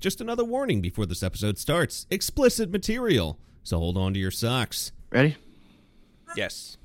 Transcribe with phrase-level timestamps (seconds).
[0.00, 4.92] Just another warning before this episode starts explicit material, so hold on to your socks.
[5.10, 5.34] Ready?
[6.36, 6.76] Yes.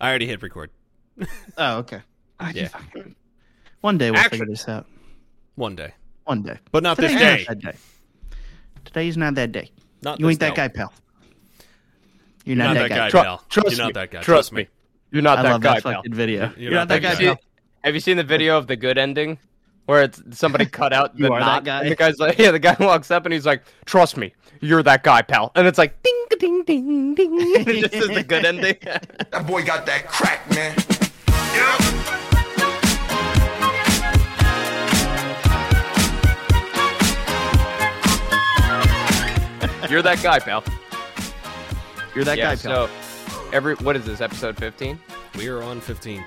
[0.00, 0.70] I already hit record.
[1.58, 2.00] Oh, okay.
[2.54, 2.68] Yeah.
[3.82, 4.30] One day we'll Action.
[4.38, 4.86] figure this out.
[5.56, 5.92] One day.
[6.24, 6.58] One day.
[6.72, 7.46] But not this Today's day.
[7.48, 7.78] Not that day.
[8.86, 9.70] Today's not that day.
[10.02, 10.94] Not You this ain't that guy, pal.
[12.46, 13.10] You're not, that, guy.
[13.10, 13.42] Tru- pal.
[13.50, 13.92] trust You're not me.
[14.00, 14.20] that guy.
[14.22, 14.66] Trust me.
[15.10, 15.92] You're not I that love guy, that pal.
[15.96, 16.52] fucking video.
[16.56, 17.14] You're not that guy.
[17.16, 17.36] pal.
[17.84, 19.38] Have you seen the video of the good ending?
[19.86, 21.80] Where it's somebody cut out the You are that knot, guy?
[21.82, 24.82] and the guy's like, yeah, the guy walks up and he's like, "Trust me, you're
[24.82, 27.30] that guy, pal." And it's like, ding, ding, ding, ding.
[27.40, 28.76] it just is the good ending.
[28.82, 30.76] That boy got that crack, man.
[31.54, 32.06] Yeah.
[39.88, 40.64] you're that guy, pal.
[42.14, 42.56] You're that yeah.
[42.56, 42.88] guy, pal.
[42.88, 44.98] So, every what is this episode 15?
[45.36, 46.24] We are on 15.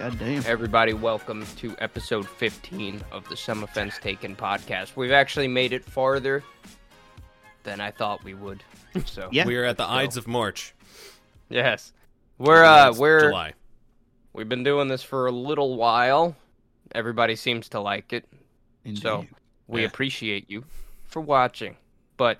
[0.00, 0.42] God damn.
[0.46, 4.96] Everybody, welcome to episode 15 of the Some Offense Taken podcast.
[4.96, 6.42] We've actually made it farther
[7.64, 8.62] than I thought we would.
[9.04, 9.46] So Yeah.
[9.46, 10.74] We are at the Ides of March.
[11.50, 11.92] yes,
[12.38, 13.52] we're uh It's we're July.
[14.32, 16.34] we've been doing this for a little while.
[16.94, 18.26] Everybody seems to like it,
[18.94, 19.26] so
[19.68, 19.86] we Yeah.
[19.88, 20.64] appreciate you
[21.06, 21.76] for watching.
[22.16, 22.38] But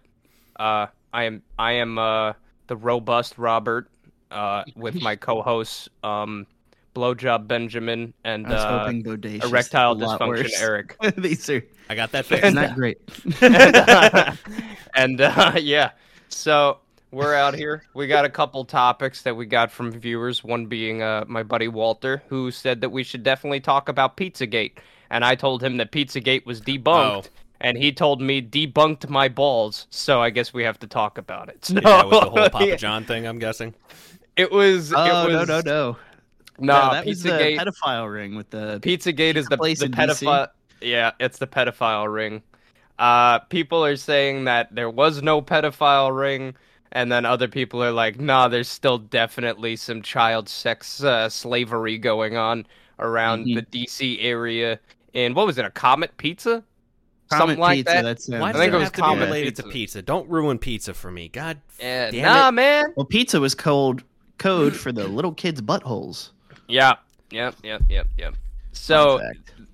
[0.59, 2.33] uh, I am I am uh
[2.69, 3.89] the robust Robert
[4.31, 6.47] uh with my co-hosts um
[6.95, 10.61] blowjob Benjamin and uh, erectile dysfunction worse.
[10.61, 10.97] Eric.
[11.17, 12.55] These are I got that it's fixed.
[12.55, 12.99] not that great.
[14.95, 15.91] and uh, yeah,
[16.29, 16.79] so
[17.11, 17.85] we're out here.
[17.95, 20.45] We got a couple topics that we got from viewers.
[20.45, 24.79] One being uh, my buddy Walter, who said that we should definitely talk about Pizzagate,
[25.11, 27.25] and I told him that Pizzagate was debunked.
[27.27, 27.31] Oh.
[27.63, 31.51] And he told me debunked my balls, so I guess we have to talk about
[31.51, 31.63] it.
[31.63, 33.75] So, Is that with the whole Papa John thing, I'm guessing?
[34.41, 34.93] it was.
[34.95, 35.61] Oh it no was, no no.
[35.61, 35.97] No,
[36.67, 37.59] that was the Pizzagate.
[37.59, 39.99] pedophile ring with the Pizza Gate is the, place the in DC.
[40.27, 40.49] pedophile.
[40.81, 42.43] Yeah, it's the pedophile ring.
[42.99, 46.55] Uh, people are saying that there was no pedophile ring,
[46.93, 51.97] and then other people are like, "Nah, there's still definitely some child sex uh, slavery
[51.99, 52.67] going on
[52.99, 53.55] around Mhm.
[53.57, 54.79] the DC area."
[55.15, 56.63] And what was it, a Comet Pizza?
[57.31, 58.03] Comet Something like pizza, that.
[58.03, 59.73] That's Why I think it it was have to be common related to pizza.
[59.73, 60.03] pizza?
[60.03, 61.29] Don't ruin pizza for me.
[61.29, 61.59] God.
[61.79, 62.53] Yeah, Damn nah, it.
[62.53, 62.85] man.
[62.97, 64.03] well, pizza was code
[64.39, 66.31] code for the little kids' buttholes.
[66.71, 66.95] Yeah,
[67.31, 68.35] yep, yep, yep, yep.
[68.73, 69.21] So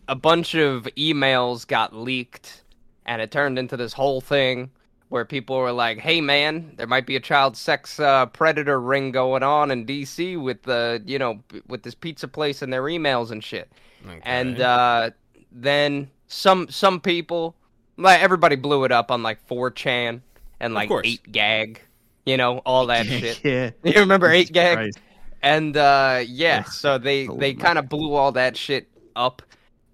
[0.08, 2.62] a bunch of emails got leaked
[3.06, 4.70] and it turned into this whole thing
[5.08, 9.12] where people were like hey man there might be a child sex uh, predator ring
[9.12, 13.30] going on in dc with the you know with this pizza place and their emails
[13.30, 13.70] and shit
[14.06, 14.20] Okay.
[14.24, 15.10] and uh,
[15.50, 17.56] then some some people
[17.96, 20.20] like everybody blew it up on like 4chan
[20.60, 21.80] and like 8 gag
[22.24, 23.70] you know all that shit yeah.
[23.82, 24.92] you remember 8 gag.
[25.46, 29.42] And uh yeah so they oh they kind of blew all that shit up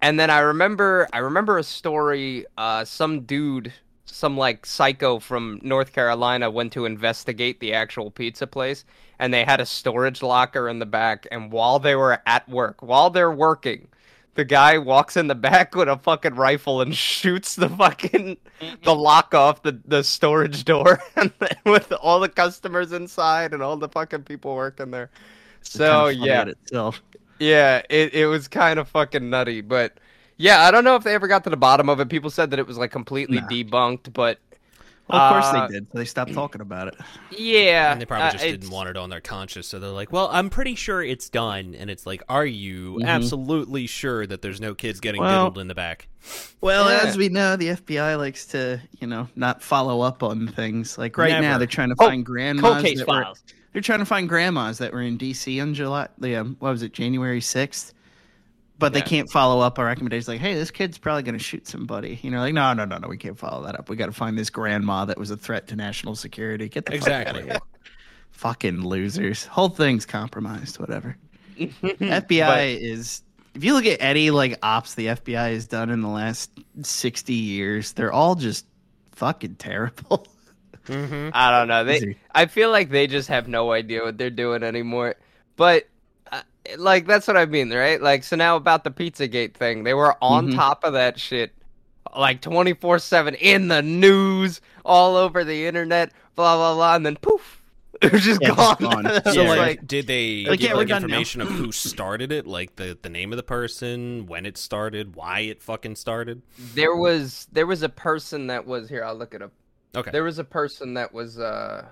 [0.01, 3.71] and then i remember i remember a story uh some dude
[4.05, 8.83] some like psycho from north carolina went to investigate the actual pizza place
[9.19, 12.81] and they had a storage locker in the back and while they were at work
[12.81, 13.87] while they're working
[14.33, 18.37] the guy walks in the back with a fucking rifle and shoots the fucking
[18.83, 23.61] the lock off the, the storage door and then with all the customers inside and
[23.61, 25.11] all the fucking people working there.
[25.63, 27.01] It's So kinda funny yeah, in itself.
[27.39, 29.97] yeah, it, it was kind of fucking nutty, but
[30.37, 32.09] yeah, I don't know if they ever got to the bottom of it.
[32.09, 33.47] People said that it was like completely Nah.
[33.47, 34.39] debunked, but
[35.09, 35.87] Well, of course Uh, they did.
[35.91, 36.95] So they stopped talking about it.
[37.37, 39.89] yeah, And they probably uh, just it's- didn't want it on their conscience, so they're
[39.89, 43.07] like, "Well, I'm pretty sure it's done." And it's like, "Are you Mhm.
[43.07, 46.07] absolutely sure that there's no kids getting Well- diddled in the back?"
[46.61, 47.01] Well, Yeah.
[47.07, 50.97] as we know, the FBI likes to, you know, not follow up on things.
[50.97, 52.63] Like right now, they're trying to Cold- find grandmas.
[52.63, 53.43] cold case that were- files.
[53.73, 56.07] They're trying to find grandmas that were in DC on July.
[56.21, 57.93] Yeah, um, what was it, January sixth?
[58.79, 60.27] But they can't follow up on recommendations.
[60.27, 62.19] Like, hey, this kid's probably going to shoot somebody.
[62.21, 63.87] You know, like, no, no, no, no, we can't follow that up.
[63.89, 66.67] We got to find this grandma that was a threat to national security.
[66.67, 67.43] Get the Exactly.
[67.43, 67.89] fuck out of here.
[68.31, 69.45] Fucking losers.
[69.45, 70.79] Whole thing's compromised.
[70.79, 71.15] Whatever.
[71.57, 73.21] FBI is
[73.55, 76.51] if you look at any like ops the FBI has done in the last
[76.81, 78.65] 60 years, they're all just
[79.11, 80.27] fucking terrible.
[80.87, 81.29] Mm-hmm.
[81.31, 81.83] I don't know.
[81.83, 82.17] They, Easy.
[82.33, 85.15] I feel like they just have no idea what they're doing anymore.
[85.55, 85.87] But
[86.31, 86.41] uh,
[86.77, 88.01] like that's what I mean, right?
[88.01, 90.49] Like so now about the Pizzagate thing, they were on Mhm.
[90.49, 91.53] top of that shit,
[92.15, 97.05] like twenty four seven in the news, all over the internet, blah blah blah, and
[97.05, 97.61] then poof,
[98.01, 98.77] it was just Yeah, just gone.
[98.79, 99.11] gone.
[99.25, 102.45] So, Yeah, like, like, did they Like, give yeah, like information of who started it,
[102.47, 106.41] like the the name of the person, when it started, why it fucking started?
[106.57, 109.03] there was there was a person that was here.
[109.03, 109.51] I'll look it up.
[109.95, 110.11] Okay.
[110.11, 111.85] There was a person that was uh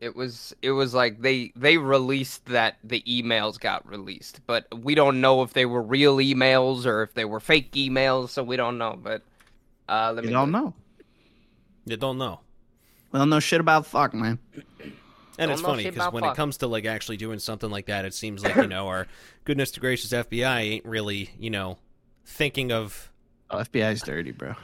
[0.00, 4.94] it was it was like they they released that the emails got released, but we
[4.94, 8.56] don't know if they were real emails or if they were fake emails, so we
[8.56, 9.22] don't know, but
[9.88, 10.74] Uh, let You me don't know.
[11.84, 12.40] You don't know.
[13.10, 14.38] We don't know shit about fuck, man.
[15.38, 16.34] And Don't it's funny because when fuck.
[16.34, 19.06] it comes to like actually doing something like that, it seems like you know our
[19.44, 21.78] goodness to gracious FBI ain't really you know
[22.24, 23.10] thinking of
[23.50, 24.54] Oh, FBI's dirty, bro.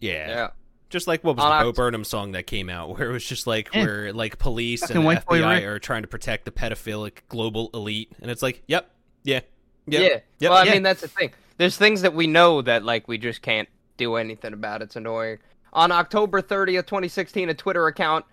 [0.00, 0.50] yeah, Yeah.
[0.88, 3.24] Just like what was On the Bo Burnham song that came out where it was
[3.24, 3.84] just like Yeah.
[3.84, 5.64] where like police Fucking and the white FBI Rick.
[5.64, 8.90] are trying to protect the pedophilic global elite, and it's like yep,
[9.24, 9.40] yeah,
[9.86, 10.00] Yeah.
[10.00, 10.72] yep, yep, well, I yeah.
[10.74, 11.32] mean, that's the thing.
[11.58, 14.82] There's things that we know that like we just can't do anything about.
[14.82, 15.38] It's annoying.
[15.72, 18.24] On October 30th, 2016, a Twitter account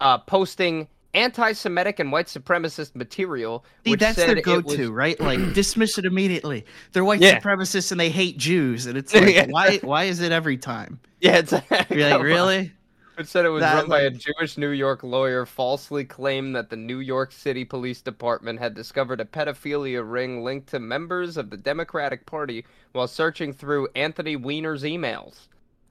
[0.00, 5.18] uh, posting anti-Semitic and white supremacist material, See, that's their go-to, was- right?
[5.20, 6.64] Like dismiss it immediately.
[6.92, 7.38] They're white Yeah.
[7.40, 9.46] supremacists and they hate Jews, and it's like, Yeah.
[9.48, 9.78] why?
[9.78, 11.00] Why is it every time?
[11.20, 12.20] Yeah, it's like, on.
[12.22, 12.72] really?
[13.16, 16.68] It said it was That, run by a Jewish New York lawyer falsely claimed that
[16.68, 21.50] the New York City Police Department had discovered a pedophilia ring linked to members of
[21.50, 25.46] the Democratic Party while searching through Anthony Weiner's emails.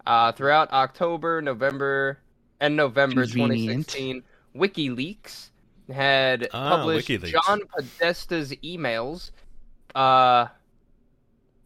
[0.06, 2.18] Uh, throughout October, November,
[2.60, 3.88] and November Convenient.
[3.88, 4.24] 2016,
[4.56, 5.50] WikiLeaks
[5.92, 7.32] had Ah, published WikiLeaks.
[7.32, 9.32] John Podesta's emails.
[9.96, 10.48] Uh,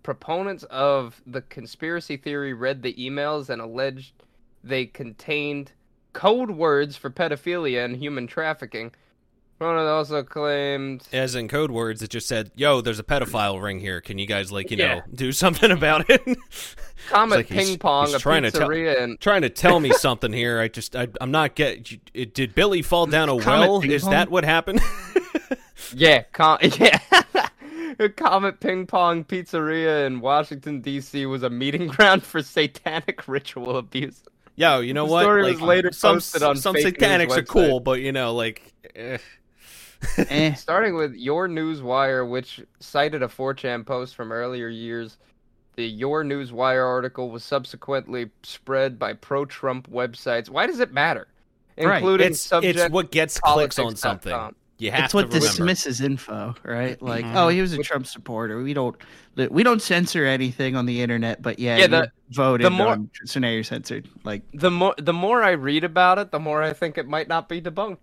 [0.04, 4.14] proponents of the conspiracy theory read the emails and alleged
[4.64, 5.72] they contained
[6.14, 8.92] code words for pedophilia and human trafficking.
[9.58, 13.80] Proponent also claimed As in code words, it just said, "Yo, there's a pedophile ring
[13.80, 14.02] here.
[14.02, 14.96] Can you guys like you Yeah.
[14.96, 16.22] know do something about it?"
[17.10, 19.80] Comet like he's- Ping Pong, he's a trying to tell- pizzeria, and trying to tell
[19.80, 20.60] me something here.
[20.60, 21.90] I just I, I'm not get.
[22.14, 23.82] It, did Billy fall down a Comet well?
[23.82, 24.12] ping Is pong?
[24.12, 24.82] that what happened?
[25.94, 27.00] yeah, com- yeah.
[28.18, 31.26] Comet Ping Pong Pizzeria in Washington D.C.
[31.28, 34.22] was a meeting ground for satanic ritual abuse.
[34.58, 35.22] Yo, you know The what?
[35.24, 37.48] story like, was later some posted on some fake news satanics are website.
[37.48, 39.18] cool, but you know, like, eh.
[40.30, 40.54] Eh.
[40.54, 45.18] Starting with Your News Wire, which cited a 4chan post from earlier years.
[45.76, 50.50] The Your News Wire article was subsequently spread by pro-Trump websites.
[50.50, 51.28] Why does it matter?
[51.78, 51.98] Right.
[51.98, 54.22] Including it's subject it's what gets clicks on politics.com.
[54.22, 54.56] something.
[54.78, 55.46] You have It's to what remember.
[55.48, 57.02] dismisses info, right?
[57.02, 57.36] Like, Mhm.
[57.36, 58.62] oh, he was a Which- Trump supporter.
[58.62, 58.96] We don't,
[59.50, 62.88] we don't censor anything on the internet, but yeah, Yeah, you the- voted the more-
[62.88, 64.08] on, so now you're censored.
[64.24, 67.28] Like, The more the more I read about it, the more I think it might
[67.30, 67.98] not be debunked.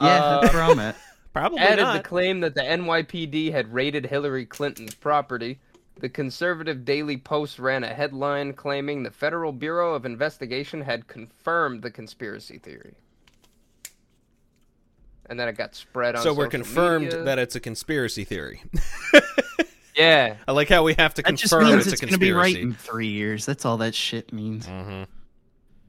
[0.00, 0.96] yeah, Uh, that's where I'm at.
[1.36, 2.02] Probably added not.
[2.02, 5.58] the claim that the NYPD had raided Hillary Clinton's property.
[6.00, 11.82] The conservative Daily Post ran a headline claiming the Federal Bureau of Investigation had confirmed
[11.82, 12.94] the conspiracy theory.
[15.28, 17.22] And then it got spread on so we're social confirmed media.
[17.24, 18.62] that it's a conspiracy theory.
[19.96, 20.36] Yeah.
[20.46, 22.18] I like how we have to That just confirm means it's, it's, a going to
[22.18, 23.46] be right in three years.
[23.46, 24.66] That's all that shit means.
[24.66, 25.04] hmm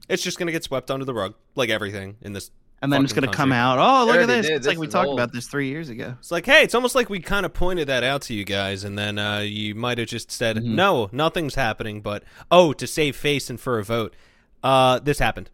[0.08, 2.50] It's just gonna get swept under the rug, like everything in this.
[2.80, 3.78] And then it's going to come out.
[3.78, 4.46] Oh, look at already this!
[4.46, 4.56] did.
[4.56, 5.18] It's like we talked old.
[5.18, 6.14] about this three years ago.
[6.20, 8.84] It's like, hey, it's almost like we kind of pointed that out to you guys,
[8.84, 10.62] and then uh, you might have just said, Mhm.
[10.76, 12.22] "No, nothing's happening." But
[12.52, 14.14] oh, to save face and for a vote,
[14.62, 15.50] uh, this happened.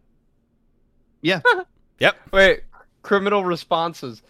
[1.21, 1.41] Yeah.
[1.97, 2.15] Yep.
[2.33, 2.63] Wait,
[3.03, 4.21] criminal responses.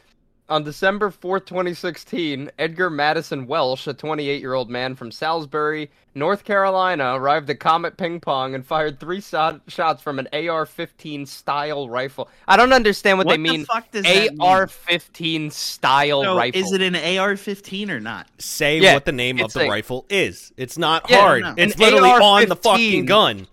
[0.47, 6.44] On December 4th, 2016, Edgar Maddison Welch, a 28 year old man from Salisbury, North
[6.44, 11.25] Carolina, arrived at Comet Ping Pong and fired three so- shots from an AR 15
[11.25, 12.30] style rifle.
[12.47, 13.65] I don't understand what, What they the mean.
[13.65, 14.06] fuck does?
[14.39, 16.62] AR 15 style So rifle.
[16.62, 18.27] is it an AR-15 or not?
[18.38, 20.53] Say Yeah, what the name of the a- rifle is.
[20.57, 21.41] It's not Yeah, hard.
[21.41, 21.53] no.
[21.57, 23.48] It's An literally on the fucking gun.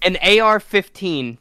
[0.00, 1.38] An AR 15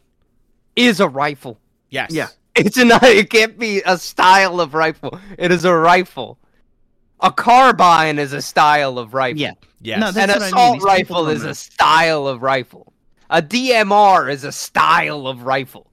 [0.75, 1.59] is a rifle.
[1.91, 2.09] Yes.
[2.11, 2.27] Yeah.
[2.65, 3.03] It's not.
[3.03, 5.19] It can't be a style of rifle.
[5.37, 6.37] It is a rifle.
[7.21, 9.39] A carbine is a style of rifle.
[9.39, 9.53] Yeah.
[9.81, 9.99] Yes.
[9.99, 10.53] No, An that's what I mean.
[10.53, 12.93] assault rifle is a style of rifle.
[13.29, 15.89] A DMR is a style of rifle.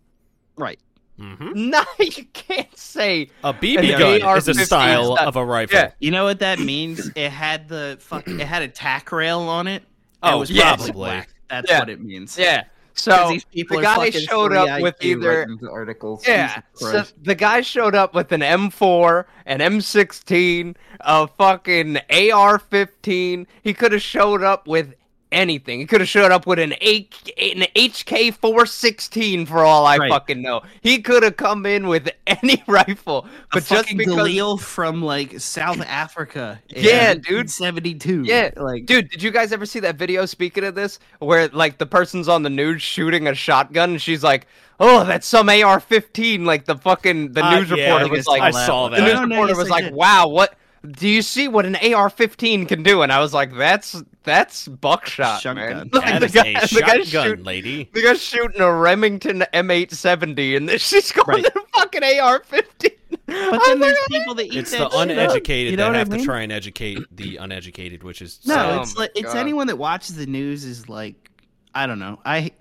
[0.57, 0.79] Right.
[1.19, 1.35] hmm
[1.71, 3.29] No, you can't say.
[3.45, 5.29] A BB An gun is a AR-15 style style.
[5.29, 5.77] of a rifle.
[5.79, 5.91] Yeah.
[6.01, 7.11] You know what that means?
[7.15, 8.27] It had the fuck.
[8.29, 9.83] It had a tack rail on it.
[10.23, 10.65] Oh, it was yes.
[10.65, 11.01] probably probably.
[11.11, 11.29] black.
[11.49, 11.79] That's Yeah.
[11.81, 12.39] what it means.
[12.39, 12.65] Yeah.
[12.97, 16.27] So these people the guy showed up with either the articles.
[16.27, 23.47] Yeah, so the guy showed up with an M4, an M16, a fucking AR-15.
[23.63, 24.95] He could have showed up with
[25.37, 25.79] anything.
[25.81, 30.11] He could have showed up with an, A- an HK-416 for all I Right.
[30.11, 30.63] fucking know.
[30.81, 34.17] He could have come in with any rifle, a but just fucking because.
[34.17, 36.61] Galil from like South Africa.
[36.69, 37.51] Yeah, dude.
[37.51, 38.23] 72.
[38.25, 41.79] Yeah, like Dude, did you guys ever see that video speaking of this where like
[41.79, 44.47] the person's on the news shooting a shotgun and she's like,
[44.81, 48.51] "Oh, that's some AR-15." Like the fucking the Uh, news yeah, reporter was like, I
[48.51, 48.97] saw that.
[48.97, 50.55] the news No, no, reporter yes, was like, "Wow, what
[50.93, 55.41] do you see what an AR-15 can do?" And I was like, "That's that's buckshot,
[55.43, 55.67] Shotgun.
[55.67, 57.91] man." Like, That the is guy, a the guy's shooting, lady.
[57.93, 61.53] the guy's shooting a Remington M870, and then she's going Right.
[61.53, 62.91] to fucking AR-15.
[63.29, 65.99] But then there's people that eat It's that the uneducated You know that what I
[65.99, 68.67] have to try and educate the uneducated, which is No, sad.
[68.79, 69.37] Oh it's my like it's God.
[69.39, 71.31] anyone that watches the news is like,
[71.75, 72.21] I don't know.
[72.25, 72.53] I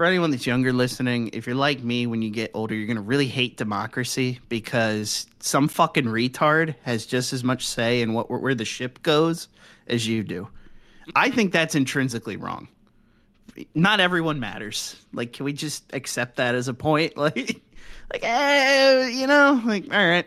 [0.00, 3.02] for anyone that's younger listening, if you're like me when you get older, you're gonna
[3.02, 8.54] really hate democracy because some fucking retard has just as much say in what where
[8.54, 9.48] the ship goes
[9.88, 10.48] as you do.
[11.14, 12.68] I think that's intrinsically wrong.
[13.74, 14.96] Not everyone matters.
[15.12, 17.12] Like, can we just accept that as a point?
[17.18, 17.60] Like,
[18.10, 20.24] like, eh, you know, like, all right.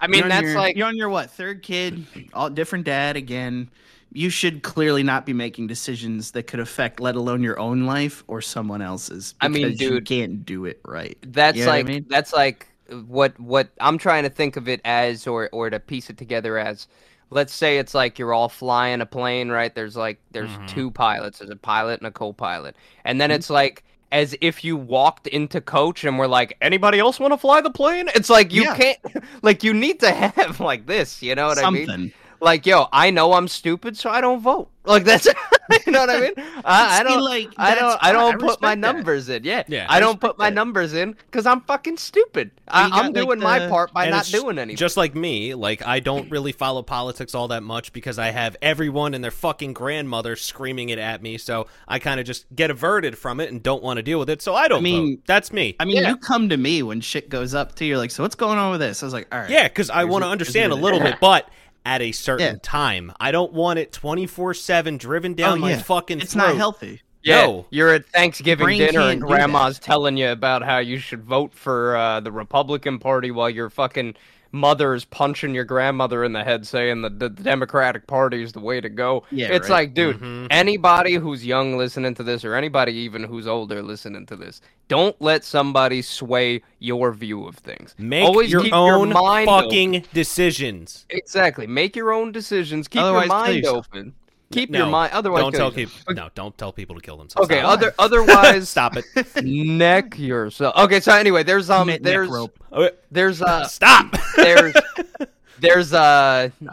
[0.00, 3.68] I mean, that's your- like you're on your what third kid, all different dad again.
[4.14, 8.24] You should clearly not be making decisions that could affect, let alone your own life
[8.28, 9.34] or someone else's.
[9.40, 11.18] I mean, because you dude, can't do it right.
[11.22, 12.06] that's You know what I like mean?
[12.08, 12.68] that's like
[13.06, 16.58] what what I'm trying to think of it as or or to piece it together
[16.58, 16.86] as
[17.30, 20.66] let's say it's like you're all flying a plane right there's like there's Mhm.
[20.66, 23.34] two pilots there's a pilot and a co-pilot and then Mhm.
[23.36, 27.38] it's like as if you walked into coach and were like anybody else want to
[27.38, 28.74] fly the plane it's like you Yeah.
[28.74, 28.98] can't
[29.42, 32.12] like you need to have like this you know what i mean Something.
[32.42, 35.26] Like yo i know i'm stupid so i don't vote like that's
[35.86, 36.32] you know what i mean
[36.64, 37.98] i, I don't like, I don't.
[38.02, 38.78] I don't put my that.
[38.78, 39.44] numbers in.
[39.44, 39.86] Yeah, Yeah.
[39.88, 40.54] I I don't put my that.
[40.54, 42.50] numbers in because I'm fucking stupid.
[42.68, 44.76] I, you got, I'm like, doing my part by And not doing anything.
[44.76, 48.56] Just like me, like I don't really follow politics all that much because I have
[48.62, 52.70] everyone and their fucking grandmother screaming it at me, so I kind of just get
[52.70, 54.40] averted from it and don't want to deal with it.
[54.42, 55.22] So I don't I mean, vote.
[55.26, 55.74] That's me.
[55.80, 56.10] I mean, Yeah.
[56.10, 58.70] you come to me when shit goes up to You're Like, so what's going on
[58.72, 59.02] with this?
[59.02, 59.50] I was like, all right.
[59.50, 61.48] Yeah, because I want to understand a little bit, but
[61.84, 62.60] at a certain Yeah.
[62.62, 63.12] time.
[63.20, 65.82] I don't want it twenty four seven driven down Oh, my yeah.
[65.82, 66.48] fucking It's throat.
[66.48, 67.02] not healthy.
[67.22, 67.66] yeah, no.
[67.70, 71.96] you're at Thanksgiving Brain dinner and grandma's telling you about how you should vote for
[71.96, 74.14] uh, the Republican Party while you're fucking
[74.52, 78.80] mother's punching your grandmother in the head, saying that the Democratic Party is the way
[78.80, 79.24] to go.
[79.30, 79.76] Yeah, it's right.
[79.86, 80.46] like, dude, Mhm.
[80.50, 85.16] anybody who's young listening to this, or anybody even who's older listening to this, don't
[85.20, 87.94] let somebody sway your view of things.
[87.98, 89.64] Make Always your keep own your mind open.
[89.64, 91.06] fucking decisions.
[91.10, 91.66] Exactly.
[91.66, 92.88] Make your own decisions.
[92.88, 93.86] Keep Otherwise, your mind yourself.
[93.92, 94.14] open.
[94.52, 95.12] Keep No, your mind.
[95.12, 95.96] Otherwise, don't tell yourself.
[96.04, 96.14] people.
[96.14, 97.50] No, don't tell people to kill themselves.
[97.50, 97.60] Okay.
[97.60, 97.72] Stop.
[97.72, 99.04] Other otherwise, Stop it.
[99.44, 100.76] neck yourself.
[100.76, 101.00] Okay.
[101.00, 102.58] So anyway, there's um, Neck there's rope.
[102.72, 104.14] Okay, there's uh, Stop.
[104.36, 104.74] there's
[105.60, 106.72] there's uh, No.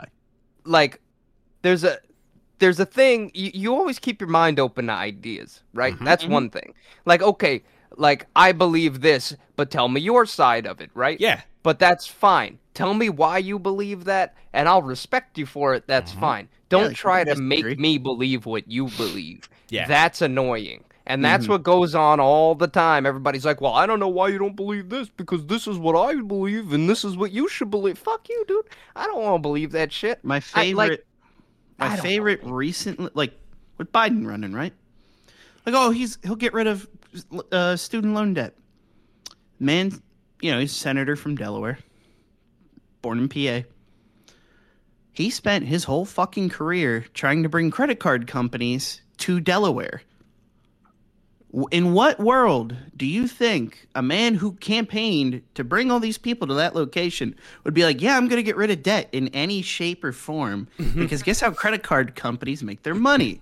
[0.65, 1.01] like
[1.61, 1.97] there's a
[2.59, 3.31] there's a thing.
[3.33, 5.95] You, you always keep your mind open to ideas, right?
[5.95, 6.05] Mhm.
[6.05, 6.73] That's one thing.
[7.05, 7.63] Like okay,
[7.97, 11.19] like I believe this, but tell me your side of it, right?
[11.19, 11.41] yeah.
[11.63, 12.59] but that's fine.
[12.73, 15.83] Tell me why you believe that, and I'll respect you for it.
[15.87, 16.19] That's Mhm.
[16.19, 16.49] fine.
[16.69, 19.49] Don't like, try to make me believe what you believe.
[19.69, 19.87] Yeah.
[19.87, 20.83] That's annoying.
[21.07, 21.49] And that's Mhm.
[21.49, 23.07] what goes on all the time.
[23.07, 25.95] Everybody's like, well, I don't know why you don't believe this because this is what
[25.95, 27.97] I believe and this is what you should believe.
[27.97, 28.65] Fuck you, dude.
[28.95, 30.23] I don't want to believe that shit.
[30.23, 31.05] My I- favorite, like-
[31.79, 33.33] my favorite recently, like
[33.79, 34.73] with Biden running, right?
[35.65, 36.87] Like, oh, he's he'll get rid of
[37.51, 38.53] uh, student loan debt.
[39.59, 39.91] Man,
[40.41, 41.79] you know, he's a senator from Delaware,
[43.01, 43.67] born in PA.
[45.19, 50.01] He spent his whole fucking career trying to bring credit card companies to Delaware.
[51.71, 56.47] In what world do you think a man who campaigned to bring all these people
[56.47, 57.35] to that location
[57.65, 60.13] would be like, yeah, I'm going to get rid of debt in any shape or
[60.13, 60.69] form?
[60.95, 63.41] Because guess how credit card companies make their money?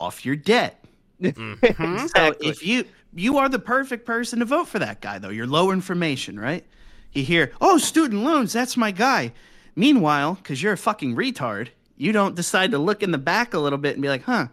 [0.00, 0.82] Off your debt.
[1.20, 2.08] Mhm.
[2.16, 5.46] So if you you are the perfect person to vote for that guy, though you're
[5.46, 6.64] low information, right?
[7.12, 9.34] You hear, oh, student loans, that's my guy.
[9.76, 13.58] Meanwhile, because you're a fucking retard, you don't decide to look in the back a
[13.58, 14.48] little bit and be like, huh,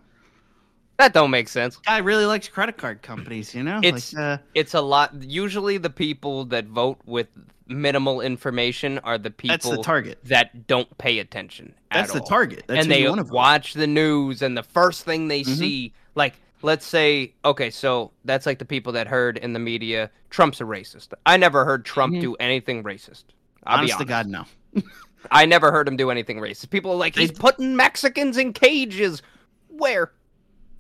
[0.98, 1.78] That don't make sense.
[1.78, 3.80] guy really likes credit card companies, you know?
[3.84, 5.14] It's- like, uh, It's a lot.
[5.24, 7.28] Usually, the people that vote with
[7.68, 10.20] minimal information are the people that's the target.
[10.26, 11.74] that don't pay attention.
[11.92, 12.28] That's at the all.
[12.28, 12.64] target.
[12.68, 15.56] That's and they watch the news, and the first thing they Mhm.
[15.58, 20.10] see, like, let's say, okay, so that's like the people that heard in the media,
[20.30, 21.10] Trump's a racist.
[21.26, 22.22] I never heard Trump Mhm.
[22.22, 23.26] do anything racist.
[23.66, 24.10] I'll Honest be to.
[24.10, 24.46] God, no.
[25.32, 26.70] I never heard him do anything racist.
[26.70, 29.22] People are like, he's putting Mexicans in cages.
[29.68, 30.12] Where?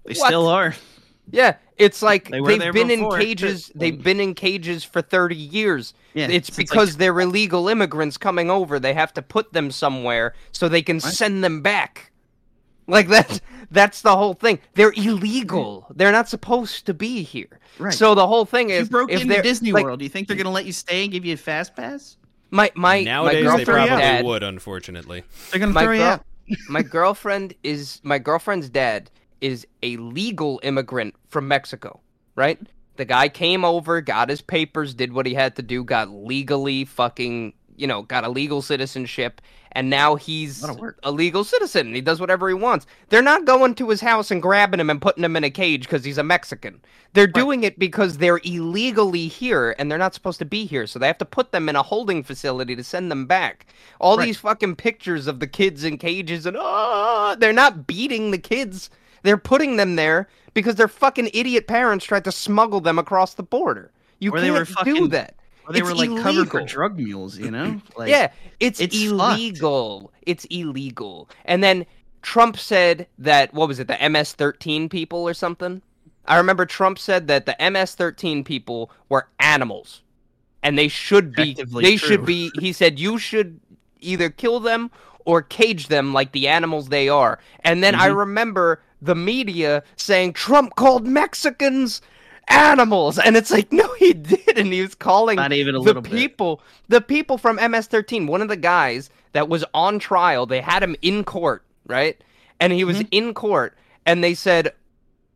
[0.05, 0.27] They What?
[0.27, 0.75] still are.
[1.31, 3.72] Yeah, it's like they they've been in cages.
[3.75, 5.93] They've been in cages for thirty years.
[6.15, 8.79] Yeah, it's it's like- because they're illegal immigrants coming over.
[8.79, 11.03] They have to put them somewhere so they can Right.
[11.13, 12.12] send them back.
[12.88, 13.41] Like that.
[13.72, 14.58] That's the whole thing.
[14.74, 15.86] They're illegal.
[15.96, 17.60] They're not supposed to be here.
[17.77, 17.93] Right.
[17.93, 20.36] So the whole thing is, you broke into Disney like, World, do you think they're
[20.36, 22.17] going to let you stay and give you a fast pass?
[22.51, 25.24] My my Nowadays, my they girlfriend's probably dad, would, unfortunately.
[25.51, 26.25] They're going to my throw you out.
[26.70, 32.00] my girlfriend is my girlfriend's dad is a legal immigrant from Mexico,
[32.36, 32.60] right?
[32.98, 36.84] The guy came over, got his papers, did what he had to do, got legally
[36.84, 39.41] fucking, you know, got a legal citizenship,
[39.79, 40.62] and now he's
[41.03, 41.93] a legal citizen.
[41.95, 42.86] He does whatever he wants.
[43.07, 45.83] They're not going to his house and grabbing him and putting him in a cage
[45.83, 46.81] because he's a Mexican.
[47.13, 50.86] They're doing it because they're illegally here and they're not supposed to be here.
[50.86, 53.67] So they have to put them in a holding facility to send them back.
[54.01, 54.25] All Right.
[54.25, 58.89] these fucking pictures of the kids in cages and oh, they're not beating the kids.
[59.24, 63.43] They're putting them there because their fucking idiot parents tried to smuggle them across the
[63.43, 63.91] border.
[64.19, 65.36] You Or can't were do that.
[65.69, 67.79] Or they It's were like covered for drug mules, you know?
[67.95, 69.38] Like, yeah, it's, it's fucked.
[69.39, 70.11] illegal.
[70.23, 71.29] It's illegal.
[71.45, 71.85] And then
[72.23, 75.81] Trump said that what was it, the MS-13 people or something?
[76.25, 80.01] I remember Trump said that the MS-13 people were animals,
[80.63, 81.53] and they should be.
[81.53, 81.97] They true.
[81.97, 82.51] should be.
[82.59, 83.59] He said you should
[83.99, 84.89] either kill them
[85.25, 87.39] or cage them like the animals they are.
[87.61, 88.15] And then I Mhm.
[88.17, 92.01] remember the media saying Trump called Mexicans
[92.50, 94.72] animals, and it's like no, he didn't.
[94.72, 96.12] He was calling Not even a the little bit.
[96.12, 100.82] people the people from MS13 one of the guys that was on trial they had
[100.84, 102.22] him in court right
[102.60, 103.08] and he was Mm-hmm.
[103.12, 104.74] in court and they said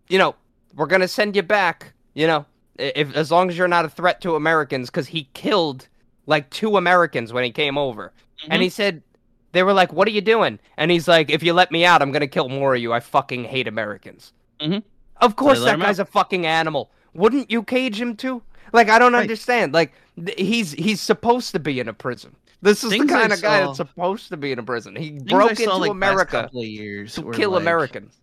[0.10, 0.36] you know
[0.75, 2.46] we're going to send you back you know
[2.79, 5.88] if as long as you're not a threat to Americans cuz he killed
[6.25, 8.12] like two Americans when he came over
[8.46, 8.62] and Mm-hmm.
[8.63, 9.03] he said
[9.51, 12.01] they were like what are you doing and he's like if you let me out
[12.01, 14.82] I'm going to kill more of you I fucking hate Americans Mhm.
[15.22, 18.41] of course that guy's a fucking animal wouldn't you cage him too
[18.72, 19.22] like I don't Right.
[19.22, 19.74] understand.
[19.74, 22.36] Like th- he's he's supposed to be in a prison.
[22.62, 24.63] This is Things the I kind of guy saw- that's supposed to be in a
[24.63, 24.96] prison.
[24.96, 28.15] He broke saw, into like, America years to kill like, Americans.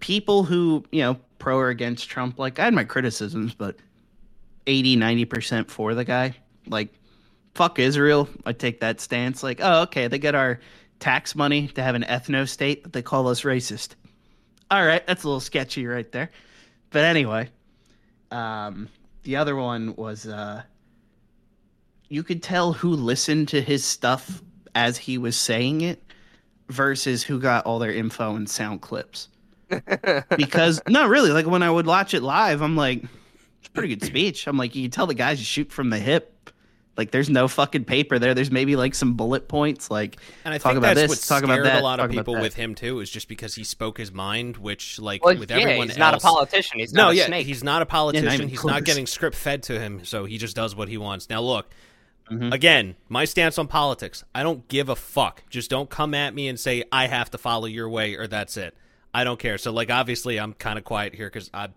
[0.00, 3.76] people who you know pro or against trump like i had my criticisms but
[4.66, 6.34] 80 90% for the guy
[6.66, 6.88] like
[7.54, 10.58] fuck israel i take that stance like oh okay they get our
[10.98, 13.96] tax money to have an ethno state but they call us racist
[14.70, 16.30] all right that's a little sketchy right there
[16.90, 17.46] but anyway
[18.30, 18.88] um
[19.22, 20.62] the other one was uh
[22.08, 24.42] you could tell who listened to his stuff
[24.74, 26.02] as he was saying it
[26.68, 29.28] versus who got all their info and sound clips
[30.36, 33.02] because no, really, like when I would watch it live, I'm like,
[33.58, 34.46] it's pretty good speech.
[34.46, 36.50] I'm like, you can tell the guys shoot from the hip.
[36.96, 38.32] Like, there's no fucking paper there.
[38.34, 39.90] There's maybe like some bullet points.
[39.90, 42.00] Like, And I talk think about that's this, what talk scared about that, a lot
[42.00, 45.36] of people with him too, is just because he spoke his mind, which like Well,
[45.36, 46.78] with yeah, everyone he's else, not a politician.
[46.80, 47.46] He's no, a yeah, snake.
[47.46, 48.32] he's not a politician.
[48.32, 48.72] even he's close.
[48.72, 51.28] not getting script fed to him, so he just does what he wants.
[51.28, 51.70] Now, look,
[52.30, 52.52] Mhm.
[52.52, 55.42] again, my stance on politics: I don't give a fuck.
[55.50, 58.56] Just don't come at me and say I have to follow your way or that's
[58.56, 58.74] it.
[59.14, 59.58] I don't care.
[59.58, 61.68] So, like, obviously, I'm kind of quiet here because I,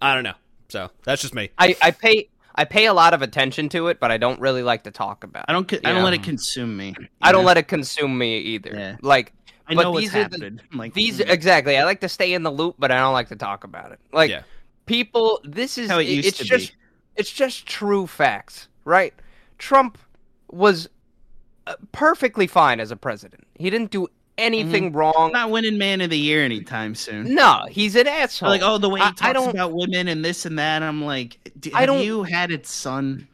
[0.00, 0.34] I don't know.
[0.68, 1.50] So that's just me.
[1.58, 4.62] I, I pay I pay a lot of attention to it, but I don't really
[4.64, 5.44] like to talk about.
[5.48, 5.54] I it.
[5.54, 6.94] don't, co- I don't let it consume me.
[7.22, 8.72] I don't let it consume me either.
[8.74, 8.96] Yeah.
[9.00, 9.32] Like
[9.68, 11.76] I but know what's these are the- like these mm, exactly.
[11.78, 14.00] I like to stay in the loop, but I don't like to talk about it.
[14.12, 14.42] Like Yeah.
[14.86, 16.76] people, this is How it used it's to just be.
[17.16, 19.14] it's just true facts, right?
[19.58, 19.96] Trump
[20.50, 20.88] was
[21.68, 23.46] uh, perfectly fine as a president.
[23.54, 25.30] He didn't do anything wrong.
[25.32, 27.34] not winning man of the year anytime soon.
[27.34, 28.48] No, he's an asshole.
[28.48, 30.82] Like, oh, the way he I- I talks don't- about women and this and that.
[30.82, 33.28] I'm like, d- I have don't- you had its son?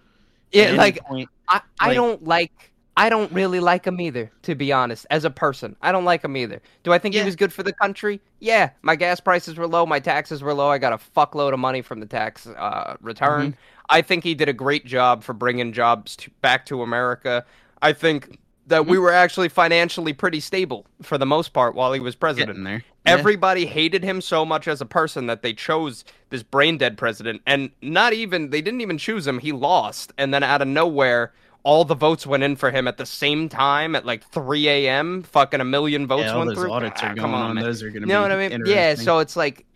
[0.50, 1.28] yeah, like point?
[1.48, 5.04] I, I Like- don't like I don't really like him either, to be honest.
[5.10, 6.62] As a person, I don't like him either.
[6.84, 7.22] Do I think Yeah.
[7.22, 8.20] he was good for the country?
[8.38, 10.68] Yeah, my gas prices were low, my taxes were low.
[10.68, 13.48] I got a fuckload of money from the tax uh, return.
[13.48, 13.60] Mm-hmm.
[13.90, 17.44] I think he did a great job for bringing jobs to, back to America.
[17.82, 18.90] I think that Mm-hmm.
[18.90, 22.48] we were actually financially pretty stable for the most part while he was president.
[22.50, 22.84] getting there.
[23.06, 23.12] Yeah.
[23.12, 27.42] Everybody hated him so much as a person that they chose this brain dead president.
[27.46, 29.38] And not even, they didn't even choose him.
[29.38, 30.12] He lost.
[30.16, 33.48] And then out of nowhere, all the votes went in for him at the same
[33.50, 35.22] time at like 3 a.m.
[35.24, 36.70] Fucking a million votes Yeah, went through.
[36.72, 37.54] audits Ah, are come going on.
[37.56, 37.64] man.
[37.64, 38.62] Those are going to You know be what I mean?
[38.66, 39.66] Yeah, so it's like,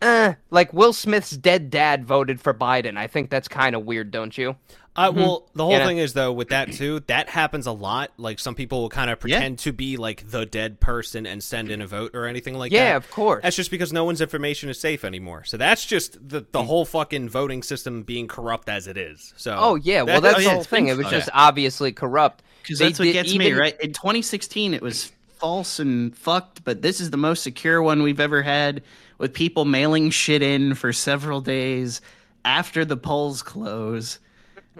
[0.00, 2.96] uh, like Will Smith's dead dad voted for Biden.
[2.96, 4.54] I think that's kind of weird, don't you?
[4.98, 5.86] Uh, well, the whole Yeah.
[5.86, 7.00] thing is though with that too.
[7.06, 8.10] That happens a lot.
[8.16, 9.36] Like some people will kind of Yeah.
[9.38, 12.72] pretend to be like the dead person and send in a vote or anything like
[12.72, 12.88] yeah, that.
[12.90, 13.42] Yeah, of course.
[13.42, 15.44] That's just because no one's information is safe anymore.
[15.44, 19.32] So that's just the the whole fucking voting system being corrupt as it is.
[19.36, 20.88] So Oh yeah, well that- that's oh, the whole it's thing.
[20.88, 21.14] It was fucked.
[21.16, 22.42] just obviously corrupt.
[22.62, 23.80] Because that's what did gets me right.
[23.80, 28.18] In 2016, it was false and fucked, but this is the most secure one we've
[28.20, 28.82] ever had,
[29.18, 32.00] with people mailing shit in for several days
[32.44, 34.18] after the polls close,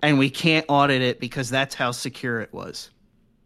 [0.02, 2.90] and we can't audit it because that's how secure it was.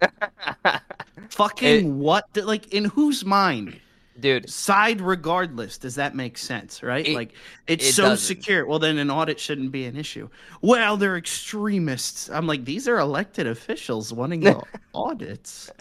[1.31, 2.25] Fucking It- what?
[2.37, 3.79] Like, in whose mind?
[4.21, 6.83] Dude, Side regardless, does that make sense?
[6.83, 7.07] Right?
[7.09, 7.33] It- like,
[7.67, 8.19] it's it so doesn't.
[8.37, 8.67] secure.
[8.67, 10.29] Well, then an audit shouldn't be an issue.
[10.61, 12.29] Well, they're extremists.
[12.29, 14.63] I'm like, these are elected officials wanting the
[14.95, 15.71] audits.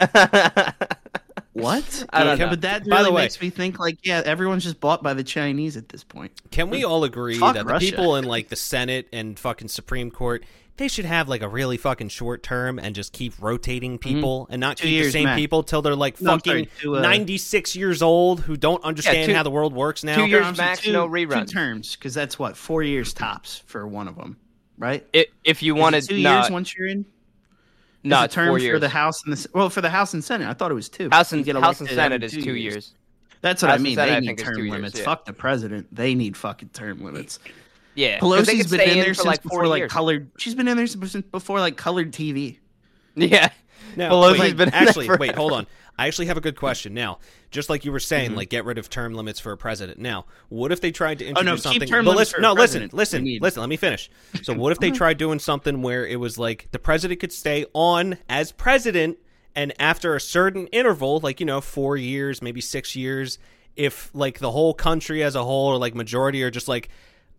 [1.54, 2.06] What?
[2.14, 2.50] I don't Yeah, know.
[2.50, 5.12] But that By the really way- makes me think like, yeah, everyone's just bought by
[5.12, 6.32] the Chinese at this point.
[6.50, 10.10] Can we all agree Fuck that the people in like the Senate and fucking Supreme
[10.10, 10.44] Court
[10.78, 14.60] they should have like a really fucking short term and just keep rotating people and
[14.60, 14.86] not Mm-hmm.
[14.86, 15.40] Two keep the same max.
[15.40, 19.28] people till they're like No, fucking sorry, two, uh, 96 years old who don't understand
[19.28, 20.16] two- how the world works now.
[20.16, 24.08] two years max, two- no Two terms, because that's what four years tops for one
[24.08, 24.36] of them,
[24.78, 25.06] right?
[25.14, 27.04] I- if you Is wanted two no, years once you're in.
[28.02, 30.24] no, Is it's term four for the House and the well for the House and
[30.24, 30.48] Senate.
[30.48, 31.08] I thought it was two.
[31.10, 32.94] House and House and Senate every is two years.
[33.42, 33.94] That's what I House and mean.
[33.96, 34.98] Senate, They I need think, term two years, limits.
[34.98, 35.04] yeah.
[35.04, 35.94] Fuck the president.
[35.94, 37.38] They need fucking term limits.
[37.94, 40.30] Yeah, 'cause Pelosi's been stay in there for since like before 40 like colored.
[40.38, 42.58] She's been in there since before like colored TV.
[43.14, 43.50] Yeah.
[43.96, 45.66] Now, Pelosi's wait, been in there actually, wait, hold on.
[45.98, 46.94] I actually have a good question.
[46.94, 47.18] Now,
[47.50, 48.36] just like you were saying, Mm-hmm.
[48.38, 49.98] like get rid of term limits for a president.
[49.98, 51.88] Now, what if they tried to Oh, introduce no, keep something?
[51.88, 53.60] term but limits listen, for a no, listen, listen, need- listen.
[53.60, 54.08] Let me finish.
[54.42, 57.66] So, what if they tried doing something where it was like the president could stay
[57.74, 59.18] on as president,
[59.54, 63.38] and after a certain interval, like you know, four years, maybe six years,
[63.76, 66.88] if like the whole country as a whole or like majority are just like,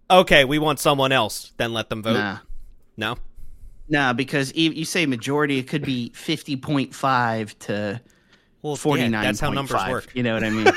[0.09, 2.13] okay, we want someone else, then let them vote.
[2.13, 2.37] Nah,
[2.97, 3.15] No,
[3.89, 8.01] nah, because e- you say majority, it could be fifty point five to
[8.61, 10.09] well, forty yeah, that's how numbers work.
[10.15, 10.67] You know what I mean?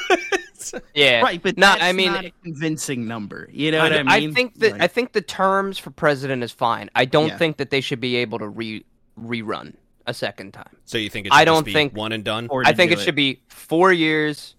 [0.95, 1.21] Yeah.
[1.21, 3.49] right, but no, that's I mean, not a convincing number.
[3.53, 4.31] You know I what I mean?
[4.31, 6.91] I think that Like, I think the terms for president is fine.
[6.97, 7.37] I don't Yeah.
[7.37, 8.85] think that they should be able to re
[9.21, 9.75] rerun
[10.09, 10.77] a second time.
[10.85, 12.49] So you think it should I don't just be think- one and done?
[12.51, 14.57] or I think do it should be four years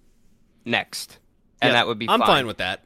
[0.63, 1.19] next,
[1.61, 2.07] and Yeah, that would be.
[2.07, 2.27] I'm fine.
[2.27, 2.83] fine with that.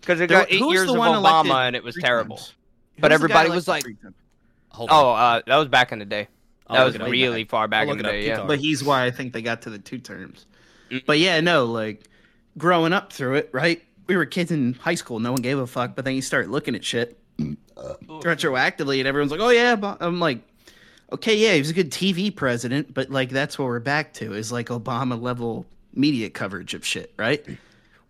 [0.00, 2.36] Because it There- got eight years the of Obama and it was terrible.
[2.36, 2.54] times?
[2.98, 4.14] But was everybody was like- three times?
[4.70, 5.04] Hold on.
[5.04, 6.28] Oh, uh, that was back in the day.
[6.68, 7.10] I'll that was it up.
[7.10, 8.12] really far back I'll in the it up.
[8.12, 8.26] day.
[8.26, 8.44] Yeah.
[8.46, 10.46] But he's why I think they got to the two terms.
[10.90, 11.04] Mm.
[11.06, 12.04] But yeah, no, like
[12.56, 13.82] growing up through it, right?
[14.06, 15.96] We were kids in high school, no one gave a fuck.
[15.96, 17.18] But then you start looking at shit
[18.08, 20.40] retroactively, and everyone's like, "Oh yeah," but I'm like,
[21.12, 24.32] "Okay, yeah, he was a good TV president," but like that's what we're back to
[24.34, 27.44] is like Obama level media coverage of shit, right?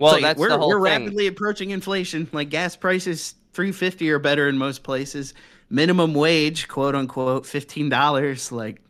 [0.01, 1.03] Well, like, that's we're the whole we're thing.
[1.03, 2.29] rapidly approaching inflation.
[2.33, 5.35] Like gas prices, three fifty or better in most places.
[5.69, 8.51] Minimum wage, quote unquote, fifteen dollars.
[8.51, 8.81] Like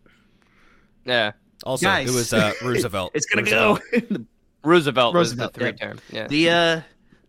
[1.04, 1.32] Yeah.
[1.64, 2.08] Also, Guys.
[2.08, 3.10] it was uh, Roosevelt.
[3.14, 3.80] it's gonna Roosevelt.
[3.92, 4.24] go.
[4.64, 5.72] Roosevelt, Roosevelt, was the yeah.
[5.72, 5.98] term.
[6.10, 6.26] Yeah.
[6.28, 6.80] the uh,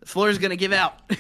[0.06, 0.94] floor is gonna give out.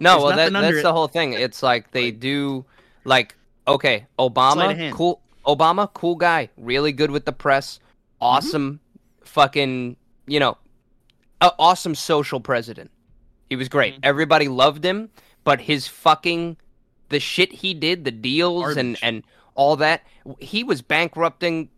[0.00, 0.82] No, There's well, that, that's it.
[0.82, 1.34] the whole thing.
[1.34, 2.64] It's like they do,
[3.04, 8.24] like, okay, Obama, cool, Obama, cool guy, really good with the press, Mm-hmm.
[8.24, 8.80] awesome,
[9.22, 10.63] fucking, you know, a
[11.58, 12.90] awesome social president.
[13.48, 13.76] He was Mm-hmm.
[13.78, 13.94] great.
[14.02, 15.10] Everybody loved him,
[15.44, 16.56] but his fucking,
[17.08, 19.00] the shit he did, the deals and Garbage.
[19.02, 19.22] and
[19.54, 20.02] all that,
[20.40, 21.68] he was bankrupting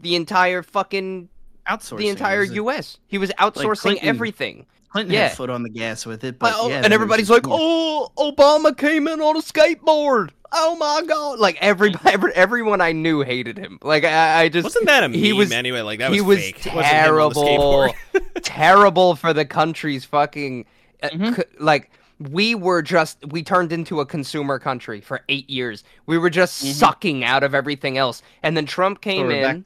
[0.00, 1.28] the entire fucking
[1.68, 1.98] Outsourcing.
[1.98, 2.98] the entire U.S.
[3.06, 4.08] He was outsourcing Clinton.
[4.08, 4.66] everything.
[4.90, 5.28] Clinton yeah.
[5.28, 8.10] had foot on the gas with it, but Well, yeah, and everybody's was- like, "Oh,
[8.18, 11.38] Obama came in on a skateboard." Oh my god!
[11.38, 13.78] Like every, every everyone I knew hated him.
[13.82, 15.80] Like I, I just Wasn't that a meme he was anyway?
[15.80, 16.66] Like that was he was fake.
[16.66, 17.94] It wasn't him on the terrible,
[18.42, 20.66] terrible for the country's fucking
[21.02, 21.34] uh, Mm-hmm.
[21.34, 21.90] c- like.
[22.30, 25.82] We were just we turned into a consumer country for eight years.
[26.06, 29.10] We were just sucking out of everything else, and then Trump Mm-hmm.
[29.10, 29.64] Came we're in.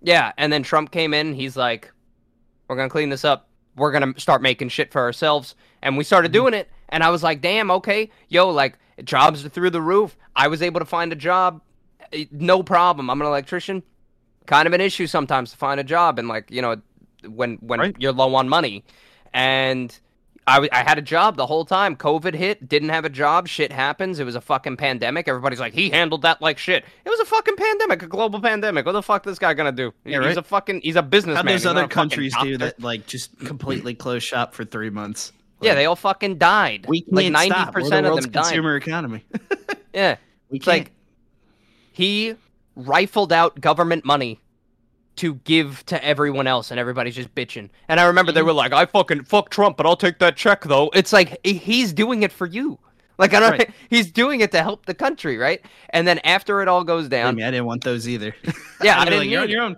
[0.00, 1.34] Yeah, and then Trump came in.
[1.34, 1.90] He's like,
[2.68, 3.48] "We're gonna clean this up.
[3.74, 6.68] We're gonna start making shit for ourselves." And we started doing it.
[6.90, 10.16] And I was like, "Damn, okay, yo, like jobs are through the roof.
[10.36, 11.60] I was able to find a job,
[12.12, 13.10] eh, no problem.
[13.10, 13.82] I'm an electrician.
[14.46, 16.76] Kind of an issue sometimes to find a job, and like you know,
[17.28, 17.96] when when Right.
[17.98, 18.84] you're low on money,
[19.32, 19.98] and."
[20.44, 21.94] I, I had a job the whole time.
[21.94, 23.46] COVID hit, didn't have a job.
[23.46, 24.18] Shit happens.
[24.18, 25.28] It was a fucking pandemic.
[25.28, 26.84] Everybody's like, he handled that like shit.
[27.04, 28.84] It was a fucking pandemic, a global pandemic.
[28.84, 29.94] What the fuck this guy gonna do?
[30.04, 30.36] Yeah, he's right.
[30.38, 31.46] a fucking, he's a businessman.
[31.46, 35.32] How those other countries do that, like just completely close shop for three months.
[35.62, 36.86] Yeah, they all fucking died.
[36.88, 37.74] we can't like ninety stop.
[37.74, 38.42] We're the percent of them died.
[38.44, 39.24] consumer economy.
[39.94, 40.16] Yeah,
[40.48, 40.78] we it's can't.
[40.84, 40.92] like
[41.92, 42.34] he
[42.76, 44.40] rifled out government money
[45.16, 47.68] to give to everyone else, and everybody's just bitching.
[47.88, 48.36] And I remember Mm-hmm.
[48.36, 51.38] they were like, "I fucking fuck Trump, but I'll take that check though." It's like
[51.46, 52.78] he's doing it for you.
[53.18, 53.70] Like I don't, Right.
[53.90, 55.60] he's doing it to help the country, right?
[55.90, 58.34] And then after it all goes down, me, I didn't want those either.
[58.82, 59.76] Yeah, I didn't like, You're your own.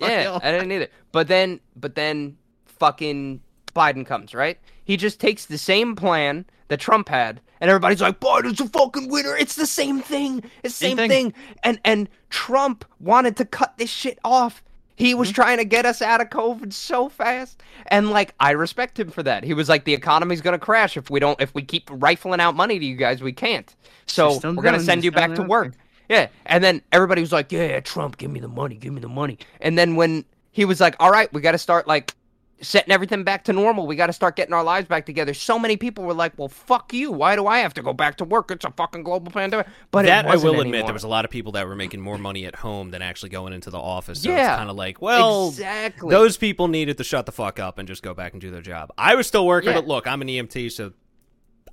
[0.00, 0.38] Yeah.
[0.42, 0.88] I didn't either.
[1.12, 2.36] But then, but then,
[2.66, 3.40] fucking
[3.74, 4.58] Biden comes, right?
[4.86, 9.10] He just takes the same plan that Trump had, and everybody's like, "Biden's a fucking
[9.10, 10.42] winner." It's the same thing.
[10.62, 11.30] It's the same, Same thing.
[11.32, 11.34] thing.
[11.62, 14.62] And and Trump wanted to cut this shit off.
[14.94, 15.34] He was Mm-hmm.
[15.34, 19.22] trying to get us out of COVID so fast, and like I respect him for
[19.24, 19.44] that.
[19.44, 22.56] He was like, "The economy's gonna crash if we don't, if we keep rifling out
[22.56, 23.20] money to you guys.
[23.22, 23.74] We can't.
[24.06, 25.74] So we're gonna send you back to work."
[26.08, 29.08] Yeah, and then everybody was like, "Yeah, Trump, give me the money, give me the
[29.08, 32.14] money." And then when he was like, "All right, we got to start like
[32.60, 33.86] setting everything back to normal.
[33.86, 36.48] We got to start getting our lives back together." So many people were like, "Well,
[36.48, 37.12] fuck you.
[37.12, 38.50] Why do I have to go back to work?
[38.50, 41.24] It's a fucking global pandemic." But that I wasn't will admit, there was a lot
[41.24, 44.22] of people that were making more money at home than actually going into the office.
[44.22, 44.56] So Yeah.
[44.56, 48.02] kind of like, well, exactly those people needed to shut the fuck up and just
[48.02, 48.90] go back and do their job.
[48.96, 49.76] I was still working, Yeah.
[49.76, 50.92] but look, I'm an EMT, so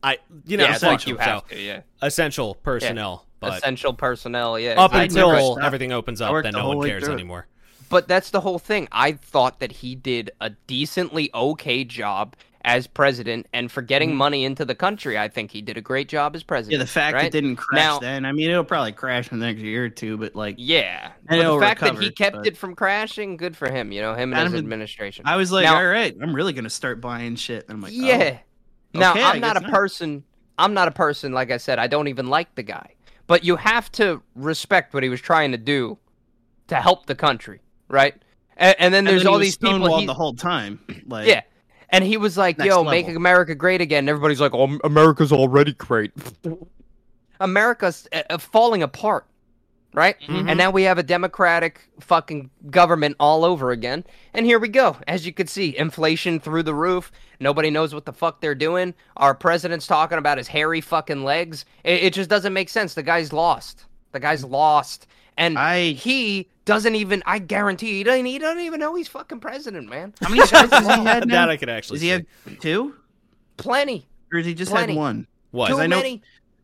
[0.02, 1.82] I, you know, yeah, it's like essential, you have so to, yeah.
[2.02, 3.26] essential personnel.
[3.40, 4.82] But Essential personnel, yeah.
[4.82, 7.48] up until everything opens up, then no one cares through anymore.
[7.90, 8.88] But that's the whole thing.
[8.92, 14.18] I thought that he did a decently okay job, as president and for getting mm-hmm.
[14.20, 15.18] money into the country.
[15.18, 16.80] I think he did a great job as president.
[16.80, 17.26] Yeah, the fact right?
[17.26, 18.26] it didn't crash Now- then.
[18.26, 21.44] I mean, it'll probably crash in the next year or two, but like, Yeah, but
[21.44, 23.92] the fact that he kept but- it from crashing, good for him.
[23.92, 25.26] You know, him and Kind his administration.
[25.28, 27.66] I was like, Now- all right, I'm really gonna start buying shit.
[27.68, 28.40] And I'm like, oh, yeah.
[28.94, 29.72] Now Okay, I'm not a not.
[29.72, 30.24] person.
[30.58, 31.34] I'm not a person.
[31.34, 32.94] Like I said, I don't even like the guy.
[33.26, 35.98] But you have to respect what he was trying to do
[36.68, 37.60] to help the country,
[37.94, 38.14] right?
[38.58, 39.98] And, and then And there's then he all these people.
[40.00, 40.80] he- the whole time.
[41.08, 41.42] Like, yeah.
[41.90, 43.08] And he was like, "Yo, make.
[43.08, 46.12] America great again." And everybody's like, "Oh, America's already great."
[47.40, 49.26] America's uh, uh, falling apart,
[49.94, 50.20] right?
[50.22, 50.50] Mhm.
[50.50, 54.06] And now we have a democratic fucking government all over again.
[54.34, 54.98] And here we go.
[55.08, 57.12] As you can see, inflation through the roof.
[57.40, 58.94] Nobody knows what the fuck they're doing.
[59.18, 61.66] Our president's talking about his hairy fucking legs.
[61.84, 62.94] It, it just doesn't make sense.
[62.94, 63.86] The guy's lost.
[64.14, 65.08] The guy's lost.
[65.38, 67.24] And I- he doesn't even.
[67.26, 68.26] I guarantee he doesn't.
[68.26, 70.14] He doesn't even know he's fucking president, man.
[70.22, 71.42] How many shots has he had now?
[71.46, 72.26] that I could actually Does he see.
[72.52, 72.96] have two,
[73.58, 74.08] Plenty.
[74.32, 74.94] or has he just Plenty.
[74.94, 75.28] had one?
[75.52, 75.68] what?
[75.70, 76.22] Too I know- many.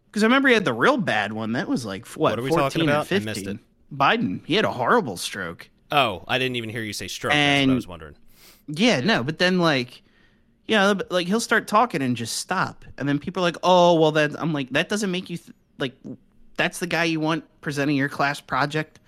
[0.08, 1.52] Because I remember he had the real bad one.
[1.52, 3.02] That was like what, What are we 14 talking or about?
[3.02, 3.26] I 15.
[3.26, 3.60] missed it.
[3.96, 5.70] Biden, he had a horrible stroke.
[5.92, 7.34] Oh, I didn't even hear you say stroke.
[7.34, 8.16] That's what I was wondering.
[8.68, 10.02] Yeah, no, but then like,
[10.68, 14.00] yeah, but, like he'll start talking and just stop, and then people are like, "Oh,
[14.00, 15.94] well, that." I'm like, that doesn't make you th- like.
[16.58, 19.00] That's the guy you want presenting your class project.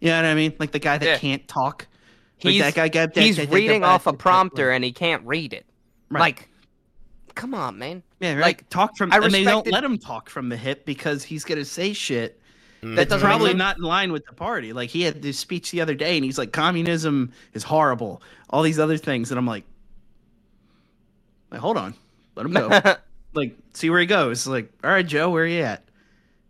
[0.00, 0.54] You know what I mean?
[0.58, 1.18] Like the guy that Yeah.
[1.18, 1.86] can't talk.
[2.44, 4.92] Like He's, that guy got that- he's that- reading that- off a prompter and he
[4.92, 5.66] can't read it.
[6.08, 6.20] Right.
[6.20, 6.48] Like,
[7.34, 8.02] come on, man.
[8.20, 8.42] Yeah, right.
[8.42, 11.44] like, talk from, I and they don't let him talk from the hip because he's
[11.44, 12.40] gonna say shit
[12.80, 12.94] Mm.
[12.94, 14.72] That that's probably not in line with the party.
[14.72, 18.62] Like he had this speech the other day, and he's like, "Communism is horrible." All
[18.62, 19.64] these other things, and I'm like,
[21.50, 21.94] like hold on,
[22.36, 22.68] let him go.
[23.34, 24.46] like, see where he goes.
[24.46, 25.82] Like, all right, Joe, where are you at?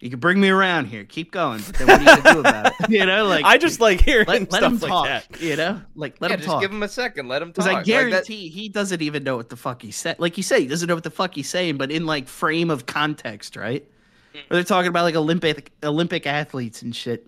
[0.00, 1.04] You can bring me around here.
[1.04, 1.60] Keep going.
[1.66, 2.72] But then what are you gonna do about it?
[2.88, 5.40] You know, like I just like hearing let, let stuff him like that.
[5.42, 6.60] You know, like let yeah, him just talk.
[6.62, 7.26] give him a second.
[7.28, 7.54] Let him talk.
[7.56, 10.20] Because I Like, that- guarantee he doesn't even know what the fuck he said.
[10.20, 12.70] Like you say, he doesn't know what the fuck he's saying, but in like frame
[12.70, 13.84] of context, right?
[14.32, 17.26] Where they're talking about like Olympic Olympic athletes and shit.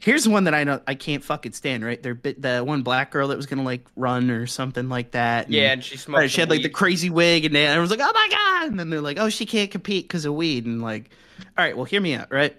[0.00, 1.84] Here's one that I know I can't fucking stand.
[1.84, 5.46] Right, there, the one black girl that was gonna like run or something like that.
[5.46, 6.18] and- yeah, and she smoked.
[6.20, 8.88] Right, she had like the crazy wig, and everyone's like, "Oh my god!" And then
[8.90, 11.10] they're like, "Oh, she can't compete because of weed." And like,
[11.58, 12.56] all right, well, hear me out, right?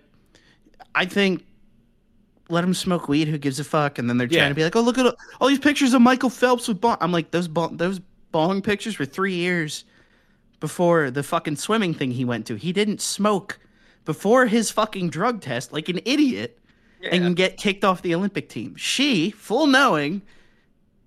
[0.94, 1.44] I think
[2.50, 3.28] let him smoke weed.
[3.28, 3.98] Who gives a fuck?
[3.98, 4.50] And then they're trying Yeah.
[4.50, 7.12] to be like, "Oh, look at all these pictures of Michael Phelps with bong." I'm
[7.12, 8.00] like, those bong- those
[8.32, 9.84] bong pictures were three years
[10.60, 12.56] before the fucking swimming thing he went to.
[12.56, 13.58] He didn't smoke
[14.06, 16.60] before his fucking drug test, like an idiot,
[17.10, 17.30] and Yeah.
[17.32, 18.76] get kicked off the Olympic team.
[18.76, 20.22] She, full knowing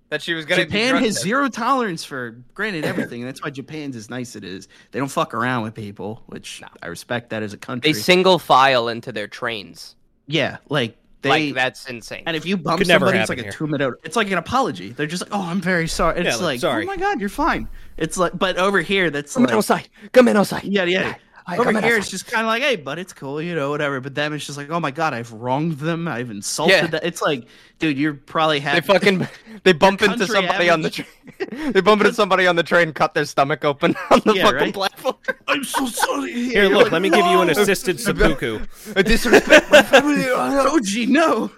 [0.09, 0.65] that she was gonna.
[0.65, 4.43] Japan drug has zero tolerance for granted everything, and that's why Japan's as nice it
[4.43, 4.67] is.
[4.91, 7.91] They don't fuck around with people, which I respect that as a country.
[7.93, 9.95] They single file into their trains.
[10.27, 11.29] yeah, like they.
[11.29, 12.23] like that's insane.
[12.27, 13.93] and if you bump Could never somebody, it's like happen a two minute.
[14.03, 14.91] It's like an apology.
[14.91, 16.83] They're just like, "Oh, I'm very sorry." It's Yeah, like, like, oh sorry.
[16.83, 19.89] "Oh my god, you're fine." It's like, but over here, that's come like, in outside.
[20.11, 20.65] Come in outside.
[20.65, 21.15] yeah, yeah.
[21.47, 24.01] Hi, Over here, it's just kind of like, "Hey, but it's cool, you know, whatever."
[24.01, 26.07] But them, it's just like, "Oh my god, I've wronged them.
[26.07, 26.87] I've insulted." Yeah.
[26.87, 27.01] them.
[27.03, 27.45] It's like,
[27.77, 29.27] dude, you're probably They fucking
[29.63, 31.07] they bump into country somebody on the train.
[31.71, 34.57] they bump into somebody on the train, cut their stomach open on the Yeah, fucking
[34.59, 34.73] right?
[34.73, 35.17] platform.
[35.47, 36.33] I'm so sorry.
[36.33, 38.65] Here, You're look, like, let me give you an assisted seppuku.
[38.95, 40.23] I disrespect my family.
[40.23, 41.51] Soji, no.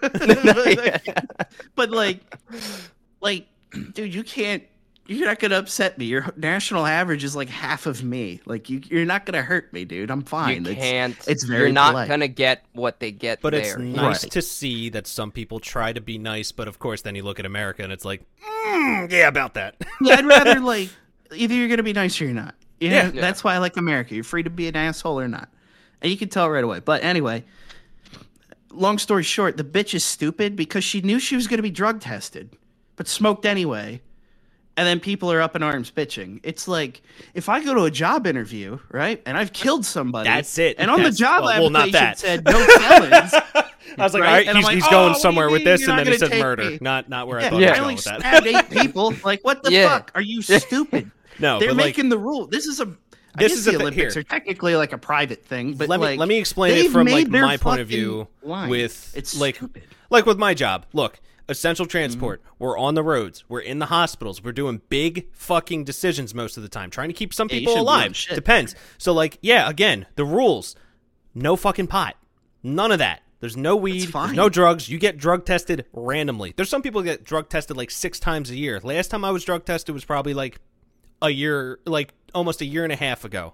[1.75, 2.19] But like,
[3.21, 3.47] like,
[3.93, 4.63] dude, you can't.
[5.09, 6.05] You're not gonna upset me.
[6.05, 8.41] Your national average is like half of me.
[8.45, 10.11] Like you, you're not gonna hurt me, dude.
[10.11, 10.65] I'm fine.
[10.65, 11.17] You It's- can't.
[11.27, 12.09] it's very You're not polite.
[12.09, 13.61] gonna get what they get But there.
[13.61, 14.31] it's nice Right.
[14.33, 17.39] to see that some people try to be nice, but of course, then you look
[17.39, 19.75] at America and it's like, mm, yeah, about that.
[20.01, 20.89] Yeah, I'd rather like
[21.33, 22.55] either you're gonna be nice or you're not.
[22.79, 22.95] You know?
[22.97, 23.11] Yeah.
[23.13, 23.21] Yeah.
[23.21, 24.13] that's why I like America.
[24.13, 25.47] You're free to be an asshole or not,
[26.01, 26.81] and you can tell right away.
[26.81, 27.45] But anyway,
[28.71, 32.01] long story short, the bitch is stupid because she knew she was gonna be drug
[32.01, 32.49] tested,
[32.97, 34.01] but smoked anyway.
[34.77, 36.39] And then people are up in arms bitching.
[36.43, 37.01] It's like
[37.33, 40.29] if I go to a job interview, right, and I've killed somebody.
[40.29, 40.75] That's it.
[40.77, 42.19] And on That's- the job well, well, not application that.
[42.19, 43.33] said no felons.
[43.97, 44.29] I was like, Right?
[44.29, 45.89] all right, And he's, like, he's "Oh, going what do you somewhere with this, you're
[45.89, 46.69] and then he gonna said murder.
[46.71, 46.77] me?
[46.79, 48.19] Not not where I Yeah, thought I he was only going with that.
[48.19, 49.13] stabbed eight people.
[49.25, 49.89] Like, what the Yeah.
[49.89, 50.11] fuck?
[50.15, 51.11] Are you stupid?
[51.39, 52.47] No, They're but like, making the rule.
[52.47, 52.85] This is a.
[52.85, 52.87] I
[53.43, 54.21] This guess is the the thi- Olympics here.
[54.21, 57.27] are technically like a private thing, but let me let me explain it from like
[57.29, 58.69] my point of view line.
[58.69, 59.83] with it's like stupid.
[60.09, 60.85] like with my job.
[60.93, 61.91] Look, essential Mm-hmm.
[61.91, 62.41] transport.
[62.59, 63.43] We're on the roads.
[63.47, 64.43] We're in the hospitals.
[64.43, 67.73] We're doing big fucking decisions most of the time, trying to keep some Yeah, people
[67.73, 68.35] shouldn't be doing alive.
[68.35, 68.75] Depends.
[68.97, 70.75] So like, yeah, again, the rules.
[71.33, 72.15] No fucking pot.
[72.63, 73.21] None of that.
[73.39, 74.07] There's no weed.
[74.07, 74.89] There's no drugs.
[74.89, 76.53] You get drug tested randomly.
[76.57, 78.79] There's some people get drug tested like six times a year.
[78.83, 80.59] Last time I was drug tested was probably like
[81.21, 83.53] a year, like almost a year and a half ago.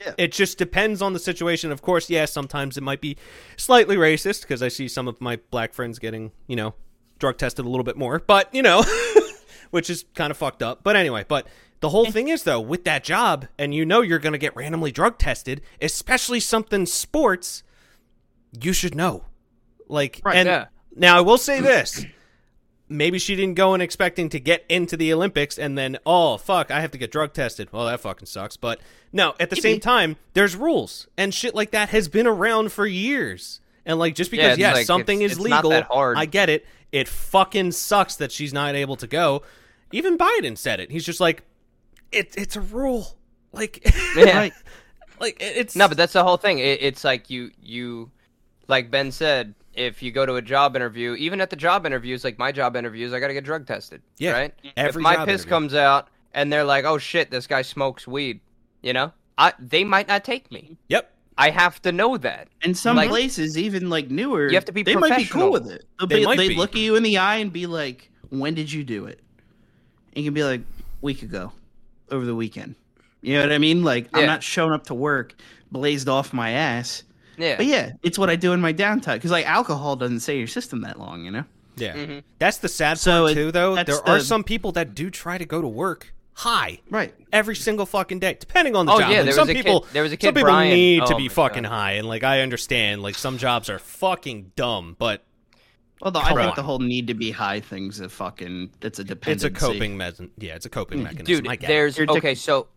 [0.00, 0.12] Yeah.
[0.18, 1.72] It just depends on the situation.
[1.72, 3.16] Of course, yeah, sometimes it might be
[3.56, 6.74] slightly racist because I see some of my black friends getting, you know,
[7.20, 8.18] drug tested a little bit more.
[8.18, 8.82] But, you know,
[9.70, 10.82] which is kind of fucked up.
[10.82, 11.46] But anyway, but
[11.80, 14.54] The whole thing is though, with that job, and you know you're going to get
[14.56, 17.62] randomly drug tested, especially something sports,
[18.60, 19.24] you should know.
[19.88, 20.66] Like, Right, and yeah.
[20.94, 22.04] now I will say this:
[22.88, 26.70] maybe she didn't go in expecting to get into the Olympics, and then oh fuck,
[26.70, 27.72] I have to get drug tested.
[27.72, 28.56] Well, that fucking sucks.
[28.56, 28.80] But
[29.12, 29.62] no, at the Maybe.
[29.62, 33.60] same time, there's rules and shit like that has been around for years.
[33.86, 35.72] And like, just because it's yes, like, something it's- is it's legal.
[36.16, 36.66] I get it.
[36.92, 39.42] It fucking sucks that she's not able to go.
[39.92, 40.90] Even Biden said it.
[40.90, 41.42] He's just like,
[42.12, 43.16] it, it's a rule.
[43.52, 43.80] Like,
[44.16, 44.36] Yeah.
[44.36, 44.52] Right.
[45.20, 46.58] like it's No, but that's the whole thing.
[46.58, 48.10] It, it's like you you
[48.68, 52.22] like Ben said, if you go to a job interview, even at the job interviews,
[52.24, 54.02] like my job interviews, I got to get drug tested.
[54.18, 54.54] Yeah, Right.
[54.76, 55.48] every if my piss interview.
[55.48, 58.40] comes out and they're like, "Oh shit, this guy smokes weed,"
[58.82, 60.76] you know, I they might not take me.
[60.88, 61.12] yep.
[61.40, 62.48] I have to know that.
[62.62, 65.50] And some Like- places, even like newer, You have to be they might be cool
[65.50, 65.84] with it.
[65.98, 66.54] They'll They be, might they be.
[66.56, 69.20] look at you in the eye and be like, "When did you do it?"
[70.14, 70.60] And you can be like,
[71.00, 71.52] "Week ago,
[72.10, 72.74] over the weekend."
[73.22, 73.82] You know what I mean?
[73.84, 75.34] Like I'm not showing up to work
[75.72, 77.02] blazed off my ass.
[77.38, 77.56] Yeah.
[77.56, 80.38] But yeah, it's what I do in my downtime because like alcohol doesn't stay in
[80.40, 81.44] your system that long, you know.
[81.76, 81.94] Yeah.
[81.94, 82.22] Mhm.
[82.38, 83.74] That's the sad So part it- too, though.
[83.76, 87.14] that's There are the- some people that do try to go to work high Right.
[87.32, 89.10] every single fucking day, depending on the Oh, job.
[89.10, 90.50] yeah, Like, there some was a kid- people, there was a kid some kid, people
[90.50, 91.68] Brian- need to oh be fucking God.
[91.68, 95.22] high, and like I understand, like some jobs are fucking dumb, but
[96.02, 96.52] Although the, I think on.
[96.56, 99.46] the whole need to be high thing's a fucking it's a dependency.
[99.48, 100.30] it's a coping mechanism.
[100.38, 101.26] Yeah, it's a coping mechanism.
[101.26, 101.72] Dude, I get it.
[101.74, 102.34] there's okay.
[102.34, 102.68] So,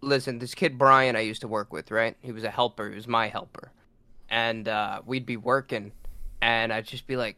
[0.00, 2.16] listen, this kid Brian I used to work with, right?
[2.20, 2.88] He was a helper.
[2.90, 3.70] He was my helper,
[4.28, 5.92] and uh, we'd be working,
[6.42, 7.36] and I'd just be like,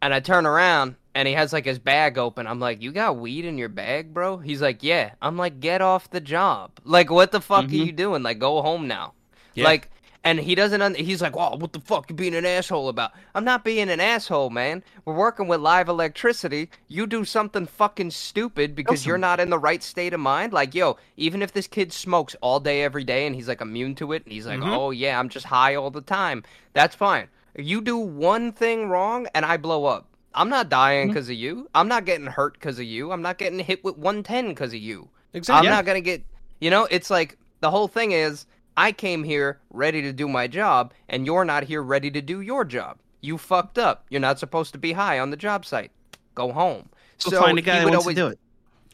[0.00, 2.46] and I turn around, and he has like his bag open.
[2.46, 5.80] I'm like, "You got weed in your bag, bro?" He's like, "Yeah." I'm like, "Get
[5.82, 6.70] off the job!
[6.84, 7.72] Like, what the fuck Mhm.
[7.72, 8.22] are you doing?
[8.22, 9.12] Like, go home now."
[9.54, 9.64] Yeah.
[9.64, 9.90] Like,
[10.24, 10.80] and he doesn't.
[10.80, 13.90] Un- he's like, "Well, what the fuck you being an asshole about?" I'm not being
[13.90, 14.84] an asshole, man.
[15.04, 16.70] We're working with live electricity.
[16.88, 20.52] You do something fucking stupid because you're not in the right state of mind.
[20.52, 23.94] Like, yo, even if this kid smokes all day, every day, and he's like immune
[23.96, 24.76] to it, and he's like, Mhm.
[24.76, 27.26] "Oh yeah, I'm just high all the time," that's fine.
[27.58, 30.06] You do one thing wrong, and I blow up.
[30.34, 31.14] I'm not dying mm-hmm.
[31.14, 31.68] because of you.
[31.74, 33.12] I'm not getting hurt because of you.
[33.12, 35.08] I'm not getting hit with 110 because of you.
[35.32, 35.68] exactly.
[35.68, 36.24] I'm not gonna get.
[36.60, 40.46] You know, it's like the whole thing is I came here ready to do my
[40.46, 42.98] job, and you're not here ready to do your job.
[43.20, 44.04] You fucked up.
[44.10, 45.90] You're not supposed to be high on the job site.
[46.34, 46.88] Go home.
[47.24, 48.38] Go find a guy he would always to do it.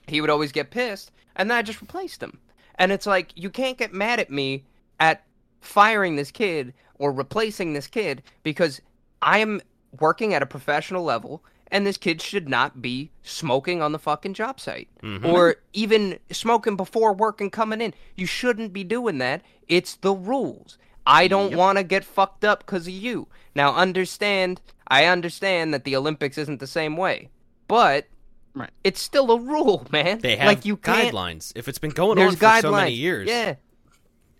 [0.07, 2.38] he would always get pissed, and then I just replaced him.
[2.77, 4.64] And it's like you can't get mad at me
[5.01, 5.24] at
[5.61, 8.81] firing this kid or replacing this kid because
[9.22, 9.61] I am
[9.98, 14.35] working at a professional level, and this kid should not be smoking on the fucking
[14.35, 15.24] job site Mhm.
[15.31, 17.92] or even smoking before work and coming in.
[18.16, 19.42] You shouldn't be doing that.
[19.68, 20.79] It's the rules.
[21.07, 21.59] I don't Yep.
[21.59, 23.29] want to get fucked up because of you.
[23.55, 27.29] Now, understand, I understand that the Olympics isn't the same way,
[27.66, 28.07] but
[28.55, 28.70] Right.
[28.83, 30.18] it's still a rule, man.
[30.20, 31.53] They have like you guidelines.
[31.55, 32.62] If it's been going on for guidelines.
[32.62, 33.55] so many years, Yeah,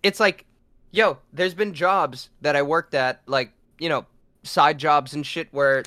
[0.03, 0.45] it's like,
[0.91, 4.07] yo, there's been jobs that I worked at, like you know,
[4.49, 5.85] side jobs and shit where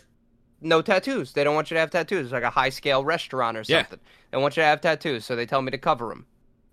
[0.61, 1.33] no tattoos.
[1.33, 2.25] They don't want you to have tattoos.
[2.25, 3.79] It's like a high scale restaurant or Yeah.
[3.81, 3.99] something.
[4.31, 6.25] They want you to have tattoos, so they tell me to cover them.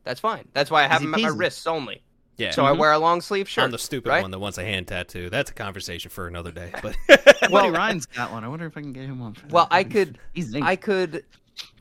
[0.04, 0.46] That's fine.
[0.52, 2.02] That's why I have Easy them at my wrists only.
[2.36, 2.50] yeah.
[2.52, 2.80] So I mm-hmm.
[2.80, 3.64] wear a long sleeve shirt.
[3.64, 4.22] I'm the stupid right?
[4.22, 5.28] one that wants a hand tattoo.
[5.30, 6.72] That's a conversation for another day.
[6.82, 6.96] But
[7.40, 8.44] Buddy Well- Ryan's got one.
[8.44, 9.34] I wonder if I can get him one.
[9.34, 9.74] For Well, that.
[9.74, 10.18] I could.
[10.62, 11.24] I could,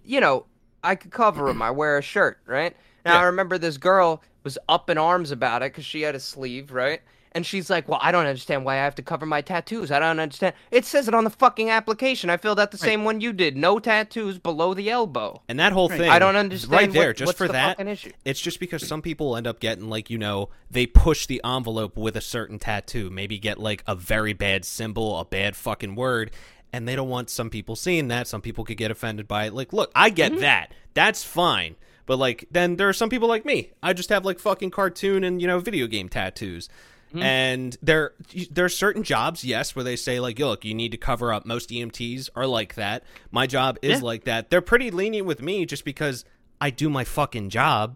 [0.03, 0.45] you know,
[0.83, 1.61] I could cover him.
[1.61, 2.75] I wear a shirt, right?
[3.05, 3.19] Now Yeah.
[3.21, 6.71] I remember this girl was up in arms about it because she had a sleeve,
[6.71, 7.01] right?
[7.37, 9.91] And she's like, "Well, I don't understand why I have to cover my tattoos.
[9.91, 10.55] I don't understand.
[10.71, 12.31] It says it on the fucking application.
[12.31, 13.55] I filled out the same one you did.
[13.55, 15.43] No tattoos below the elbow.
[15.47, 15.99] and that whole Right.
[15.99, 16.71] thing, I don't understand.
[16.71, 18.11] Right there, what- just what's for the that, fucking issue.
[18.25, 21.95] it's just because some people end up getting like you know they push the envelope
[21.95, 26.31] with a certain tattoo maybe get like a very bad symbol a bad fucking word
[26.73, 29.53] and they don't want some people seeing that some people could get offended by it
[29.53, 30.41] like look i get Mm-hmm.
[30.41, 31.75] that that's fine
[32.07, 35.23] but like then there are some people like me i just have like fucking cartoon
[35.23, 36.67] and you know video game tattoos
[37.09, 37.23] Mm-hmm.
[37.23, 38.11] and there
[38.51, 41.31] there are certain jobs yes where they say like yo look you need to cover
[41.31, 44.05] up most emts are like that my job is Yeah.
[44.05, 46.25] like that they're pretty lenient with me just because
[46.59, 47.95] i do my fucking job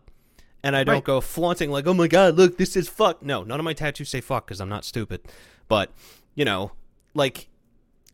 [0.63, 1.03] and I don't Right.
[1.03, 4.09] go flaunting like, "Oh my god, look, this is fuck." No, none of my tattoos
[4.09, 5.21] say fuck because I'm not stupid.
[5.67, 5.89] But
[6.35, 6.73] you know,
[7.15, 7.47] like,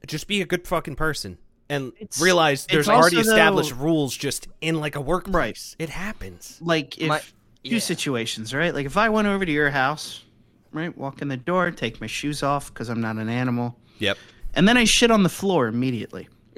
[0.08, 3.74] just be a good fucking person and It's- realize it's there's already also, though- established
[3.76, 5.76] rules just in like a workplace.
[5.78, 5.84] Right.
[5.84, 6.58] It happens.
[6.62, 7.22] like if My-
[7.66, 8.74] two situations, right?
[8.74, 10.24] Like if I went over to your house,
[10.78, 14.18] right, walk in the door, take my shoes off because I'm not an animal, Yep.
[14.56, 16.28] and then I shit on the floor immediately.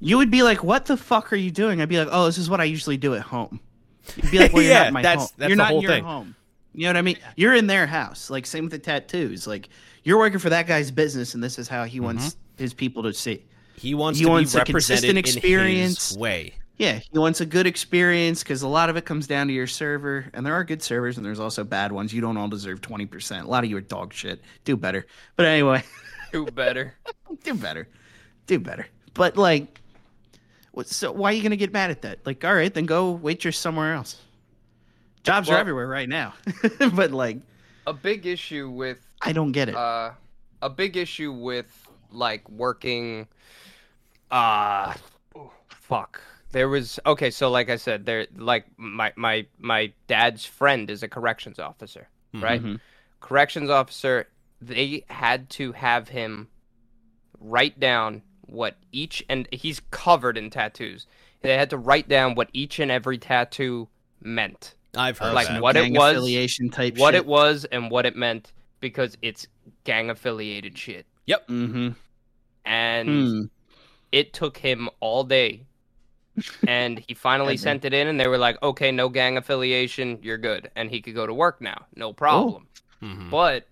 [0.00, 2.38] You would be like, "What the fuck are you doing?" I'd be like, "Oh, this
[2.38, 3.60] is what I usually do at home."
[4.16, 5.34] You'd be like, "Well, you're Yeah, not in my that's- home.
[5.38, 6.04] that's you're not in your thing.
[6.04, 6.34] home."
[6.74, 7.18] You know what I mean?
[7.36, 8.30] You're in their house.
[8.30, 9.46] Like same with the tattoos.
[9.46, 9.68] Like
[10.02, 12.62] you're working for that guy's business, and this is how he wants mm-hmm.
[12.62, 13.44] his people to see.
[13.76, 16.16] He wants He to wants be a represented consistent in experience.
[16.16, 16.54] way.
[16.76, 19.68] Yeah, he wants a good experience because a lot of it comes down to your
[19.68, 22.12] server, and there are good servers, and there's also bad ones.
[22.12, 23.46] You don't all deserve twenty percent.
[23.46, 24.40] A lot of you are dog shit.
[24.64, 25.06] Do better.
[25.36, 25.84] But anyway,
[26.32, 26.94] Do better.
[27.44, 27.86] do better.
[28.48, 28.88] Do better.
[29.14, 29.80] But like,
[30.72, 30.88] what?
[30.88, 32.18] So why are you gonna get mad at that?
[32.26, 34.20] Like, all right, then go waitress somewhere else.
[35.22, 36.34] Jobs are everywhere right now.
[36.94, 37.38] but like,
[37.86, 39.76] A big issue with I don't get it.
[39.76, 40.10] uh
[40.60, 43.28] a big issue with like working
[44.32, 44.92] uh
[45.68, 46.20] fuck
[46.54, 51.02] there was okay so like i said there like my my my dad's friend is
[51.02, 52.80] a corrections officer right Mhm.
[53.20, 54.28] corrections officer
[54.60, 56.48] they had to have him
[57.40, 61.06] write down what each and he's covered in tattoos
[61.42, 63.88] they had to write down what each and every tattoo
[64.22, 65.60] meant I've heard Like that.
[65.60, 66.96] what it was, affiliation type.
[66.98, 67.22] what shit.
[67.22, 69.46] it was and what it meant because it's
[69.82, 71.48] gang affiliated shit Yep.
[71.48, 71.88] Mm-hmm.
[72.64, 73.40] and Hmm.
[74.12, 75.66] it took him all day
[76.66, 80.38] and he finally sent it in and they were like okay no gang affiliation you're
[80.38, 82.66] good and he could go to work now no problem
[83.02, 83.30] Mhm.
[83.30, 83.66] but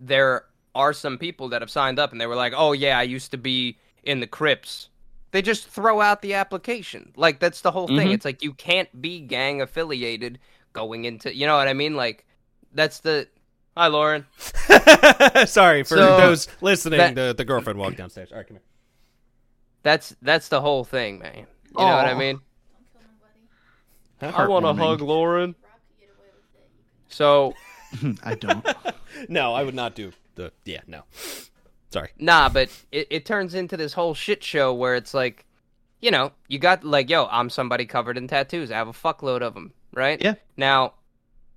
[0.00, 0.44] there
[0.74, 3.30] are some people that have signed up and they were like oh yeah i used
[3.30, 4.88] to be in the crips
[5.30, 8.14] they just throw out the application like that's the whole thing Mhm.
[8.14, 10.38] it's like you can't be gang affiliated
[10.74, 12.26] going into you know what i mean like
[12.74, 13.28] that's the
[13.76, 14.26] hi lauren
[15.46, 16.98] Sorry for So, those listening.
[16.98, 18.30] that- the the girlfriend walked downstairs.
[18.32, 18.62] All right, come here.
[19.82, 21.46] that's that's the whole thing man
[21.78, 22.40] you know what i mean
[24.20, 25.54] i want to hug lauren
[27.08, 27.54] so
[28.22, 28.66] I don't.
[29.28, 30.52] No, I would not do the.
[30.64, 31.02] Yeah, no.
[31.90, 32.10] Sorry.
[32.18, 35.44] Nah, but it, it turns into this whole shit show where it's like,
[36.00, 38.72] you know, you got like, yo, I'm somebody covered in tattoos.
[38.72, 40.20] I have a fuckload of them, right?
[40.20, 40.34] Yeah.
[40.56, 40.94] Now,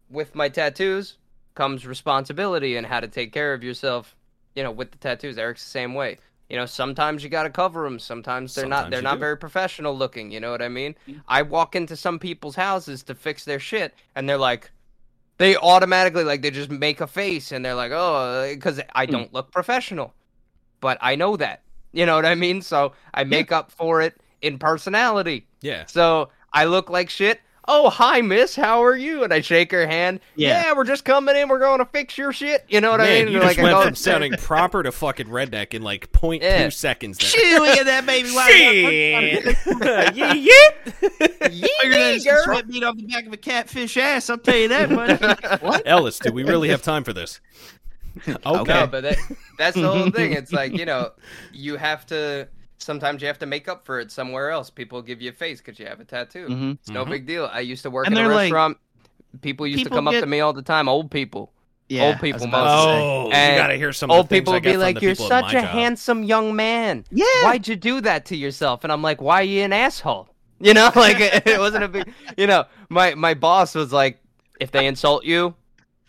[0.09, 1.17] with my tattoos
[1.55, 4.15] comes responsibility and how to take care of yourself.
[4.53, 6.19] You know, with the tattoos, Eric's the same way.
[6.49, 7.97] You know, sometimes you got to cover them.
[7.97, 9.21] Sometimes they're not they're not do.
[9.21, 10.31] very professional looking.
[10.31, 10.95] You know what I mean?
[11.07, 11.19] Mm-hmm.
[11.27, 14.71] I walk into some people's houses to fix their shit, and they're like,
[15.37, 19.11] they automatically like they just make a face, and they're like, oh, because I hmm.
[19.11, 20.13] don't look professional,
[20.81, 21.61] but I know that.
[21.93, 22.61] You know what I mean?
[22.61, 25.47] So I make up for it in personality.
[25.61, 25.85] Yeah.
[25.87, 27.39] So I look like shit.
[27.67, 28.55] Oh, hi, miss.
[28.55, 29.23] How are you?
[29.23, 30.19] And I shake her hand.
[30.35, 30.73] Yeah.
[30.73, 31.49] we're just coming in.
[31.49, 32.63] We're going to fix your shit.
[32.67, 33.33] You know what I Man, mean?
[33.33, 36.41] you Like, just I went go from sounding proper to fucking redneck in like 0.2
[36.41, 36.69] Yeah.
[36.69, 37.17] seconds.
[37.17, 37.29] There.
[37.29, 38.29] Shit, look at that baby.
[38.29, 39.57] Shit.
[40.15, 41.49] yeah, yeah.
[41.49, 42.43] You're gonna girl.
[42.43, 44.29] sweat meat off the back of a catfish ass.
[44.29, 45.61] I'll tell you that much.
[45.61, 45.83] what?
[45.85, 47.39] Ellis, do we really have time for this?
[48.27, 48.37] Okay.
[48.45, 49.17] No, but that,
[49.57, 50.33] that's the whole thing.
[50.33, 51.11] It's like you know,
[51.51, 52.47] you have to.
[52.77, 54.69] Sometimes you have to make up for it somewhere else.
[54.69, 56.47] People give you a face because you have a tattoo.
[56.47, 56.73] Mhm.
[56.73, 57.09] It's no Mhm.
[57.09, 57.49] big deal.
[57.51, 58.77] I used to work And in a they're like- restaurant.
[59.41, 60.87] people used people to come up to me all the time.
[60.89, 61.51] Old people.
[61.87, 63.01] Yeah, Old people about to say.
[63.01, 65.61] Oh, you gotta hear some Old of the people would be like, "You're such a
[65.61, 67.05] job." handsome young man.
[67.11, 67.25] Yeah.
[67.43, 70.27] Why'd you do that to yourself?" And I'm like, "Why are you an asshole?"
[70.59, 72.11] You know, like it wasn't a big.
[72.37, 74.19] You know, my my boss was like,
[74.59, 75.53] "If they insult you,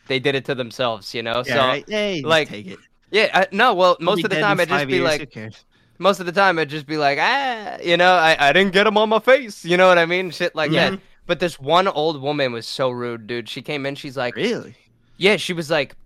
[0.07, 1.85] they did it to themselves." You know, Yeah, so right?
[1.89, 2.79] Hey, like, take it.
[3.11, 5.21] yeah, I, no, well, most of the time in I'd just five be years, like,
[5.21, 5.65] who cares?
[5.99, 8.87] Most of the time I'd just be like, ah, you know, I, I didn't get
[8.87, 9.65] him on my face.
[9.65, 10.31] You know what I mean?
[10.31, 10.91] Shit like Yeah.
[10.91, 11.01] that.
[11.27, 13.49] But this one old woman was so rude, dude.
[13.49, 14.77] She came in, she's like, really?
[15.17, 15.97] yeah, she was like,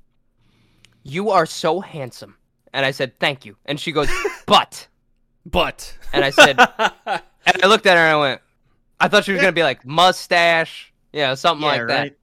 [1.03, 2.37] you are so handsome.
[2.73, 3.57] And I said, thank you.
[3.67, 4.09] And she goes,
[4.47, 4.87] but.
[5.47, 8.41] But And I said, and I looked at her and I went,
[9.01, 12.17] I thought she was going to be like, mustache, you know, something Yeah, like that.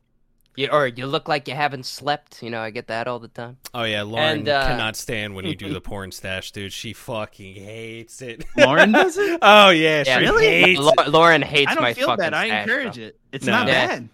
[0.57, 0.63] Right.
[0.63, 2.41] You, or you look like you haven't slept.
[2.41, 3.57] You know, I get that all the time.
[3.73, 6.73] oh yeah, Lauren And, uh, cannot stand when you do the porn stash, dude.
[6.73, 8.43] She fucking hates it.
[8.57, 9.39] Lauren does it?
[9.41, 10.47] oh yeah, Yeah, she really?
[10.47, 11.09] hates Lau- it.
[11.09, 12.33] Lauren hates I don't my feel fucking bad.
[12.33, 13.05] I encourage bro.
[13.05, 13.19] it.
[13.31, 13.51] It's No.
[13.53, 13.87] not Yeah.
[13.87, 14.09] bad.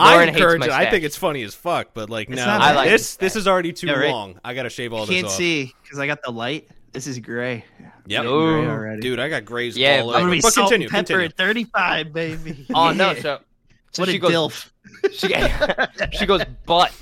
[0.00, 0.72] I Lauren hates encourage my it.
[0.72, 3.34] I think it's funny as fuck, but like It's no, not I like this this
[3.34, 4.10] is already too Yeah, right.
[4.10, 4.38] long.
[4.44, 5.32] I gotta shave all You this can't off.
[5.32, 6.68] see because I got the light.
[6.92, 7.64] This is gray.
[8.06, 8.24] Yep.
[8.24, 8.46] No.
[8.62, 9.00] Gray already.
[9.02, 10.18] Dude, I got grays Yeah, all over.
[10.18, 11.26] I'm gonna be but salt continue, and pepper continue.
[11.26, 12.66] at 35, baby.
[12.74, 13.40] Oh no, so,
[13.92, 14.70] so what she a goes, dilf.
[16.10, 16.92] she, she goes, but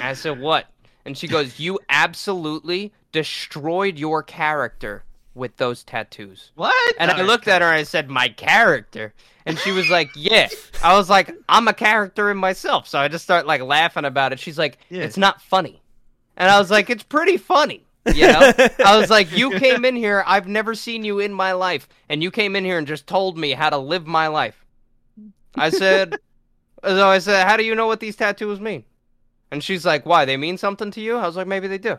[0.00, 0.66] I said what?
[1.04, 5.04] And she goes, you absolutely destroyed your character
[5.34, 6.52] with those tattoos.
[6.54, 6.94] What?
[6.98, 9.14] And I oh, looked at her and I said, my character.
[9.46, 10.48] And she was like, yeah.
[10.82, 12.86] I was like, I'm a character in myself.
[12.86, 14.38] So I just start like laughing about it.
[14.38, 15.02] She's like, Yeah.
[15.02, 15.82] it's not funny.
[16.36, 17.84] And I was like, it's pretty funny.
[18.14, 18.52] You know?
[18.84, 20.22] I was like, you came in here.
[20.26, 21.88] I've never seen you in my life.
[22.08, 24.61] And you came in here and just told me how to live my life.
[25.56, 26.16] I said,
[26.84, 28.84] so I said, how do you know what these tattoos mean?
[29.50, 30.24] And she's like, why?
[30.24, 31.16] They mean something to you?
[31.16, 31.98] I was like, maybe they do.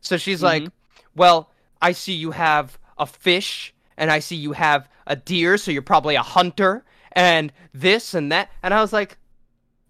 [0.00, 1.00] So she's like, mm-hmm.
[1.16, 1.50] well,
[1.82, 5.82] I see you have a fish and I see you have a deer, so you're
[5.82, 8.50] probably a hunter and this and that.
[8.62, 9.16] And I was like,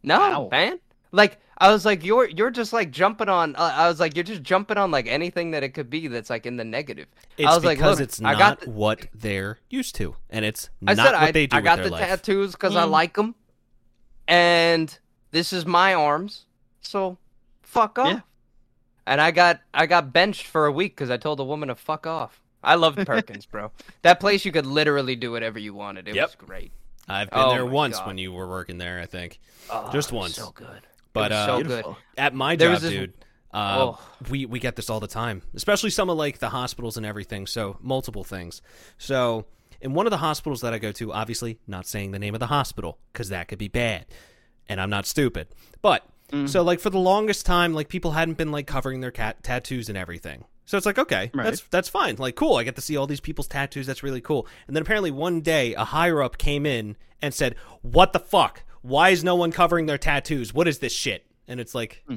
[0.03, 0.49] no, Wow.
[0.51, 0.81] man.
[1.13, 3.57] Like, I was like, you're you're just like jumping on.
[3.57, 6.31] Uh, I was like, you're just jumping on like anything that it could be that's
[6.31, 7.09] like in the negative.
[7.37, 10.15] It's I was like, because look, it's I not got the- what they're used to,
[10.31, 12.07] and it's I not said what I, they do I with got their the life.
[12.07, 12.91] tattoos because I Mm.
[12.91, 13.35] like them,
[14.27, 14.99] and
[15.31, 16.47] this is my arms,
[16.81, 17.19] so
[17.63, 18.07] fuck off.
[18.09, 18.21] Yeah.
[19.07, 21.75] And I got I got benched for a week because I told a woman to
[21.75, 22.41] fuck off.
[22.63, 23.73] I loved Perkins, bro.
[24.03, 26.09] That place you could literally do whatever you wanted.
[26.09, 26.27] It Yep.
[26.29, 26.73] was great.
[27.09, 28.07] I've been Oh there once God.
[28.07, 29.39] when you were working there, I think.
[29.71, 30.35] Oh, Just once.
[30.37, 30.83] So good.
[31.13, 31.85] But it uh, so good.
[32.17, 33.13] At my There job, this- dude,
[33.53, 34.01] uh, Oh.
[34.31, 37.47] we we get this all the time, especially some of like the hospitals and everything.
[37.47, 38.61] So multiple things.
[38.99, 39.47] So
[39.81, 42.41] in one of the hospitals that I go to, obviously not saying the name of
[42.41, 44.07] the hospital because that could be bad,
[44.69, 45.49] and I'm not stupid.
[45.83, 46.05] But
[46.47, 49.89] so like for the longest time, like people hadn't been like covering their cat tattoos
[49.89, 50.45] and everything.
[50.67, 51.45] So it's like okay, Right.
[51.45, 52.17] that's that's fine.
[52.17, 53.87] Like cool, I get to see all these people's tattoos.
[53.87, 54.47] That's really cool.
[54.67, 58.63] And then apparently one day a higher up came in and said, "What the fuck?
[58.89, 60.53] Why is no one covering their tattoos?
[60.55, 62.17] What is this shit?" And it's like, hmm.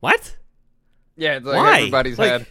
[0.00, 0.36] what?
[1.16, 1.76] Yeah, it's like Why?
[1.78, 2.46] everybody's Like, had.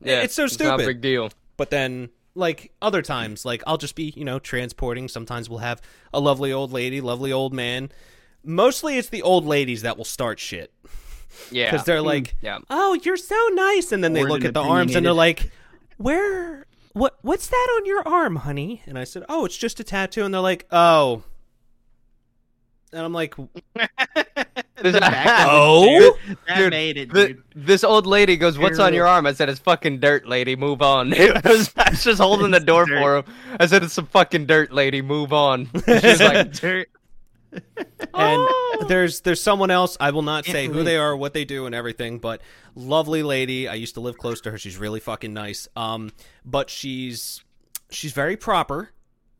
[0.00, 0.86] Yeah, it's so Not a stupid.
[0.86, 1.30] big deal.
[1.56, 5.08] But then, like other times, like I'll just be, you know, transporting.
[5.08, 5.80] Sometimes we'll have
[6.12, 7.90] a lovely old lady, lovely old man.
[8.44, 10.72] Mostly, it's the old ladies that will start shit
[11.50, 12.06] Yeah, because they're hmm.
[12.06, 12.58] like, yeah.
[12.68, 15.50] "Oh, you're so nice," and then they Bored look at the arms and they're like,
[15.96, 16.66] "Where?
[16.92, 17.18] What?
[17.22, 20.34] What's that on your arm, honey?" And I said, "Oh, it's just a tattoo." And
[20.34, 21.22] they're like, "Oh."
[22.94, 23.34] And I'm like,
[24.76, 25.84] The back "Oh."
[26.26, 27.42] chair, that Dude, made it, The- dude.
[27.54, 30.56] this old lady goes, "What's on your arm?" I said, "It's fucking dirt, lady.
[30.56, 33.00] Move on." I was, I was just holding the door dirt.
[33.00, 33.24] for him.
[33.58, 35.00] I said, "It's some fucking dirt, lady.
[35.02, 36.88] Move on." She's like, Dirt.
[37.52, 37.62] and
[38.12, 38.84] Oh.
[38.88, 41.74] there's there's someone else I will not say who they are, what they do, and
[41.74, 42.40] everything, but
[42.74, 43.68] lovely lady.
[43.68, 44.58] I used to live close to her.
[44.58, 45.66] She's really fucking nice.
[45.76, 46.10] Um,
[46.44, 47.42] but she's
[47.90, 48.90] she's very proper.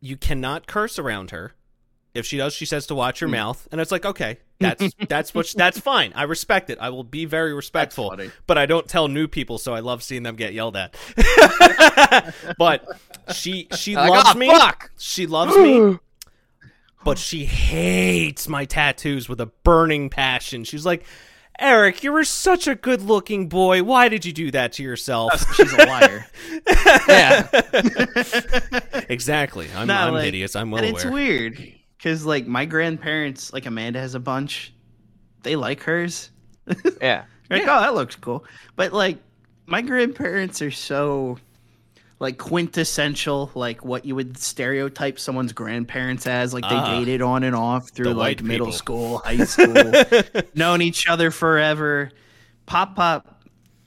[0.01, 1.53] You cannot curse around her.
[2.15, 3.25] If she does, she says to watch Hmm.
[3.25, 6.13] your mouth, and it's like okay, that's that's what she, that's fine.
[6.15, 6.77] I respect it.
[6.79, 8.15] I will be very respectful,
[8.47, 10.95] but I don't tell new people, so I love seeing them get yelled at.
[12.57, 12.87] but
[13.33, 14.47] she she like, loves "Oh, me.
[14.49, 15.97] fuck!" She loves me
[17.03, 20.63] but she hates my tattoos with a burning passion.
[20.63, 21.05] She's like,
[21.59, 23.83] Eric, you were such a good looking boy.
[23.83, 25.31] Why did you do that to yourself?
[25.55, 26.25] She's a liar.
[27.07, 27.47] "Yeah."
[29.09, 29.67] exactly.
[29.75, 30.55] I'm, I'm like, hideous.
[30.55, 31.73] I'm well and it's weird
[32.05, 34.71] because like my grandparents, like Amanda has a bunch.
[35.41, 36.29] They like hers.
[37.01, 37.25] yeah.
[37.49, 38.45] Like, oh, that looks cool.
[38.75, 39.17] But like
[39.65, 41.39] my grandparents are so
[42.19, 46.53] like quintessential, like what you would stereotype someone's grandparents as.
[46.53, 46.99] Like they Ah.
[46.99, 48.77] dated on and off through like middle people.
[48.77, 49.73] school, high school,
[50.53, 52.11] known each other forever.
[52.67, 53.34] Pop pop.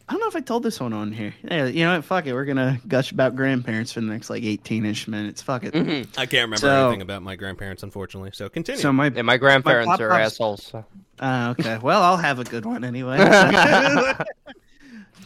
[0.09, 1.35] I don't know if I told this one on here.
[1.45, 2.05] Yeah, you know what?
[2.05, 2.33] Fuck it.
[2.33, 5.43] We're gonna gush about grandparents for the next like eighteen ish minutes.
[5.43, 5.75] Fuck it.
[5.75, 6.19] Mm-hmm.
[6.19, 8.31] I can't remember So- anything about my grandparents, unfortunately.
[8.33, 8.81] So continue.
[8.81, 10.65] So my Yeah, my grandparents pop- are assholes.
[10.65, 10.85] so-
[11.21, 11.77] Uh, okay.
[11.79, 13.19] Well, I'll have a good one anyway.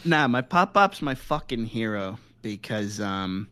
[0.05, 3.47] nah, my pop pop's my fucking hero because um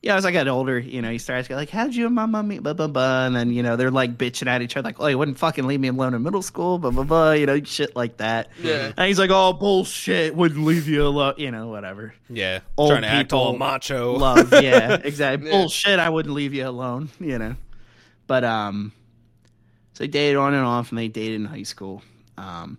[0.00, 2.26] yeah, as I got older, you know, he started asking like, "How'd you and my
[2.26, 4.86] mom meet?" Blah blah blah, and then you know they're like bitching at each other,
[4.86, 7.46] like, "Oh, you wouldn't fucking leave me alone in middle school," blah blah blah, you
[7.46, 8.48] know, shit like that.
[8.62, 8.92] Yeah.
[8.96, 12.14] And he's like, "Oh, bullshit, wouldn't leave you alone," you know, whatever.
[12.30, 14.16] yeah, Old trying to act all people macho.
[14.16, 15.48] Love, yeah, exactly.
[15.50, 15.56] Yeah.
[15.58, 17.56] Bullshit, I wouldn't leave you alone, you know.
[18.28, 18.92] But um,
[19.94, 22.02] so they dated on and off, and they dated in high school.
[22.36, 22.78] Um,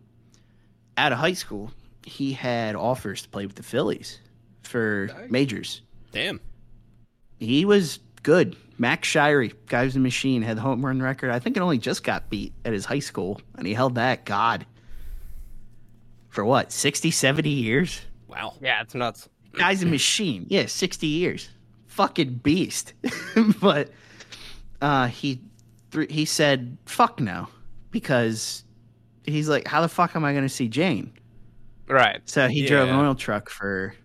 [0.97, 1.72] out of high school,
[2.05, 4.20] he had offers to play with the Phillies
[4.63, 5.82] for majors.
[6.13, 6.39] Damn.
[7.40, 8.56] He was good.
[8.78, 11.32] Max Shirey, guy who's a machine, had the home run record.
[11.32, 14.26] I think it only just got beat at his high school, and he held that.
[14.26, 14.66] God,
[16.30, 18.02] for what 60, 70 years?
[18.28, 18.54] Wow.
[18.62, 19.28] Yeah, it's nuts.
[19.54, 20.46] guy's a machine.
[20.50, 21.50] Yeah, 60 years.
[21.88, 22.94] Fucking beast.
[23.62, 23.90] but
[24.82, 25.42] uh he
[25.92, 27.50] th- he said fuck no
[27.92, 28.64] because
[29.26, 31.12] he's like how the fuck am I going to see Jane?
[31.88, 32.22] Right.
[32.26, 33.96] So he drove an oil truck for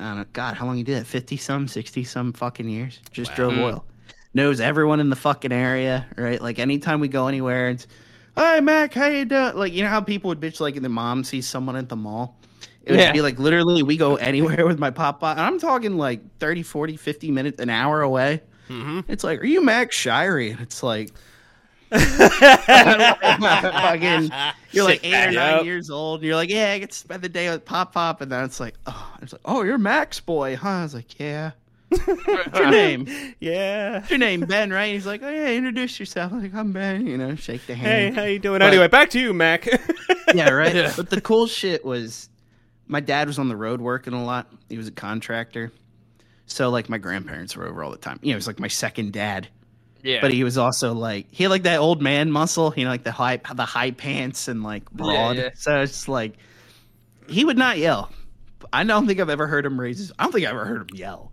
[0.00, 1.06] I don't know, god, how long he did that?
[1.06, 3.00] 50 some, 60 some fucking years.
[3.12, 3.36] Just Wow.
[3.36, 3.62] drove Mm.
[3.62, 3.84] oil.
[4.34, 6.40] Knows everyone in the fucking area, right?
[6.42, 7.86] Like anytime we go anywhere it's
[8.36, 9.54] Hi Mac, how you doing?
[9.54, 12.36] Like you know how people would bitch like the mom sees someone at the mall?
[12.84, 13.12] It would Yeah.
[13.12, 16.96] be like literally we go anywhere with my pop and I'm talking like 30, 40,
[16.96, 18.42] 50 minutes, an hour away.
[18.68, 19.00] Mm-hmm.
[19.08, 20.50] It's like, are you Mac Shirey?
[20.50, 21.12] And it's like,
[23.40, 24.30] fucking,
[24.72, 25.64] you're like eight or nine Yep.
[25.64, 26.20] years old.
[26.20, 28.20] And you're like, yeah, I get to spend the day with Pop Pop.
[28.20, 30.68] And then it's like, oh, it's like, oh, you're Max boy, huh?
[30.68, 31.52] I was like, yeah.
[31.88, 33.06] What's your name?
[33.40, 33.98] Yeah.
[34.00, 34.16] What's Yeah.
[34.16, 34.40] your name?
[34.40, 34.92] Ben, right?
[34.92, 36.32] He's like, oh, yeah, introduce yourself.
[36.32, 37.06] I'm like, I'm Ben.
[37.06, 38.14] You know, shake the hand.
[38.16, 38.58] Hey, how you doing?
[38.60, 39.66] But- anyway, back to you, Mac.
[40.34, 40.74] yeah, right.
[40.74, 40.92] Yeah.
[40.96, 42.28] But the cool shit was,
[42.88, 44.48] my dad was on the road working a lot.
[44.68, 45.72] He was a contractor,
[46.46, 48.18] so like my grandparents were over all the time.
[48.22, 49.48] You know, it was like my second dad.
[50.04, 50.20] Yeah.
[50.20, 53.04] but he was also like he had like that old man muscle, you know, like
[53.04, 55.36] the high the high pants and like broad.
[55.36, 55.48] yeah.
[55.54, 56.36] So it's like
[57.26, 58.10] he would not yell.
[58.72, 59.98] I don't think I've ever heard him raise.
[59.98, 61.32] His, I don't think I ever heard him yell.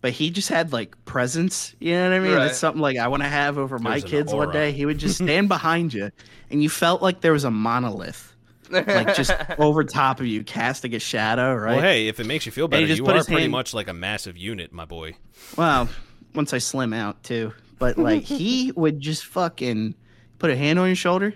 [0.00, 1.76] But he just had like presence.
[1.78, 2.34] You know what I mean?
[2.34, 2.46] Right.
[2.48, 4.72] It's something like I want to have over my kids one day.
[4.72, 6.10] He would just stand behind you,
[6.50, 8.34] and you felt like there was a monolith,
[8.68, 11.54] like just over top of you, casting a shadow.
[11.54, 11.74] Right?
[11.74, 13.94] Well, hey, if it makes you feel better, you are pretty hand- much like a
[13.94, 15.14] massive unit, my boy.
[15.56, 15.88] Well,
[16.34, 17.52] once I slim out too.
[17.82, 19.96] But like he would just fucking
[20.38, 21.34] put a hand on your shoulder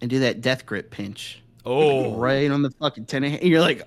[0.00, 3.34] and do that death grip pinch Oh, right on the fucking tendon.
[3.34, 3.82] And you're like,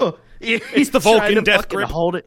[0.00, 1.88] oh, It's the Vulcan death grip.
[1.88, 2.26] Hold it,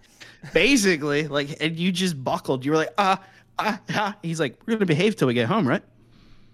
[0.54, 1.28] basically.
[1.28, 2.64] Like, and you just buckled.
[2.64, 3.22] You were like, ah,
[3.60, 4.16] ah, ah.
[4.24, 5.84] He's like, we're gonna behave till we get home, right?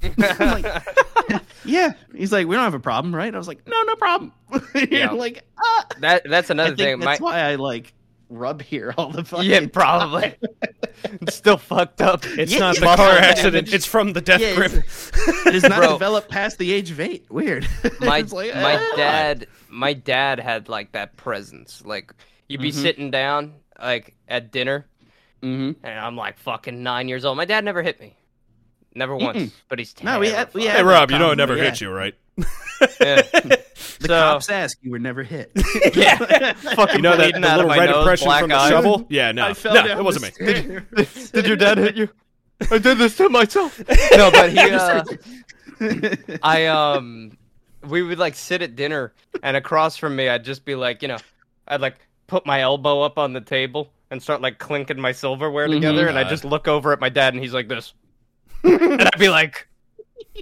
[0.01, 0.13] I'm
[0.61, 0.84] like,
[1.65, 1.93] yeah.
[2.15, 3.32] He's like, we don't have a problem, right?
[3.34, 4.34] I was like, no, no problem.
[4.74, 5.11] you're Yeah.
[5.11, 5.86] like, ah.
[5.99, 6.99] that that's another think thing.
[6.99, 7.93] that's My why I like
[8.30, 9.49] rub here all the fucking.
[9.49, 10.36] yeah, probably.
[11.21, 12.25] It's Still fucked up.
[12.25, 13.30] it's Yeah, not yeah, the muscle car damage.
[13.30, 14.71] accident; it's from the death Yeah, grip.
[15.45, 15.93] It is not Bro.
[15.93, 17.30] developed past the age of eight.
[17.30, 17.67] Weird.
[17.99, 18.93] my It's like, my ah.
[18.97, 21.84] dad my dad had like that presence.
[21.86, 22.11] Like
[22.47, 22.82] you'd be Mhm.
[22.82, 24.88] sitting down like at dinner,
[25.43, 25.75] Mhm.
[25.84, 27.38] and I'm like fucking nine years old.
[27.38, 28.17] My dad never hit me,
[28.95, 29.53] never once.
[29.69, 30.78] But he's No, we had- we terrified.
[30.80, 31.63] Hey, Rob, you know it Come, never yeah.
[31.65, 32.15] hit you, right?
[33.02, 33.22] Yeah.
[34.00, 35.52] The So- cops ask you were never hit.
[35.96, 38.56] yeah, fucking You know that the of little my red nose, impression black from the
[38.56, 38.70] eyes.
[38.70, 39.08] shovel?
[39.10, 40.46] Yeah, no, no, it wasn't me.
[40.52, 41.32] stairs.
[41.32, 42.10] Did your dad hit you?
[42.70, 43.80] I did this to myself.
[44.16, 44.60] No, but he.
[44.60, 45.04] Uh,
[46.44, 47.38] I um,
[47.88, 51.08] we would like sit at dinner, and across from me, I'd just be like, you
[51.08, 51.18] know,
[51.68, 51.96] I'd like
[52.28, 55.74] put my elbow up on the table and start like clinking my silverware Mhm.
[55.74, 56.30] together, and I God.
[56.30, 57.94] just look over at my dad, and he's like this,
[58.64, 59.68] and I'd be like,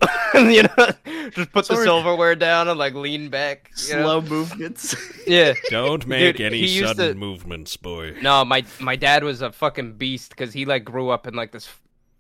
[0.36, 3.72] you know, just put the silverware down and like lean back.
[3.88, 4.02] You know?
[4.02, 4.96] Slow movements.
[5.28, 5.54] Yeah.
[5.72, 8.16] Don't make Dude, any sudden to- movements, boy.
[8.22, 11.52] No, my my dad was a fucking beast because he like grew up in like
[11.52, 11.68] this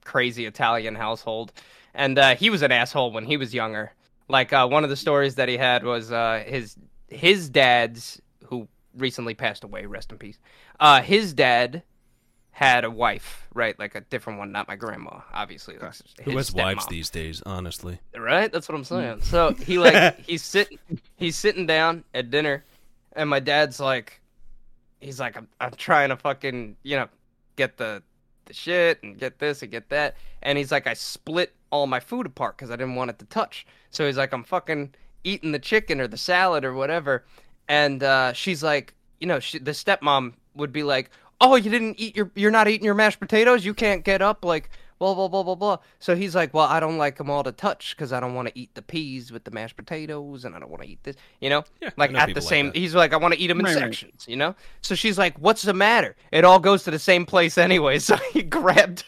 [0.03, 1.53] crazy Italian household,
[1.93, 3.93] and uh, he was an asshole when he was younger.
[4.27, 6.77] Like uh, one of the stories that he had was uh, his
[7.09, 8.67] his dad's who
[8.97, 9.85] recently passed away.
[9.85, 10.39] Rest in peace.
[10.79, 11.83] Uh, his dad
[12.55, 13.77] had a wife, right?
[13.77, 15.77] Like a different one, not my grandma, obviously.
[15.77, 15.93] Like
[16.23, 17.99] Who his has wives these days, honestly?
[18.17, 18.49] Right?
[18.49, 19.23] That's what I'm saying.
[19.23, 20.79] So he like he's sitting
[21.17, 22.63] he's sitting down at dinner
[23.11, 24.21] and my dad's like
[25.01, 27.09] he's like I'm I'm trying to fucking, you know,
[27.57, 28.01] get the
[28.45, 31.99] the shit and get this and get that and he's like I split all my
[31.99, 33.67] food apart cuz I didn't want it to touch.
[33.89, 34.95] So he's like I'm fucking
[35.25, 37.25] eating the chicken or the salad or whatever
[37.67, 41.09] and uh she's like, you know, she, the stepmom would be like,
[41.41, 43.65] "Oh, you didn't eat your you're not eating your mashed potatoes?
[43.65, 44.69] You can't get up like
[44.99, 45.77] blah blah blah blah blah.
[45.99, 48.47] So he's like, well, I don't like them all to touch because I don't want
[48.47, 51.15] to eat the peas with the mashed potatoes, and I don't want to eat this,
[51.41, 51.63] you know.
[51.81, 52.75] Yeah, like know at the same, that.
[52.77, 53.81] he's like, I want to eat them in Right, right.
[53.81, 54.55] sections, you know.
[54.81, 56.15] So she's like, what's the matter?
[56.31, 57.99] It all goes to the same place anyway.
[58.05, 59.03] So he grabbed.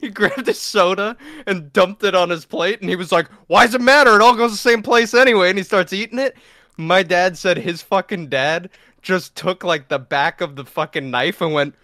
[0.00, 1.16] He grabbed his soda
[1.46, 4.14] and dumped it on his plate, and he was like, "Why does it matter?
[4.14, 6.36] It all goes the same place anyway." And he starts eating it.
[6.76, 8.70] My dad said his fucking dad
[9.04, 11.74] just took like the back of the fucking knife and went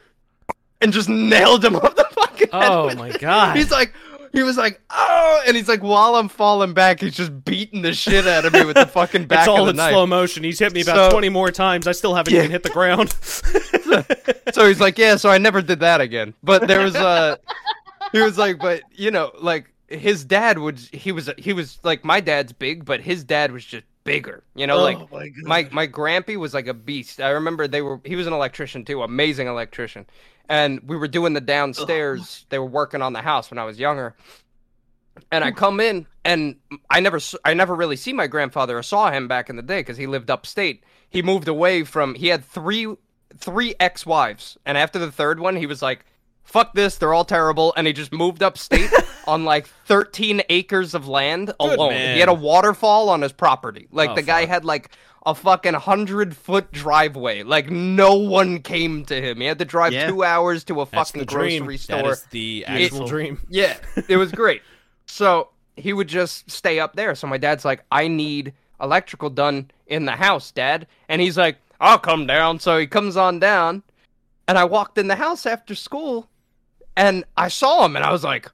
[0.80, 2.68] and just nailed him up the fucking head.
[2.70, 3.20] Oh my it.
[3.20, 3.56] God.
[3.56, 3.92] He's like,
[4.32, 7.92] he was like, oh, and he's like, while I'm falling back, he's just beating the
[7.92, 9.92] shit out of me with the fucking back it's all in knife.
[9.92, 10.42] slow motion.
[10.44, 11.86] He's hit me about So- 20 more times.
[11.86, 12.40] I still haven't Yeah.
[12.40, 13.12] even hit the ground.
[14.54, 16.34] so he's like, yeah, so I never did that again.
[16.42, 17.36] But there was uh
[18.12, 22.04] he was like, but you know, like his dad would he was he was like
[22.04, 23.84] my dad's big, but his dad was just
[24.14, 24.42] bigger.
[24.54, 27.20] You know, like Oh my my my grampy was like a beast.
[27.20, 30.06] I remember they were he was an electrician too, amazing electrician.
[30.48, 32.42] And we were doing the downstairs.
[32.42, 32.46] Oh.
[32.50, 34.16] They were working on the house when I was younger.
[35.30, 35.56] And I hmm.
[35.56, 36.56] come in and
[36.88, 39.82] I never I never really see my grandfather or saw him back in the day
[39.82, 40.84] cuz he lived upstate.
[41.08, 42.96] He moved away from he had 3
[43.36, 46.04] 3 ex-wives and after the third one he was like
[46.42, 48.90] fuck this, they're all terrible and he just moved upstate
[49.26, 51.90] on like 13 acres of land alone.
[51.90, 52.14] man.
[52.14, 53.88] He had a waterfall on his property.
[53.92, 54.48] Like Oh, the guy fuck.
[54.50, 54.90] had like
[55.26, 57.42] a fucking hundred foot driveway.
[57.42, 59.38] Like no one came to him.
[59.40, 60.08] He had to drive Yeah.
[60.08, 61.64] two hours to a That's fucking the dream.
[61.64, 62.12] grocery That store.
[62.12, 63.40] is the actual dream.
[63.50, 63.76] Yeah,
[64.08, 64.62] it was great.
[65.06, 67.14] so he would just stay up there.
[67.14, 70.86] So my dad's like, I need electrical done in the house, Dad.
[71.08, 72.58] And he's like, I'll come down.
[72.60, 73.82] So he comes on down.
[74.48, 76.28] And I walked in the house after school
[76.96, 78.50] and I saw him and I was like,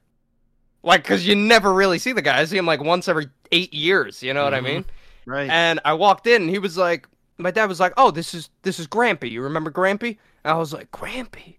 [0.83, 2.39] like, cause you never really see the guy.
[2.39, 4.21] I see him like once every eight years.
[4.23, 4.63] You know what I Mhm.
[4.63, 4.85] mean?
[5.25, 5.49] right.
[5.49, 7.07] And I walked in and he was like,
[7.37, 9.29] my dad was like, oh, this is, this is Grampy.
[9.29, 10.17] You remember Grampy?
[10.43, 11.57] And I was like, Grampy?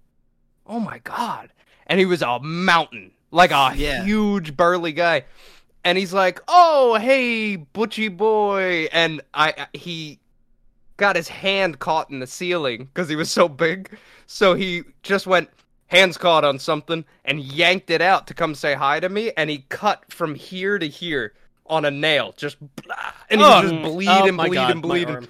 [0.66, 1.50] Oh my God.
[1.86, 4.04] And he was a mountain, like a Yeah.
[4.04, 5.24] huge burly guy.
[5.84, 10.18] And he's like, "Oh, hey, butchy boy," and I I- he
[10.98, 13.96] got his hand caught in the ceiling because he was so big.
[14.26, 15.48] So he just went,
[15.88, 19.50] hands caught on something, and yanked it out to come say hi to me, and
[19.50, 21.34] he cut from here to here
[21.66, 22.96] on a nail, just blah,
[23.28, 23.82] and he was just mm.
[23.82, 25.28] bleeding, oh bleeding, God, bleeding.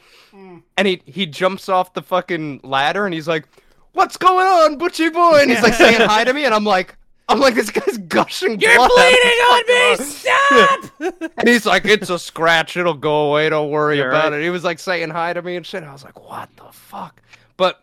[0.76, 3.48] And he he jumps off the fucking ladder, and he's like,
[3.92, 6.96] "What's going on, Butchie boy?" And he's like saying hi to me, and I'm like.
[7.30, 8.90] I'm like, this guy's gushing You're blood.
[8.94, 9.96] bleeding on me!
[10.02, 11.30] Stop!
[11.36, 12.74] And he's like, it's a scratch.
[12.74, 13.50] It'll go away.
[13.50, 14.40] Don't worry Yeah, about right.
[14.40, 14.44] it.
[14.44, 15.82] He was like saying hi to me and shit.
[15.82, 17.20] I was like, what the fuck?
[17.58, 17.82] But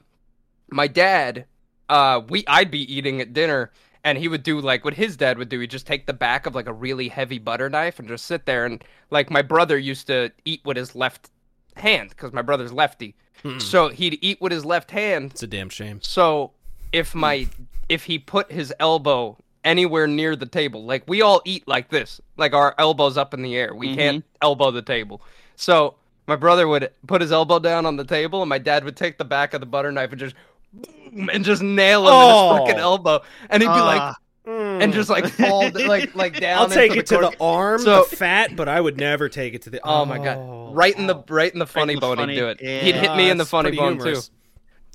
[0.71, 1.45] my dad,
[1.89, 3.71] uh, we I'd be eating at dinner,
[4.03, 5.59] and he would do like what his dad would do.
[5.59, 8.45] He'd just take the back of like a really heavy butter knife and just sit
[8.45, 8.65] there.
[8.65, 11.29] And like my brother used to eat with his left
[11.75, 13.15] hand because my brother's lefty.
[13.59, 15.29] So he'd eat with his left hand.
[15.31, 15.99] It's a damn shame.
[16.01, 16.51] So
[16.91, 17.47] if my
[17.89, 22.19] if he put his elbow anywhere near the table, like we all eat like this,
[22.37, 23.75] like our elbows up in the air.
[23.75, 25.21] We can't elbow the table.
[25.57, 25.95] So
[26.27, 29.19] my brother would put his elbow down on the table, and my dad would take
[29.19, 30.35] the back of the butter knife and just
[30.75, 32.49] boom, and just nail him Oh.
[32.51, 34.15] in his fucking elbow, and he'd be like, Ah,
[34.47, 36.59] and just like fall, like like down.
[36.59, 39.53] I'll take into it to the arm, So- the fat, but I would never take
[39.53, 39.79] it to the.
[39.83, 40.75] Oh my god!
[40.75, 42.59] Right in the right in the funny the bone, funny- he'd do it.
[42.61, 42.79] yeah.
[42.81, 44.27] He'd hit me in the funny bone humerus.
[44.27, 44.33] too.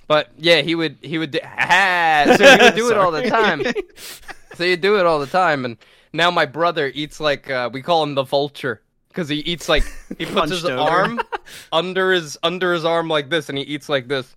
[0.07, 3.29] But yeah, he would he would do, ah, so he would do it all the
[3.29, 3.63] time.
[4.55, 5.77] so you do it all the time, and
[6.13, 9.85] now my brother eats like uh, we call him the vulture because he eats like
[10.19, 10.81] he puts his over.
[10.81, 11.21] arm
[11.73, 14.35] under his under his arm like this, and he eats like this.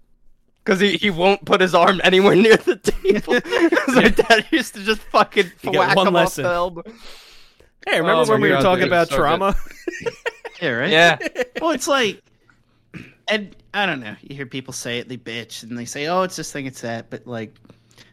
[0.66, 3.41] Cause he, he won't put his arm anywhere near the table.
[3.41, 6.45] 'Cause my dad used to just fucking You whack one him lesson.
[6.45, 6.84] off the elbow.
[7.86, 9.55] Hey, remember Oh when we were God, talking dude, about so trauma?
[10.61, 10.89] yeah, right.
[10.89, 11.18] Yeah,
[11.59, 12.22] Well, it's like,
[13.28, 14.16] and I don't know.
[14.22, 16.80] You hear people say it, they bitch, and they say, "Oh, it's this thing, it's
[16.82, 17.53] that." But like,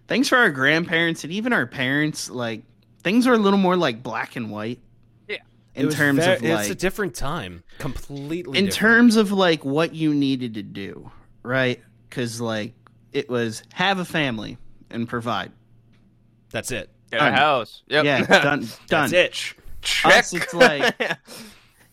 [0.08, 2.62] things for our grandparents and even our parents, like
[3.04, 4.80] things are a little more like black and white.
[5.28, 5.36] Yeah.
[5.76, 8.58] In terms ve- of like, it's a different time, completely.
[8.58, 8.72] in different.
[8.74, 11.10] terms of like what you needed to do,
[11.44, 11.80] right?
[12.10, 12.74] Because like
[13.12, 14.58] it was have a family
[14.90, 15.52] and provide.
[16.50, 16.90] That's it.
[17.10, 17.82] get a house.
[17.88, 18.04] Yep.
[18.04, 18.60] Yeah, done.
[18.88, 19.10] Done.
[19.10, 19.54] That's it.
[19.82, 20.12] Check.
[20.18, 20.94] Us, it's like-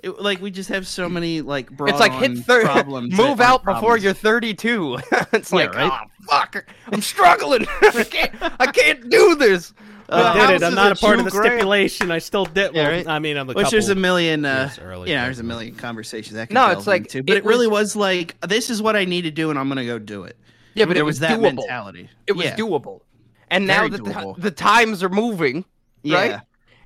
[0.04, 3.12] It- like we just have so many like broad It's like hit thir- problems.
[3.18, 4.98] that move aren't out before you're 32.
[5.34, 5.92] it's Yeah, like, right?
[5.92, 7.66] oh fuck, I'm struggling.
[7.82, 9.74] I can't, I can't do this.
[10.10, 10.66] I The did it.
[10.66, 11.46] I'm not are a part of the grand.
[11.54, 12.12] stipulation.
[12.12, 12.74] I still did.
[12.74, 13.08] Yeah, right?
[13.08, 13.72] I mean, I'm a Which couple.
[13.72, 16.48] there's a million, uh, early, yeah, there's a million conversations that.
[16.48, 18.96] Can No, it's like, into, but it it, really was- was like this is what
[18.96, 20.38] I need to do, and I'm gonna go do it.
[20.76, 21.56] Yeah, but there it was, that doable.
[21.56, 22.10] mentality.
[22.28, 22.56] It was yeah.
[22.56, 23.02] doable.
[23.50, 25.66] And now Very that the, the times are moving,
[26.06, 26.32] right?
[26.32, 26.40] Yeah,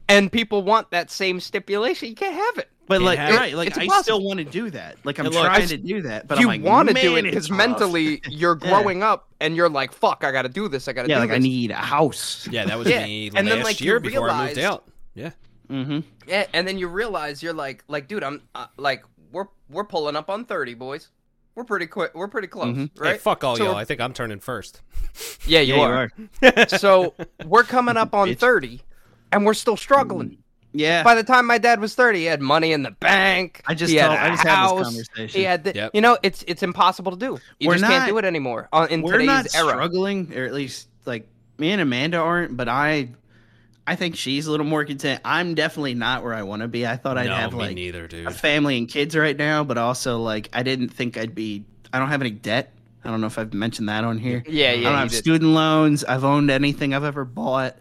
[0.08, 2.08] And people want that same stipulation.
[2.10, 2.70] You can't have it.
[3.00, 3.36] But Can't like it.
[3.38, 4.04] right, like I impossible.
[4.04, 4.98] still want to do that.
[5.04, 6.94] Like I'm And look, trying I- to do that, but you I'm like, want to
[6.96, 8.70] do "Man, it because mentally you're Yeah.
[8.70, 10.88] growing up and you're like, fuck, I got to do this.
[10.88, 11.36] I got to yeah, do like this.
[11.36, 12.48] I need a house.
[12.52, 14.88] Yeah, that was Yeah, me and then, last like, you year before I moved out.
[15.16, 15.32] Yeah.
[15.70, 16.00] Mm-hmm.
[16.28, 20.16] Yeah, and then you realize you're like, like, dude, I'm uh, like, we're we're pulling
[20.18, 21.10] up on thirty, boys.
[21.56, 22.12] We're pretty quick.
[22.16, 22.90] We're pretty close, Mhm.
[22.98, 23.14] right?
[23.14, 23.76] Hey, fuck all So y'all.
[23.76, 24.82] I think I'm turning first.
[25.46, 26.08] Yeah, you Yeah,
[26.44, 26.68] are.
[26.70, 27.14] so
[27.46, 28.40] we're coming up on Bitch.
[28.40, 28.82] thirty,
[29.32, 30.38] and we're still struggling.
[30.74, 33.62] Yeah, By the time my dad was thirty, he had money in the bank.
[33.68, 35.40] I just he had told- a I just had this conversation.
[35.40, 35.92] He had, the, Yep.
[35.94, 37.38] you know, it's it's impossible to do.
[37.60, 39.70] You We're just can't do it anymore uh, in we're today's not era.
[39.72, 42.56] struggling, or at least like me and Amanda aren't.
[42.56, 43.10] But I,
[43.86, 45.20] I think she's a little more content.
[45.26, 46.88] I'm definitely not where I want to be.
[46.88, 48.28] I thought I'd no, have like neither, dude.
[48.28, 51.66] a family and kids right now, but also like I didn't think I'd be.
[51.92, 52.72] I don't have any debt.
[53.04, 54.42] I don't know if I've mentioned that on here.
[54.48, 54.70] Yeah, yeah.
[54.70, 55.18] I yeah, don't have did.
[55.18, 56.06] student loans.
[56.06, 57.76] I've owned anything I've ever bought.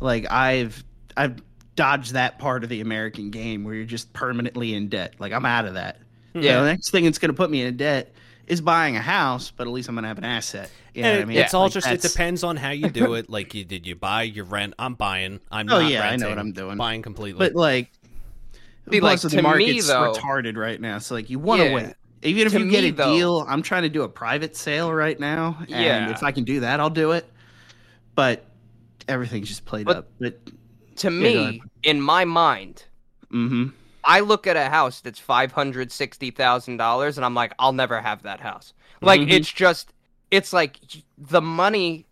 [0.00, 0.82] Like I've
[1.16, 1.36] I've
[1.78, 5.14] dodged that part of the American game where you're just permanently in debt.
[5.18, 5.98] Like I'm out of that.
[6.34, 6.40] Yeah.
[6.42, 6.60] Yeah.
[6.62, 8.12] the next thing that's going to put me in debt
[8.48, 10.70] is buying a house, but at least I'm going to have an asset.
[10.94, 11.38] You know and what I mean?
[11.38, 13.30] it's all Like, just it depends on how you do it.
[13.30, 14.74] Like you did you buy your rent?
[14.78, 15.38] I'm buying.
[15.52, 16.76] I'm Oh, not yeah, I know what I'm doing.
[16.76, 17.38] Buying completely.
[17.38, 17.90] But like,
[18.90, 20.98] See, like, the to me, market's though- retarded right now.
[20.98, 21.74] So like, you want to Yeah.
[21.74, 21.94] wait.
[22.22, 24.92] Even if To you get a though- deal, I'm trying to do a private sale
[24.92, 26.10] right now, and Yeah.
[26.10, 27.30] if I can do that, I'll do it.
[28.16, 28.44] But
[29.06, 30.08] everything's just played But- up.
[30.18, 30.38] But
[30.98, 31.60] To me, ahead.
[31.82, 32.84] in my mind,
[33.30, 33.68] hmm
[34.04, 37.72] I look at a house that's five hundred sixty thousand dollars, and I'm like, I'll
[37.72, 38.72] never have that house.
[39.02, 39.32] Like Mhm.
[39.32, 39.92] it's just,
[40.30, 40.78] it's like
[41.18, 42.06] the money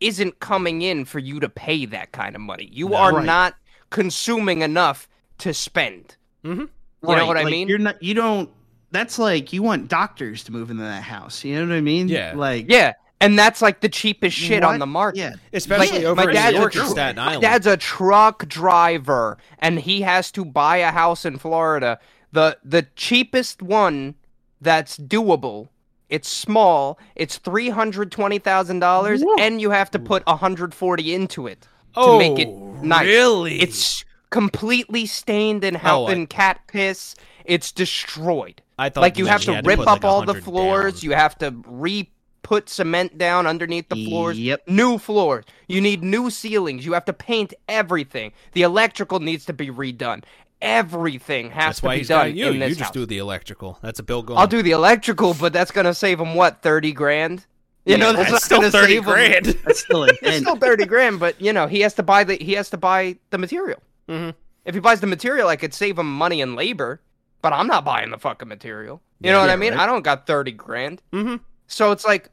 [0.00, 2.68] isn't coming in for you to pay that kind of money.
[2.72, 2.96] You No.
[2.96, 3.26] are Right.
[3.26, 3.54] not
[3.90, 5.08] consuming enough
[5.38, 6.16] to spend.
[6.42, 6.68] hmm You
[7.16, 7.68] know what I mean?
[7.68, 8.02] You're not.
[8.02, 8.50] You don't.
[8.90, 11.44] That's like you want doctors to move into that house.
[11.44, 12.08] You know what I mean?
[12.08, 12.32] Yeah.
[12.36, 15.18] Like Yeah, and that's like the cheapest shit on the market.
[15.18, 15.32] Yeah.
[15.52, 17.42] Especially Like, over my in dad's New a York and tr- Staten My Island.
[17.42, 21.98] dad's a truck driver, and he has to buy a house in Florida.
[22.32, 24.14] the The cheapest one
[24.60, 25.68] that's doable.
[26.08, 26.98] It's small.
[27.16, 31.62] It's three hundred twenty thousand dollars, and you have to put hundred forty into it
[31.62, 33.06] to oh, make it Oh, nice.
[33.06, 33.60] really?
[33.60, 37.14] It's completely stained oh, in Oh, how I- in cat piss.
[37.44, 40.34] It's destroyed I thought like you have to had rip put, up like, all the
[40.34, 41.10] floors down.
[41.10, 42.10] you have to re
[42.48, 44.38] put cement down underneath the floors.
[44.38, 44.68] Yep.
[44.68, 45.44] New floors.
[45.66, 46.86] You need new ceilings.
[46.86, 48.32] You have to paint everything.
[48.52, 50.24] The electrical needs to be redone.
[50.62, 52.46] Everything has That's to why be he's done got you.
[52.48, 52.90] in You this just house.
[52.92, 53.78] do the electrical.
[53.82, 54.38] That's a bill going.
[54.38, 57.44] I'll do the electrical, but that's gonna save him what thirty grand.
[57.84, 59.46] You know, that's, That's still thirty save him- grand.
[59.66, 62.52] That's still It's still thirty grand, but you know he has to buy the he
[62.54, 63.80] has to buy the material.
[64.08, 64.34] Mhm.
[64.64, 67.00] If he buys the material, I could save him money and labor,
[67.42, 69.00] but I'm not buying the fucking material.
[69.20, 69.72] You know what Yeah, I mean?
[69.74, 69.82] right.
[69.82, 71.02] I don't got thirty grand.
[71.12, 71.36] Mm-hmm.
[71.66, 72.30] So it's like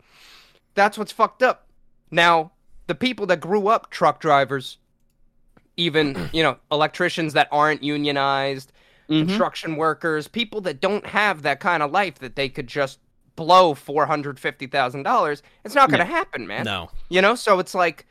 [0.76, 1.68] that's what's fucked up.
[2.12, 2.52] Now,
[2.88, 4.78] the people that grew up truck drivers,
[5.78, 8.72] even, you know, electricians that aren't unionized,
[9.10, 9.28] Mhm.
[9.28, 13.00] construction workers, people that don't have that kind of life that they could just
[13.36, 16.66] blow $450,000, it's not going to happen, man.
[16.66, 16.90] No.
[17.10, 18.06] You know, so it's like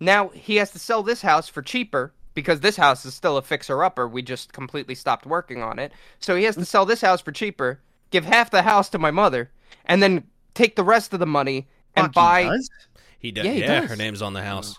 [0.00, 3.42] now he has to sell this house for cheaper because this house is still a
[3.42, 4.06] fixer upper.
[4.08, 5.92] We just completely stopped working on it.
[6.20, 9.10] So he has to sell this house for cheaper, give half the house to my
[9.10, 9.50] mother,
[9.84, 11.66] and then take the rest of the money
[12.04, 12.70] and Fuck, he buy does?
[13.18, 13.44] He does.
[13.46, 13.90] Yeah, Yeah, does.
[13.90, 14.78] her name's on the house.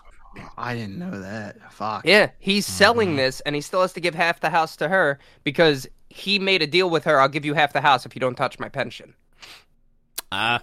[0.56, 1.72] I didn't know that.
[1.72, 2.06] Fuck.
[2.06, 2.72] Yeah, he's Mm-hmm.
[2.76, 6.38] selling this and he still has to give half the house to her because he
[6.38, 7.20] made a deal with her.
[7.20, 9.14] I'll give you half the house if you don't touch my pension.
[10.32, 10.62] Ah,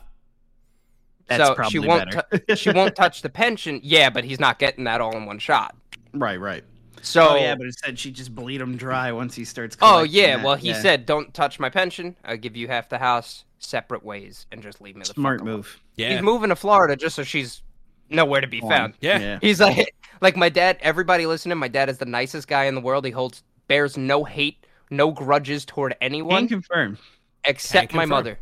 [1.28, 2.40] That's so probably she won't better.
[2.40, 3.80] tou- she won't touch the pension.
[3.84, 5.76] Yeah, but he's not getting that all in one shot.
[6.14, 6.64] right, right.
[7.08, 9.78] So Oh, yeah, but it said she just bleed him dry once he starts.
[9.82, 10.46] Oh yeah, that.
[10.46, 10.82] well he Yeah.
[10.82, 12.16] said don't touch my pension.
[12.24, 15.48] I'll give you half the house separate ways and just leave me the smart fuck
[15.48, 15.80] alone." move.
[15.96, 16.12] yeah.
[16.14, 17.62] He's moving to Florida just so she's
[18.10, 18.94] nowhere to be found.
[19.02, 19.40] Yeah.
[19.42, 22.82] He's like like my dad, everybody listening, my dad is the nicest guy in the
[22.82, 23.06] world.
[23.06, 26.98] He holds bears no hate, no grudges toward anyone Can confirm.
[27.44, 28.10] except my confirm.
[28.10, 28.40] mother.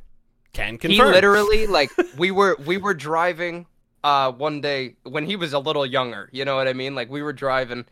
[0.53, 1.07] Can confirm.
[1.07, 3.66] He literally like we were we were driving
[4.03, 6.93] uh one day when he was a little younger, you know what I mean?
[6.95, 7.86] Like we were driving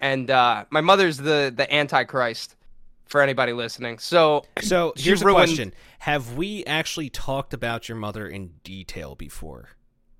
[0.00, 2.56] and uh my mother's the the antichrist
[3.06, 3.98] for anybody listening.
[3.98, 9.14] So So She here's a question: Have we actually talked about your mother in detail
[9.14, 9.68] before?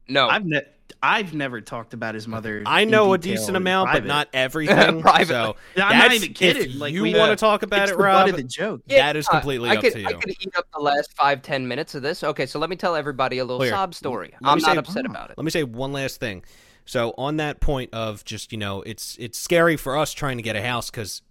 [0.09, 0.29] no.
[0.29, 0.63] I've ne-
[1.01, 2.65] I've never talked about his mother.
[2.67, 4.01] I in know a decent amount, private.
[4.03, 5.01] but not everything.
[5.03, 5.27] Privately.
[5.27, 6.71] So I'm not even kidding.
[6.73, 8.83] If Like, you we- want to talk about it, the butt Rob, of the joke.
[8.89, 11.43] that is uh, completely I up could, to I could eat up the last five
[11.43, 12.25] ten minutes of this.
[12.25, 14.35] Okay, so let me tell everybody a little Here, sob story.
[14.41, 15.39] let I'm not say- upset about it.
[15.39, 16.43] Let me say one last thing.
[16.91, 20.43] So on that point of just you know, it's it's scary for us trying to
[20.43, 21.23] get a house because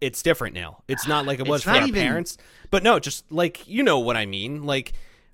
[0.00, 0.84] it's different now.
[0.86, 2.38] It's not like it was for our even- parents.
[2.70, 4.62] But no, just like you know what I mean.
[4.62, 4.92] Like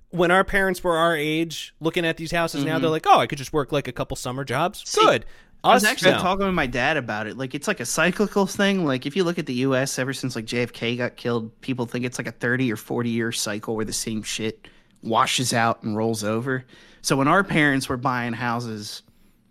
[0.09, 2.93] when our parents were our age, looking at these houses now, they're mm-hmm.
[2.93, 4.81] like, oh, I could just work like a couple summer jobs.
[4.89, 5.23] See, Good.
[5.63, 6.17] I was actually no.
[6.17, 7.37] talking with my dad about it.
[7.37, 8.85] Like it's like a cyclical thing.
[8.85, 9.99] Like if you look at the U.S.
[9.99, 13.31] ever since like JFK got killed, people think it's like a thirty or forty year
[13.31, 14.67] cycle where the same shit
[15.03, 16.65] washes out and rolls over.
[17.03, 19.03] So when our parents were buying houses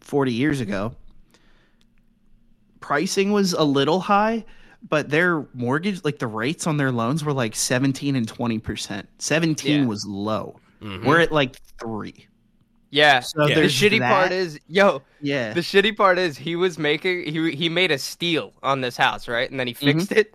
[0.05, 0.95] forty years ago,
[2.81, 4.45] pricing was a little high,
[4.89, 9.09] but their mortgage, like the rates on their loans, were like seventeen and twenty percent.
[9.19, 9.87] Seventeen Yeah.
[9.89, 10.61] was low.
[10.83, 11.05] Mhm.
[11.05, 12.27] We're at like three.
[12.91, 13.21] Yeah.
[13.21, 13.55] So Yeah.
[13.57, 15.53] The shitty part is, yo, yeah.
[15.53, 19.27] the shitty part is he was making he he made a steal on this house,
[19.27, 19.51] right?
[19.51, 19.99] And then he Mm-hmm.
[19.99, 20.35] fixed it,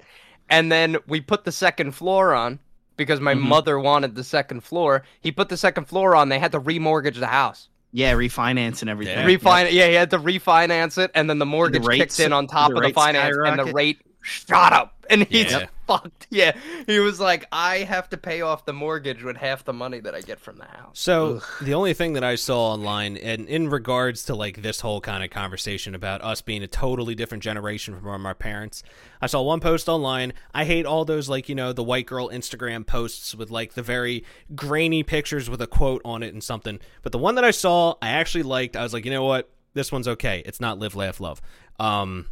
[0.50, 2.60] and then we put the second floor on
[2.98, 3.42] because my Mhm.
[3.44, 5.04] mother wanted the second floor.
[5.22, 6.28] He put the second floor on.
[6.28, 7.70] They had to remortgage the house.
[7.92, 9.18] Yeah, refinance and everything.
[9.18, 9.26] Yeah.
[9.26, 12.48] Refine, yeah, he had to refinance it, and then the mortgage rates- kicked in on
[12.48, 15.66] top the of the finance, and the rate shot up, and he's Yeah.
[15.88, 16.28] fucked.
[16.30, 16.56] Yeah,
[16.86, 20.14] he was like, I have to pay off the mortgage with half the money that
[20.14, 21.00] I get from the house.
[21.00, 25.02] So the only thing that I saw online, and in regards to like this whole
[25.02, 28.84] kind of conversation about us being a totally different generation from our parents,
[29.22, 30.34] I saw one post online.
[30.54, 33.82] I hate all those like you know the white girl Instagram posts with like the
[33.84, 34.24] very
[34.56, 36.80] grainy pictures with a quote on it and something.
[37.02, 38.76] But the one that I saw, I actually liked.
[38.76, 40.44] I was like, you know what, this one's okay.
[40.46, 41.42] It's not live, laugh, love.
[41.80, 42.26] Um,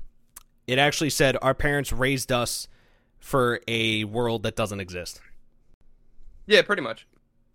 [0.68, 2.68] it actually said our parents raised us
[3.20, 5.22] for a world that doesn't exist.
[6.46, 7.08] Yeah, pretty much,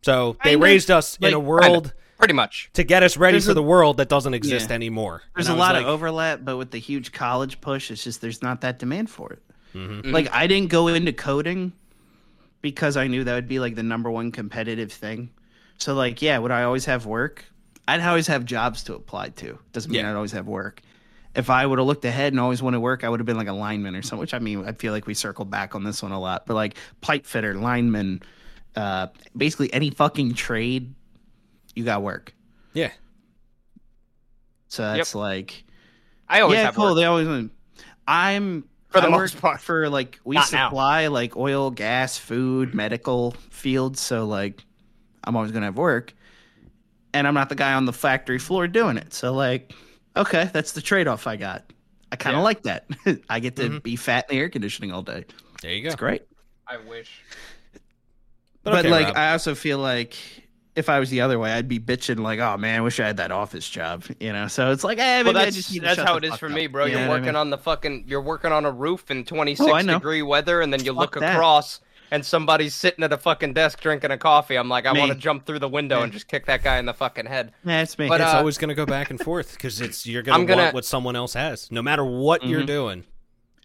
[0.02, 0.64] So they Kinda.
[0.64, 2.68] raised us in a world pretty much.
[2.74, 4.74] to get us ready There's for a- the world that doesn't exist Yeah.
[4.74, 5.22] anymore.
[5.36, 7.90] There's And a I was lot like, of overlap, but with the huge college push,
[7.90, 9.42] it's just there's not that demand for it.
[9.74, 10.02] Mhm.
[10.02, 10.12] Mhm.
[10.12, 11.72] Like I didn't go into coding
[12.60, 15.30] because I knew that would be like the number one competitive thing.
[15.78, 17.44] So like, yeah, would I always have work?
[17.88, 19.58] I'd always have jobs to apply to.
[19.72, 20.10] Doesn't mean Yeah.
[20.10, 20.82] I'd always have work.
[21.34, 23.38] If I would have looked ahead and always wanted to work, I would have been
[23.38, 24.20] like a lineman or something.
[24.20, 26.46] Which I mean, I feel like we circled back on this one a lot.
[26.46, 28.22] But like pipe fitter, lineman,
[28.76, 29.06] uh,
[29.36, 30.94] basically any fucking trade,
[31.74, 32.34] you got work.
[32.74, 32.90] Yeah.
[34.68, 35.64] So that's like
[36.28, 36.84] I always yeah, cool.
[36.86, 36.96] work.
[36.96, 37.50] They always.
[38.06, 39.60] I'm For the I most part.
[39.60, 40.68] for like we Not now.
[40.68, 44.00] supply like oil, gas, food, medical fields.
[44.00, 44.64] So like,
[45.24, 46.14] I'm always gonna have work,
[47.14, 49.12] and I'm not the guy on the factory floor doing it.
[49.12, 49.74] So like,
[50.16, 51.64] okay, that's the trade off I got.
[52.10, 52.44] I kind of Yeah.
[52.44, 52.86] like that.
[53.30, 53.82] I get to Mhm.
[53.82, 55.24] be fat in the air conditioning all day.
[55.62, 55.86] There you go.
[55.88, 56.22] It's great.
[56.66, 57.10] I wish.
[58.62, 59.16] But, But, okay, like, Rob.
[59.16, 60.14] I also feel like
[60.76, 63.06] if I was the other way, I'd be bitching like, "Oh man, I wish I
[63.06, 65.80] had that office job." You know, so it's like, eh, maybe Well, I that's just
[65.82, 66.52] that's how it is for up.
[66.52, 66.84] me, bro.
[66.84, 67.36] You You're know what I working mean?
[67.36, 68.04] on the fucking.
[68.06, 71.20] You're working on a roof in 26 Oh, degree weather, and then you look Fuck
[71.20, 71.34] that.
[71.34, 71.80] across,
[72.12, 74.56] and somebody's sitting at a fucking desk drinking a coffee.
[74.56, 76.04] I'm like, I want to jump through the window Yeah.
[76.04, 77.52] and just kick that guy in the fucking head.
[77.64, 78.06] Yeah, it's me.
[78.08, 80.54] But, it's uh, always going to go back and forth because it's you're going to
[80.54, 82.66] want what someone else has, no matter what you're Mhm.
[82.66, 83.04] doing.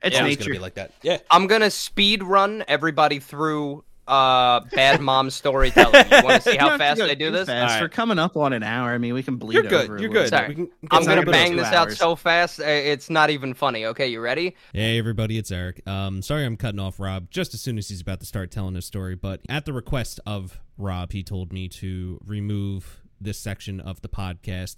[0.02, 0.91] it's It's always gonna be like that.
[1.02, 1.18] Yeah.
[1.32, 6.05] I'm gonna speed run everybody through uh bad mom storytelling.
[6.12, 7.47] You want to see how don't have to fast go I do this?
[7.47, 7.72] fast.
[7.72, 7.82] Alright.
[7.82, 8.91] We're coming up on an hour.
[8.91, 9.86] I mean, we can bleed You're good.
[9.86, 10.30] a You're little good.
[10.30, 10.47] Sorry.
[10.49, 13.30] We can I'm gonna little bit bang this two out so fast, uh, it's not
[13.30, 13.86] even funny.
[13.86, 14.55] Okay, you ready?
[14.74, 15.88] Hey everybody, it's Eric.
[15.88, 18.76] Um, sorry I'm cutting off Rob just as soon as he's about to start telling
[18.76, 23.80] his story, but at the request of Rob, he told me to remove this section
[23.80, 24.78] of the podcast.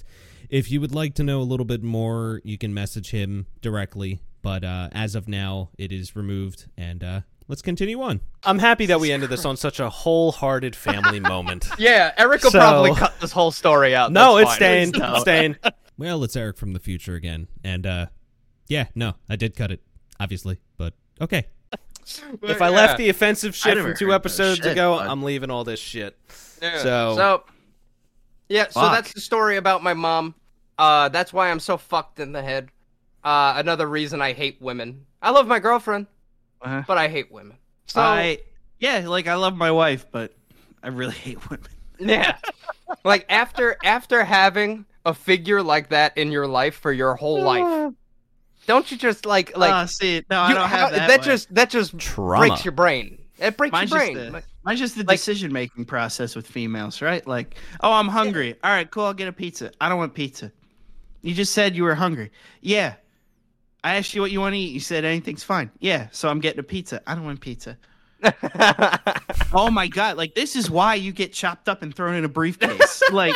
[0.49, 4.21] If you would like to know a little bit more, you can message him directly,
[4.41, 8.21] but uh, as of now, it is removed, and uh, let's continue on.
[8.45, 11.67] I'm happy that we ended this on such a wholehearted family moment.
[11.77, 14.13] Yeah, Eric will So- probably cut this whole story out.
[14.13, 14.93] No, That's it's fine.
[14.93, 15.11] staying.
[15.11, 15.55] It's staying.
[15.97, 18.05] Well, it's Eric from the future again, and uh,
[18.69, 19.81] yeah, no, I did cut it,
[20.17, 21.47] obviously, but okay.
[22.41, 22.75] If I Yeah.
[22.75, 25.07] left the offensive shit never from two heard that episodes shit, ago, bud.
[25.07, 26.17] I'm leaving all this shit.
[26.61, 26.77] Yeah.
[26.77, 27.43] So- so
[28.47, 28.93] yeah, so Fuck.
[28.93, 30.35] that's the story about my mom.
[30.77, 32.69] Uh, that's why I'm so fucked in the head.
[33.21, 35.05] Uh, another reason I hate women.
[35.21, 36.07] I love my girlfriend,
[36.61, 37.57] Uh, but I hate women.
[37.87, 38.39] So I
[38.79, 40.33] yeah, like I love my wife, but
[40.83, 41.67] I really hate women.
[41.99, 42.37] yeah,
[43.03, 47.93] like after after having a figure like that in your life for your whole life,
[48.67, 51.09] don't you just like like uh, see, no, I you- don't have how- that.
[51.19, 51.25] way.
[51.25, 52.47] just that just Trauma.
[52.47, 53.17] breaks your brain.
[53.37, 54.31] It breaks Mine's your just brain.
[54.33, 57.25] the, mine's just the Like- decision making process with females, right?
[57.25, 58.55] Like, oh, I'm hungry.
[58.63, 59.05] All right, cool.
[59.05, 59.71] I'll get a pizza.
[59.79, 60.51] I don't want pizza.
[61.21, 62.31] You just said you were hungry.
[62.61, 62.95] Yeah.
[63.83, 64.71] I asked you what you want to eat.
[64.73, 65.71] You said anything's fine.
[65.79, 66.07] Yeah.
[66.11, 67.01] So I'm getting a pizza.
[67.07, 67.77] I don't want pizza.
[69.51, 70.15] Oh my god!
[70.17, 73.01] Like this is why you get chopped up and thrown in a briefcase.
[73.11, 73.35] like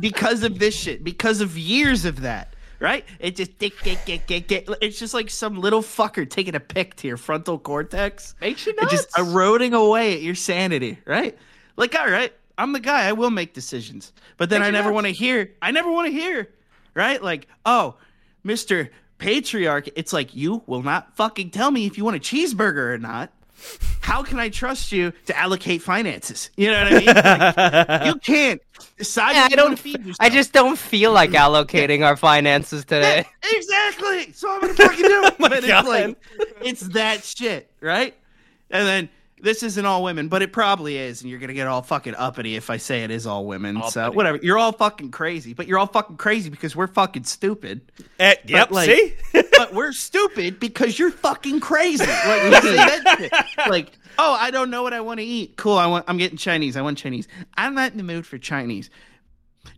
[0.00, 1.04] because of this shit.
[1.04, 2.54] Because of years of that.
[2.80, 3.04] Right?
[3.20, 4.68] It just dick, dick, dick, dick, dick.
[4.80, 8.74] It's just like some little fucker taking a pick to your frontal cortex Makes you
[8.74, 8.90] nuts.
[8.90, 11.36] just eroding away at your sanity, right?
[11.76, 13.06] Like, all right, I'm the guy.
[13.06, 15.52] I will make decisions, but then Makes I never want to hear.
[15.62, 16.48] I never want to hear,
[16.94, 17.22] right?
[17.22, 17.94] Like, oh,
[18.42, 18.90] Mister
[19.22, 22.98] Patriarch, it's like you will not fucking tell me if you want a cheeseburger or
[22.98, 23.30] not.
[24.00, 26.50] How can I trust you to allocate finances?
[26.56, 27.86] You know what I mean?
[27.86, 28.60] Like, you can't
[28.98, 29.34] decide.
[29.34, 29.84] Yeah, what I don't.
[29.84, 33.24] wanna I just don't feel like allocating our finances today.
[33.54, 34.32] exactly.
[34.32, 35.38] So I'm gonna fucking do it.
[35.38, 35.86] but it's God.
[35.86, 36.18] like
[36.60, 38.16] it's that shit, right?
[38.70, 39.08] And then
[39.42, 42.56] this isn't all women, but it probably is, and you're gonna get all fucking uppity
[42.56, 43.82] if I say it is all women.
[43.90, 44.38] so whatever.
[44.42, 47.82] You're all fucking crazy, but you're all fucking crazy because we're fucking stupid.
[48.18, 48.70] Eh, yep.
[48.70, 49.14] like- see?
[49.56, 52.04] but we're stupid because you're fucking crazy.
[52.06, 55.56] Like, we say that like, oh, I don't know what I want to eat.
[55.56, 56.04] Cool, I want.
[56.08, 56.76] I'm getting Chinese.
[56.76, 57.26] I want Chinese.
[57.56, 58.90] I'm not in the mood for Chinese.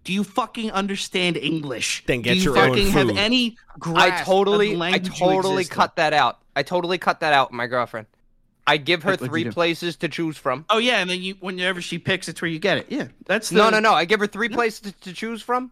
[0.05, 2.05] Do you fucking understand English?
[2.07, 4.79] Then get Do you your own fucking have any grasp I of totally, the I
[4.79, 5.77] language you totally exist in?
[5.77, 6.39] cut that out.
[6.57, 7.53] I totally cut that out.
[7.53, 8.07] My girlfriend.
[8.67, 10.65] I give her Like, what'd three places to choose from.
[10.71, 12.87] Oh yeah, and then you whenever she picks, it's where you get it.
[12.89, 13.93] Yeah, that's the, No, no, no.
[13.93, 15.71] I give her three places to, to choose from.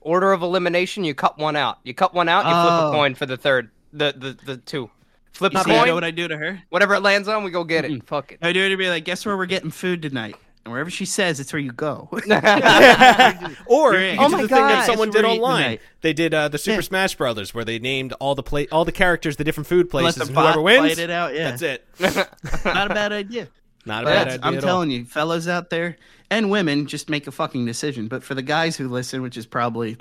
[0.00, 1.04] Order of elimination.
[1.04, 1.78] You cut one out.
[1.84, 2.46] You cut one out.
[2.46, 2.88] You flip Oh.
[2.88, 3.70] a coin for the third.
[3.92, 4.90] The the the two.
[5.32, 5.86] Flip You a see, you coin.
[5.88, 6.62] know what I do to her?
[6.70, 8.04] Whatever it lands on, we go get it.
[8.06, 8.38] Fuck it.
[8.42, 11.04] I do it to be like, guess where we're getting food tonight, and wherever she
[11.06, 12.08] says, it's where you go.
[13.66, 14.14] or You're in.
[14.14, 14.86] you Oh my the thing that God.
[14.86, 15.62] someone did online.
[15.62, 15.80] tonight.
[16.02, 16.80] They did uh, the Super Yeah.
[16.82, 19.90] Smash Brothers, where they named all the play all the characters, the different food Let
[19.90, 21.34] places, the and bot whoever wins, fight it out.
[21.34, 21.86] Yeah, that's it.
[22.64, 23.48] Not a bad idea.
[23.86, 25.96] Not a But bad idea I'm at telling you, fellas out there
[26.30, 28.08] and women, just make a fucking decision.
[28.08, 29.96] But for the guys who listen, which is probably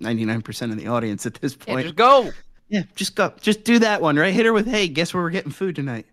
[0.00, 2.32] 99% of the audience at this Yeah, point, just go.
[2.68, 4.34] yeah, just go, just do that one, right?
[4.34, 6.06] Hit her with, "Hey, guess where we're getting food tonight?"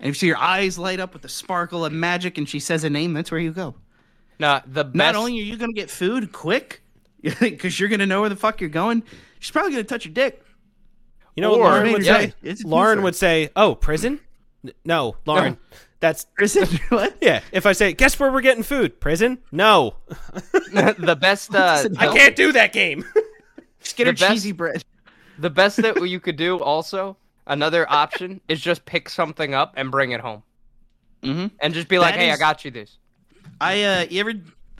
[0.00, 2.58] And if you see your eyes light up with the sparkle of magic, and she
[2.58, 3.74] says a name, that's where you go.
[4.38, 4.96] No, the best.
[4.96, 6.82] Not only are you gonna get food quick,
[7.22, 9.02] because you're gonna know where the fuck you're going,
[9.38, 10.42] she's probably gonna touch your dick.
[11.36, 12.32] You know what Lauren would say?
[12.42, 13.02] it's a Lauren doofer.
[13.04, 14.20] would say, "Oh, prison?
[14.84, 15.58] No, Lauren.
[16.00, 16.66] That's Prison?
[16.88, 17.16] what?
[17.20, 17.40] yeah.
[17.52, 19.00] If I say, guess where we're getting food?
[19.00, 19.38] Prison?
[19.52, 19.96] No,
[20.72, 21.54] the best.
[21.54, 23.04] Uh, I can't do that game.
[23.82, 24.82] Just get her The best- cheesy bread.
[25.38, 27.16] The best that you could do also,
[27.50, 30.42] another option is just pick something up and bring it home.
[31.22, 31.48] Mm-hmm.
[31.60, 32.96] And just be like, That hey, I got you this.
[33.60, 34.32] I uh, you ever?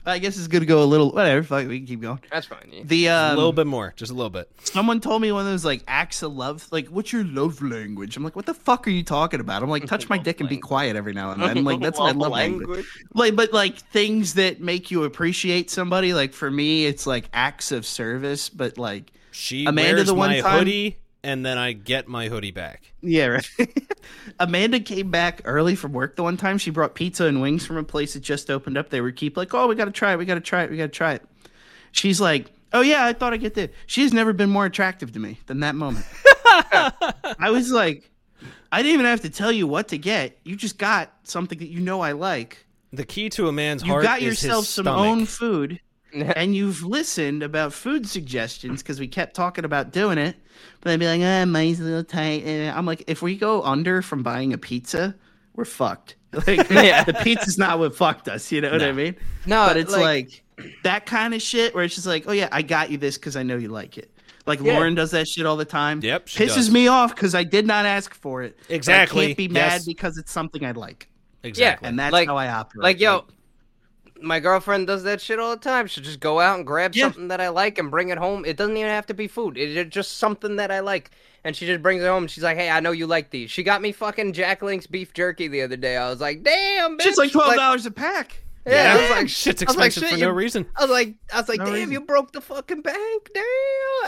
[0.03, 1.11] I guess it's gonna go a little.
[1.11, 1.43] Whatever.
[1.43, 2.19] Fuck, we can keep going.
[2.31, 2.81] That's fine.
[2.85, 4.51] The um, a little bit more, just a little bit.
[4.63, 6.67] Someone told me one of those like acts of love.
[6.71, 8.17] Like, what's your love language?
[8.17, 9.61] I'm like, what the fuck are you talking about?
[9.61, 11.63] I'm like, touch my dick and be quiet every now and then.
[11.63, 12.87] Like, that's my love language.
[13.13, 16.15] Like, but like things that make you appreciate somebody.
[16.15, 18.49] Like for me, it's like acts of service.
[18.49, 22.27] But like, She Amanda wears the one my time- hoodie, and then I get my
[22.27, 22.91] hoodie back.
[23.01, 23.49] yeah, right.
[24.39, 26.57] Amanda came back early from work the one time.
[26.57, 28.89] She brought pizza and wings from a place that just opened up.
[28.89, 30.17] They were keep like, oh, we got to try it.
[30.17, 30.71] We got to try it.
[30.71, 31.23] We got to try it.
[31.91, 33.69] She's like, oh yeah, I thought I'd get this.
[33.85, 36.05] She's never been more attractive to me than that moment.
[36.45, 38.09] I was like,
[38.71, 40.37] I didn't even have to tell you what to get.
[40.43, 42.65] You just got something that you know I like.
[42.93, 45.05] The key to a man's You heart got yourself his some stomach.
[45.05, 45.79] own food,
[46.35, 50.35] and you've listened about food suggestions because we kept talking about doing it.
[50.81, 52.43] But I'd be like, ah, mine's a little tight.
[52.45, 55.15] And I'm like, if we go under from buying a pizza,
[55.55, 56.15] we're fucked.
[56.33, 57.03] Like, Yeah.
[57.03, 58.51] the pizza's not what fucked us.
[58.53, 59.15] You know what I mean?
[59.45, 62.47] No, but it's like- like, that kind of shit where it's just like, oh yeah,
[62.51, 64.11] I got you this because I know you like it.
[64.45, 64.73] Like Yeah.
[64.73, 65.99] Lauren does that shit all the time.
[66.01, 66.71] Yep, she pisses does.
[66.71, 68.57] me off because I did not ask for it.
[68.69, 69.85] Exactly, I can't be mad yes.
[69.85, 71.09] because it's something I like,
[71.43, 71.87] Exactly.
[71.89, 72.83] and that's Like- how I operate.
[72.83, 73.25] Like, yo,
[74.21, 75.87] my girlfriend does that shit all the time.
[75.87, 77.05] She'll just go out and grab Yeah.
[77.05, 78.45] something that I like and bring it home.
[78.45, 79.57] It doesn't even have to be food.
[79.57, 81.11] It's just something that I like.
[81.43, 82.23] And she just brings it home.
[82.23, 83.49] And she's like, hey, I know you like these.
[83.49, 85.97] She got me fucking Jack Link's beef jerky the other day.
[85.97, 87.01] I was like, damn, bitch.
[87.01, 88.43] shit's like twelve dollars a pack.
[88.67, 90.67] yeah, I was like, shit's I was like, expensive shit, for no you- reason.
[90.75, 91.91] I was like, I was like, No damn, reason.
[91.93, 93.43] you broke the fucking bank, damn.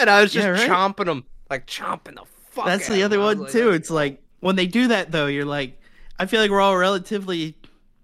[0.02, 0.70] And I was just Yeah, right?
[0.70, 2.66] chomping them, like chomping the fuck.
[2.68, 3.26] That's out the other them.
[3.26, 3.72] I was one like, too.
[3.72, 5.80] It's like when they do that though, you're like,
[6.20, 7.58] I feel like we're all relatively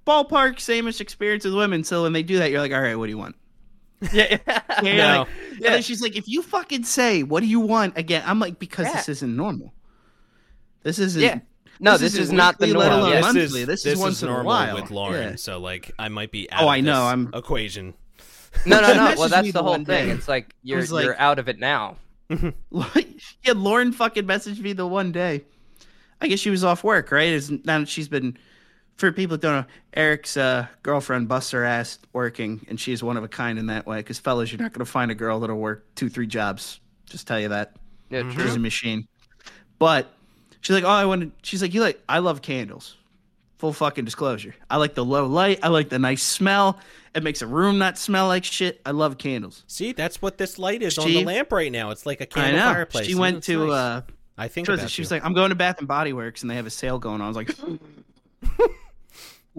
[0.10, 1.84] ballpark sameish experience with women.
[1.84, 3.36] So when they do that, you're like, all right, what do you want?
[4.14, 5.20] Yeah, Yeah, you're No.
[5.20, 8.24] like- And then she's like, if you fucking say, what do you want again?
[8.26, 8.93] I'm like, because Yeah.
[8.95, 9.74] this isn't normal.
[10.84, 11.22] This isn't.
[11.22, 11.39] Yeah.
[11.82, 13.22] No, this, isn't is not the weekly, let alone Yeah.
[13.22, 13.64] monthly.
[13.66, 14.76] This is once in a normal while.
[14.76, 15.30] with Lauren.
[15.32, 15.36] Yeah.
[15.36, 17.93] So like, I might be oh, out Oh, of I know, this I'm- equation.
[18.66, 19.14] No, no, She no.
[19.18, 19.84] Well, that's the the whole thing.
[19.86, 20.10] day.
[20.10, 21.97] It's like you're like- you're out of it now.
[22.30, 25.43] yeah, Lauren fucking messaged me the one day.
[26.22, 27.30] I guess she was off work, right?
[27.30, 28.38] Is now she's been
[28.99, 33.17] for people that don't know, Eric's uh, girlfriend busts her ass working, and she's one
[33.17, 33.97] of a kind in that way.
[33.97, 36.79] Because fellas, you're not going to find a girl that'll work two, three jobs.
[37.05, 37.75] Just tell you that
[38.09, 38.31] Yeah, Mm-hmm.
[38.31, 38.43] true.
[38.45, 39.07] she's a machine.
[39.79, 40.13] But
[40.61, 41.21] she's like, oh, I want.
[41.21, 42.01] to She's like, you like?
[42.09, 42.95] I love candles.
[43.57, 44.55] Full fucking disclosure.
[44.69, 45.59] I like the low light.
[45.63, 46.79] I like the nice smell.
[47.15, 48.79] It makes a room not smell like shit.
[48.85, 49.63] I love candles.
[49.67, 51.89] See, that's what this light is on She- the lamp right now.
[51.89, 52.73] It's like a I candle know.
[52.73, 53.07] fireplace.
[53.07, 53.67] She went to.
[53.67, 53.73] nice.
[53.75, 54.01] uh
[54.37, 55.15] I think What was She was you.
[55.17, 57.21] like, I'm going to Bath and Body Works and they have a sale going on.
[57.21, 57.49] I was like,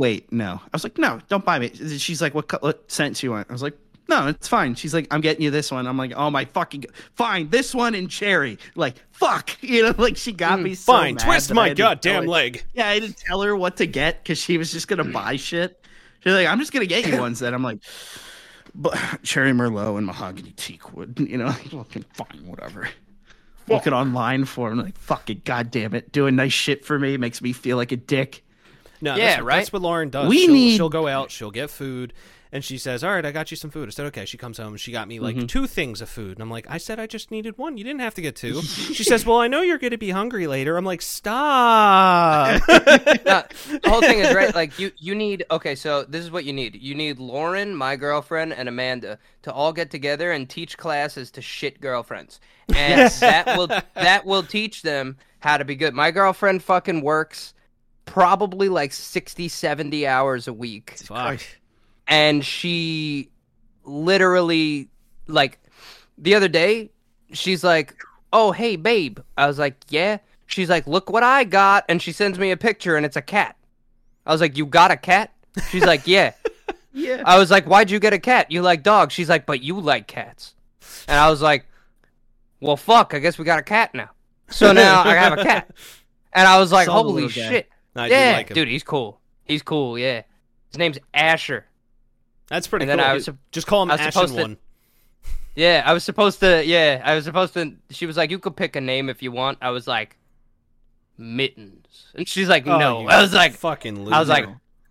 [0.00, 0.58] wait, no.
[0.64, 1.68] I was like, no, don't buy me.
[1.98, 3.50] She's like, what, what scent you want?
[3.50, 3.76] I was like,
[4.08, 4.74] no, it's fine.
[4.74, 5.86] She's like, I'm getting you this one.
[5.86, 8.58] I'm like, oh my fucking, fine, this one in cherry.
[8.74, 12.64] Like, fuck, you know, like she got me so Mm, Fine, twist my goddamn leg.
[12.72, 15.84] Yeah, I didn't tell her what to get because she was just gonna buy shit.
[16.24, 17.80] She's like, I'm just gonna get you ones that I'm like,
[18.74, 21.20] but cherry merlot and mahogany teak wood.
[21.20, 22.88] You know, like, fucking fine, whatever.
[23.68, 27.52] Looking online for him, like fucking goddamn it, doing nice shit for me makes me
[27.52, 28.42] feel like a dick.
[29.00, 29.56] No, Yeah, that's, what- right?
[29.58, 30.28] That's what Lauren does.
[30.28, 32.12] We she'll, need- she'll go out, she'll get food,
[32.52, 34.58] and she says, "All right, I got you some food." I said, "Okay." She comes
[34.58, 35.38] home, she got me Mm-hmm.
[35.40, 37.78] like two things of food, and I'm like, "I said I just needed one.
[37.78, 38.60] You didn't have to get two.
[38.62, 42.60] she says, "Well, I know you're going to be hungry later." I'm like, "Stop."
[43.30, 44.52] No, the whole thing is right.
[44.54, 45.44] Like you, you need.
[45.50, 46.74] Okay, so this is what you need.
[46.82, 51.42] You need Lauren, my girlfriend, and Amanda to all get together and teach classes to
[51.42, 52.40] shit girlfriends,
[52.74, 55.94] and that will that will teach them how to be good.
[55.94, 57.54] My girlfriend fucking works
[58.10, 60.96] probably like 60, 70 hours a week.
[61.04, 61.40] Fuck.
[62.08, 63.30] and she
[63.84, 64.88] literally
[65.28, 65.58] like
[66.18, 66.90] the other day
[67.32, 67.94] she's like
[68.32, 69.20] oh hey babe.
[69.38, 70.18] I was like yeah.
[70.46, 73.22] She's like look what i got and she sends me a picture and it's a
[73.22, 73.56] cat.
[74.26, 75.32] I was like you got a cat?
[75.70, 76.32] She's like yeah.
[76.92, 77.22] Yeah.
[77.24, 78.50] i was like why'd you get a cat?
[78.50, 79.14] You like dogs.
[79.14, 80.54] She's like but you like cats.
[81.06, 81.64] And i was like
[82.60, 84.10] well fuck i guess we got a cat now.
[84.48, 85.70] So now i have a cat.
[86.32, 87.62] And i was like holy little
[87.94, 88.08] guy.
[88.08, 88.54] shit I do yeah like him.
[88.54, 90.22] dude he's cool he's cool yeah
[90.70, 91.66] his name's asher
[92.48, 93.06] That's pretty And then cool.
[93.06, 94.56] I was sup- just call him I was Ashen supposed to- One.
[95.56, 96.64] Yeah, I was supposed to.
[96.64, 97.74] Yeah, I was supposed to.
[97.90, 100.16] She was like, "You could pick a name if you want." I was like,
[101.18, 104.00] "Mittens," and she's like, Oh, "No." you I was like, fucking.
[104.04, 104.14] Loser.
[104.14, 104.46] I was like,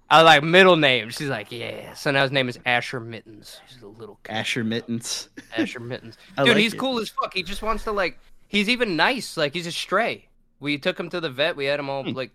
[0.10, 1.10] I was like, middle name.
[1.10, 3.62] She's like, "Yeah." So now his name is Asher Mittens.
[3.68, 5.30] He's a little cat, Asher mittens.
[5.58, 6.18] Asher Mittens.
[6.38, 6.78] Dude, like he's it.
[6.78, 7.34] cool as fuck.
[7.34, 8.20] He just wants to like.
[8.48, 9.38] He's even nice.
[9.38, 10.28] Like he's a stray.
[10.60, 11.56] We took him to the vet.
[11.56, 12.12] We had him all Hmm.
[12.12, 12.32] like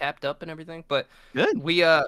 [0.00, 0.84] tapped up and everything.
[0.88, 1.62] But Good.
[1.62, 2.04] we uh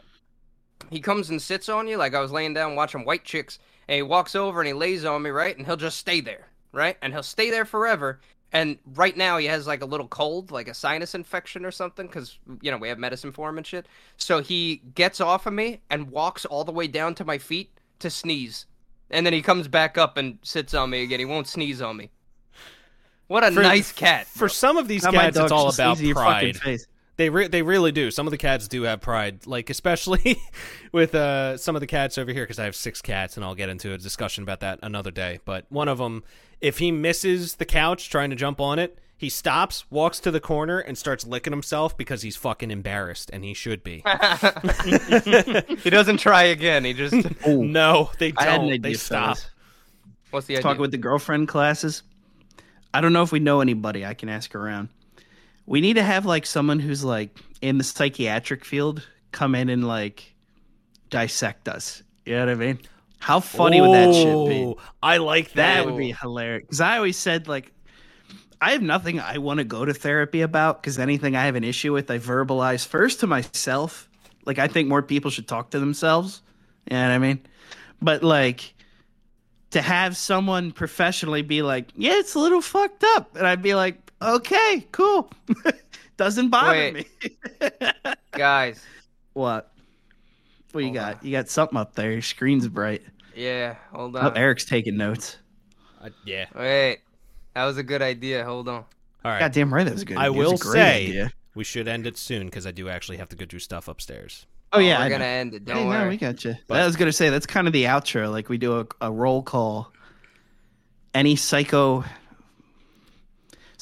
[0.91, 3.59] he comes and sits on you like I was laying down watching White Chicks
[3.89, 5.57] and he walks over and he lays on me, right?
[5.57, 6.97] And he'll just stay there, right?
[7.03, 8.21] And he'll stay there forever.
[8.55, 12.09] And right now he has like a little cold, like a sinus infection or something
[12.09, 13.87] cuz you know, we have medicine for him and shit.
[14.17, 17.71] So he gets off of me and walks all the way down to my feet
[18.01, 18.67] to sneeze.
[19.11, 21.19] And then he comes back up and sits on me again.
[21.19, 22.11] He won't sneeze on me.
[23.29, 24.27] What a For- nice cat.
[24.27, 26.59] For some of these Not my cats, it's all about sneeze in pride.
[27.13, 27.17] Face.
[27.19, 28.11] They re- they really do.
[28.11, 30.41] Some of the cats do have pride, like especially
[30.93, 33.55] with uh, some of the cats over here because I have six cats, and I'll
[33.55, 35.41] get into a discussion about that another day.
[35.45, 36.25] But one of them,
[36.61, 40.41] if he misses the couch trying to jump on it, He stops, walks to the
[40.41, 44.03] corner, and starts licking himself because he's fucking embarrassed, and he should be.
[44.85, 46.85] he doesn't try again.
[46.85, 47.15] He just
[47.47, 48.69] no, they I had an don't.
[48.73, 49.37] idea, They stop.
[49.37, 49.51] fellas.
[50.31, 50.63] what's the idea?
[50.63, 52.03] Talking with the girlfriend classes.
[52.95, 54.05] I don't know if we know anybody.
[54.05, 54.89] I can ask around.
[55.67, 59.87] We need to have like someone who's like in the psychiatric field come in and
[59.87, 60.35] like
[61.11, 62.03] dissect us.
[62.27, 62.79] You know what I mean?
[63.19, 64.75] How funny would that shit be?
[65.03, 65.77] I like that.
[65.77, 66.63] That would be hilarious.
[66.63, 67.73] Because I always said like,
[68.61, 70.83] I have nothing I want to go to therapy about.
[70.83, 74.09] Because anything I have an issue with, I verbalize first to myself.
[74.45, 76.43] Like I think more people should talk to themselves.
[76.91, 77.41] You know what I mean?
[78.01, 78.75] But like
[79.71, 83.75] to have someone professionally be like, "Yeah, it's a little fucked up," and I'd be
[83.75, 85.31] like, "Okay, cool."
[86.17, 86.95] Doesn't bother Wait.
[86.95, 87.71] me.
[88.33, 88.85] Guys,
[89.33, 89.73] what?
[90.73, 91.25] What you Hold got?
[91.25, 92.13] You got something up there.
[92.13, 93.03] Your screen's bright.
[93.37, 94.37] yeah, hold Oh, on.
[94.37, 95.37] Eric's taking notes.
[96.03, 96.47] Uh, yeah.
[96.55, 97.01] Wait,
[97.55, 98.45] that was a good idea.
[98.45, 98.85] Hold on.
[99.25, 99.41] All right.
[99.41, 100.17] Goddamn right, that was a good.
[100.17, 100.41] I idea.
[100.41, 101.33] It will a great say idea.
[101.55, 104.47] we should end it soon because I do actually have to go do stuff upstairs.
[104.73, 105.31] Oh yeah, we're I gonna know.
[105.31, 105.65] end it.
[105.67, 106.09] Don't Hey, no, worry.
[106.11, 106.55] we got you.
[106.67, 108.31] But- I was gonna say that's kind of the outro.
[108.31, 109.93] Like we do a, a roll call.
[111.15, 112.05] Any psycho,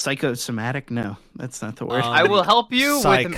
[0.01, 0.91] psychosomatic?
[0.91, 2.03] No, that's not the word.
[2.03, 3.37] Um, I will help you with memory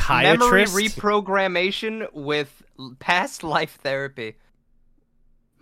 [0.66, 0.96] Psychiatrist?
[0.96, 2.62] reprogrammation with
[2.98, 4.36] past life therapy.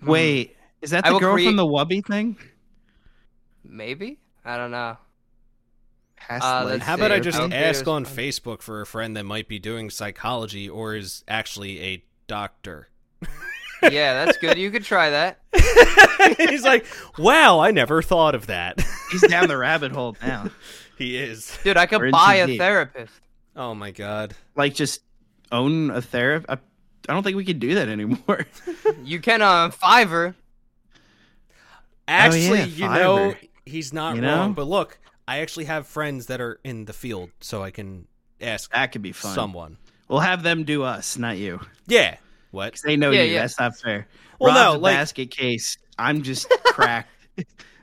[0.00, 2.36] Hmm, Wait, is that the girl create- from the Wubby thing?
[3.64, 4.96] maybe I don't know.
[6.16, 8.04] Past Uh, life How about I just Okay, ask on one.
[8.04, 12.88] Facebook for a friend that might be doing psychology or is actually a doctor?
[13.82, 14.58] Yeah, that's good.
[14.58, 15.40] You could try that.
[16.38, 16.84] He's like,
[17.16, 18.78] wow, I never thought of that.
[19.10, 20.50] He's down the rabbit hole now.
[21.00, 21.58] He is.
[21.64, 22.60] Dude, I We're could in buy too a deep.
[22.60, 23.12] therapist.
[23.56, 24.34] Oh my god.
[24.54, 25.00] Like just
[25.50, 26.48] own a therapist.
[26.50, 26.58] I,
[27.08, 28.46] I don't think we can do that anymore.
[29.04, 30.34] You can on Fiverr.
[32.08, 33.48] Actually, oh, yeah, you know, Fiverr.
[33.66, 34.52] he's not You wrong.
[34.52, 34.98] But look,
[35.28, 38.06] I actually have friends that are in the field, so I can
[38.40, 39.34] ask that could be fun.
[39.34, 39.76] someone.
[40.08, 41.60] We'll have them do us, not you.
[41.86, 42.16] Yeah.
[42.50, 42.74] What?
[42.84, 43.34] They know Yeah, you.
[43.34, 43.40] yeah.
[43.42, 44.08] That's not fair.
[44.40, 45.78] Well, Rob's no, a like- basket case.
[45.98, 47.10] I'm just cracked.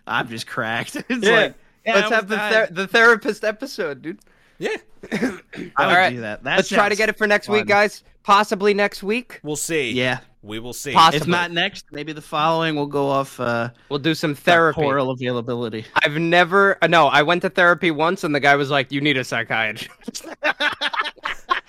[0.05, 0.95] I'm just cracked.
[1.09, 1.31] It's Yeah.
[1.35, 1.55] like
[1.87, 4.19] yeah, Let's have the ther- the therapist episode, dude.
[4.59, 4.75] Yeah.
[5.11, 5.17] I
[5.57, 6.09] would All right.
[6.09, 6.43] do that.
[6.43, 8.03] that Let's try to get it for next week, guys.
[8.23, 9.39] Possibly next week.
[9.43, 9.91] We'll see.
[9.91, 10.19] Yeah.
[10.41, 10.93] We will see.
[10.93, 11.19] Possibly.
[11.21, 12.75] If not next, maybe the following.
[12.75, 14.81] We'll go off uh, We'll do some therapy.
[14.81, 15.85] oral availability.
[15.95, 16.77] I've never.
[16.83, 19.23] uh, No, I went to therapy once, and the guy was like, "You need a
[19.23, 20.25] psychiatrist."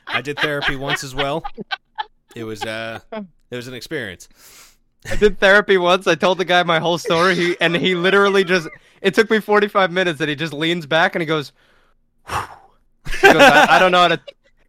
[0.07, 1.45] I did therapy once as well.
[2.35, 3.01] It was uh
[3.51, 4.28] it was an experience.
[5.07, 6.07] I did therapy once.
[6.07, 8.69] I told the guy my whole story, he, and he literally just.
[9.01, 11.53] It took me 45 minutes, and he just leans back and he goes.
[12.29, 14.20] He goes I, I don't know how to.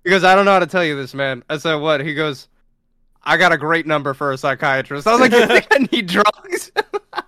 [0.03, 1.43] He goes, I don't know how to tell you this, man.
[1.49, 1.99] I said, what?
[2.01, 2.47] He goes,
[3.23, 5.06] I got a great number for a psychiatrist.
[5.06, 6.72] I was like, you think I need drugs?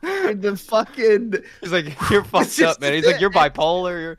[0.01, 2.93] the fucking He's like, you're fucked up, man.
[2.93, 4.01] He's like, you're bipolar.
[4.01, 4.17] You're...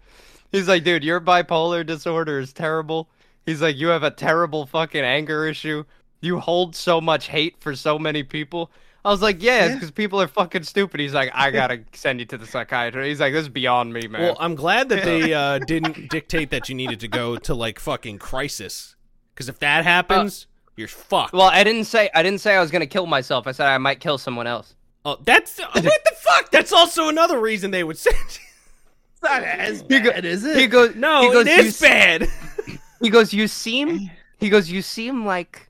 [0.51, 3.09] He's like, dude, your bipolar disorder is terrible.
[3.47, 5.85] He's like, you have a terrible fucking anger issue.
[6.23, 8.71] You hold so much hate for so many people.
[9.05, 9.75] I was like, yeah, Yeah.
[9.75, 11.01] because people are fucking stupid.
[11.01, 13.07] He's like, I gotta send you to the psychiatrist.
[13.09, 14.23] He's like, this is beyond me, man.
[14.23, 17.79] Well, I'm glad that they uh didn't dictate that you needed to go to like
[17.81, 18.95] fucking crisis.
[19.35, 20.47] Cuz if that happens,
[20.77, 21.33] you're fucked.
[21.35, 23.47] well, I didn't say I didn't say I was gonna kill myself.
[23.47, 24.75] I said I might kill someone else.
[25.05, 26.51] oh, that's what the fuck?
[26.53, 29.29] That's also another reason they would send you.
[29.29, 30.57] not as bad, is it?
[30.57, 32.29] He goes, No, he goes, it "You is s- bad.
[33.01, 34.13] He goes, you seem.
[34.39, 35.69] He goes, you seem like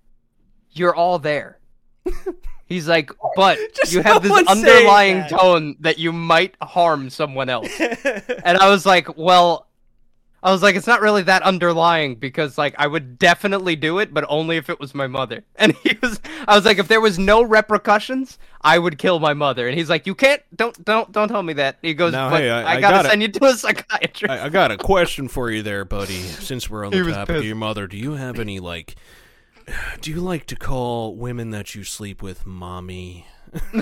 [0.72, 1.58] you're all there.
[2.66, 5.30] He's like, but Just you have this underlying that.
[5.30, 7.70] tone that you might harm someone else.
[7.80, 9.66] and I was like, well,
[10.44, 14.12] I was like, it's not really that underlying because like I would definitely do it,
[14.12, 15.44] but only if it was my mother.
[15.56, 16.18] And he was,
[16.48, 19.68] I was like, if there was no repercussions, I would kill my mother.
[19.68, 21.78] And he's like, you can't, don't, don't, don't tell me that.
[21.82, 24.32] He goes, No, but hey, I, I- I gotta gotta- send you to a psychiatrist.
[24.32, 26.18] I, I got a question for you there, buddy.
[26.22, 28.96] Since we're on the was topic of your mother, do you have any like
[30.00, 33.26] do you like to call women that you sleep with mommy?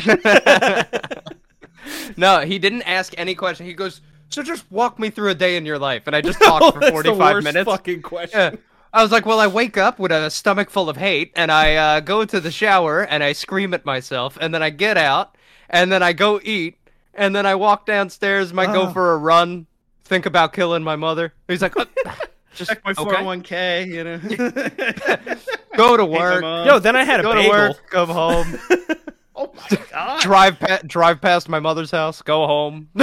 [2.16, 3.65] No, he didn't ask any question.
[3.66, 6.39] He goes, "So just walk me through a day in your life," and I just
[6.43, 7.65] talked for That's the forty-five minutes.
[7.70, 8.39] fucking question.
[8.55, 8.61] Yeah.
[8.93, 11.77] I was like, "Well, I wake up with a stomach full of hate, and I
[11.77, 15.36] uh, go to the shower and I scream at myself, and then I get out,
[15.70, 16.77] and then I go eat,
[17.15, 18.93] and then I walk downstairs, might go Oh.
[18.93, 19.66] for a run,
[20.05, 21.86] think about killing my mother." He's like, "Uh,
[22.61, 25.37] "Just Check my 401k, you know.
[25.77, 26.43] go to work.
[26.43, 27.51] Yo, then I had a go to bagel.
[27.51, 28.59] work, come home,
[29.35, 30.20] oh my god.
[30.20, 32.89] drive pa- drive past my mother's house, go home."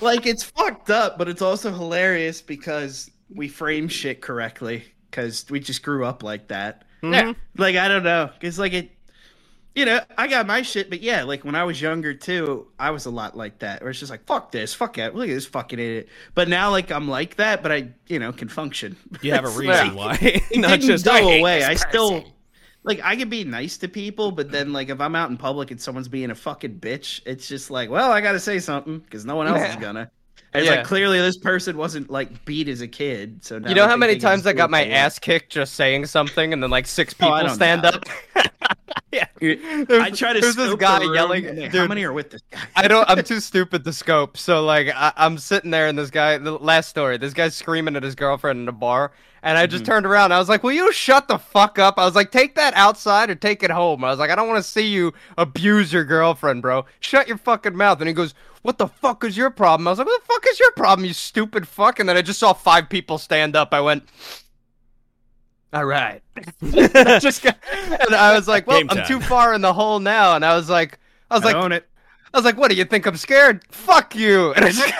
[0.00, 5.58] like it's fucked up, but it's also hilarious because we frame shit correctly because we
[5.58, 6.84] just grew up like that.
[7.02, 7.12] Mm-hmm.
[7.12, 7.32] Yeah.
[7.56, 8.92] Like I don't know, because like it,
[9.74, 12.90] you know, I got my shit, but yeah, like when I was younger too, I
[12.90, 13.80] was a lot like that.
[13.82, 16.08] Where it's just like, fuck this, fuck that, look at this fucking idiot.
[16.34, 18.96] But now, like I'm like that, but I, you know, can function.
[19.22, 20.18] You have a reason like- why.
[20.20, 21.62] It Not didn't just go I away.
[21.64, 22.24] I still
[22.82, 25.70] like I can be nice to people, but then like if I'm out in public
[25.70, 28.98] and someone's being a fucking bitch, it's just like, well, I got to say something
[28.98, 30.10] because no one else is gonna.
[30.52, 30.78] And it's Yeah.
[30.78, 33.96] like clearly this person wasn't like beat as a kid, so now You know how
[33.96, 37.24] many times I got my ass kicked just saying something, and then like six oh,
[37.24, 38.04] people don't stand doubt up.
[39.12, 41.42] yeah, I try to there's this guy the room, yelling.
[41.42, 42.60] Dude, how many are with this guy?
[42.76, 43.08] I don't.
[43.10, 44.36] I'm too stupid to scope.
[44.36, 46.38] So like, I, I'm sitting there, and this guy.
[46.38, 47.16] The last story.
[47.18, 49.12] This guy's screaming at his girlfriend in a bar,
[49.42, 49.70] and I Mm-hmm.
[49.72, 50.32] just turned around.
[50.32, 53.30] I was like, "Will you shut the fuck up?" I was like, "Take that outside
[53.30, 56.04] or take it home." I was like, "I don't want to see you abuse your
[56.04, 56.84] girlfriend, bro.
[57.00, 59.98] Shut your fucking mouth." And he goes, "What the fuck is your problem?" I was
[59.98, 62.52] like, "What the fuck is your problem, you stupid fuck?" And then I just saw
[62.52, 63.74] five people stand up.
[63.74, 64.04] I went.
[65.72, 66.22] All right.
[66.62, 69.06] I just got, and I was like, "Well, Game I'm time.
[69.06, 70.98] too far in the hole now." And I was like,
[71.30, 71.86] "I was I like, own it.
[72.32, 73.64] I was like, what do you think I'm scared?
[73.72, 74.52] Fuck you!
[74.56, 74.92] And I just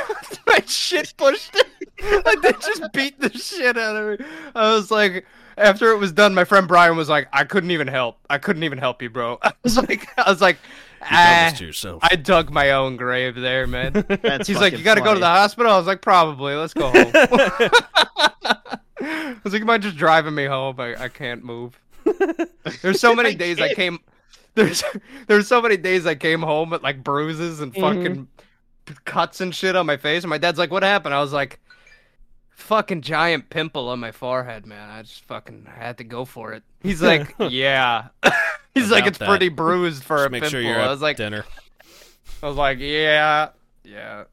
[0.46, 2.22] my shit pushed in.
[2.24, 4.26] like they just beat the shit out of me.
[4.54, 5.26] I was like,
[5.56, 8.18] after it was done, my friend Brian was like, I couldn't even help.
[8.28, 9.38] I couldn't even help you, bro.
[9.42, 10.58] I was like, I was like,
[11.02, 12.02] You done this to yourself.
[12.02, 13.92] I dug my own grave there, man.
[14.22, 15.72] That's He's like, you gotta go to the hospital.
[15.72, 16.54] I was like, probably.
[16.54, 17.12] Let's go home.
[19.02, 20.78] I was like, you mind just driving me home?
[20.78, 21.80] I, I can't move.
[22.82, 23.76] There's so many I days I can't.
[23.76, 23.98] came.
[24.54, 24.82] There's
[25.26, 28.94] there's so many days I came home with like bruises and fucking mm-hmm.
[29.04, 31.60] cuts and shit on my face, and my dad's like, "What happened?" I was like,
[32.60, 34.88] "Fucking giant pimple on my forehead, man.
[34.90, 38.08] I just fucking had to go for it." He's like, "Yeah."
[38.74, 39.28] He's like, "It's that.
[39.28, 41.44] pretty bruised for Just a make pimple." sure you're I was like, dinner.
[42.42, 43.48] I was like, "Yeah,
[43.84, 44.24] yeah."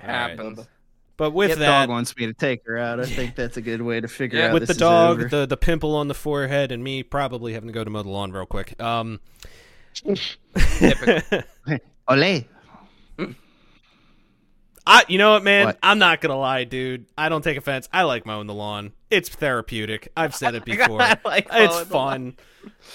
[0.00, 0.14] All right.
[0.30, 0.60] Happens.
[1.16, 3.00] But with If that, dog wants me to take her out.
[3.00, 5.18] I think that's a good way to figure Yeah, out with this the is dog,
[5.18, 5.28] over.
[5.28, 8.08] the the pimple on the forehead, and me probably having to go to mow the
[8.08, 8.80] lawn real quick.
[8.80, 9.18] Um,
[12.08, 12.44] Ole.
[14.90, 15.66] I, you know what, man?
[15.66, 15.78] What?
[15.82, 17.04] I'm not gonna lie, dude.
[17.16, 17.88] I don't take offense.
[17.92, 18.92] I like mowing the lawn.
[19.10, 20.10] It's therapeutic.
[20.16, 21.02] I've said it before.
[21.02, 22.36] I like it's fun.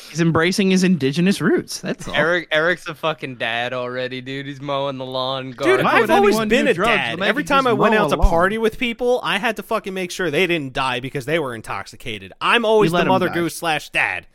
[0.09, 1.81] He's embracing his indigenous roots.
[1.81, 2.15] That's all.
[2.15, 4.45] Eric Eric's a fucking dad already, dude.
[4.47, 5.51] He's mowing the lawn.
[5.51, 5.85] Dude, gardening.
[5.85, 7.19] Why would I've always been a drugs dad.
[7.19, 8.29] when Every time I went out to lawn?
[8.29, 11.53] party with people, I had to fucking make sure they didn't die because they were
[11.55, 12.33] intoxicated.
[12.41, 14.25] I'm always let the 'em mother goose slash dad.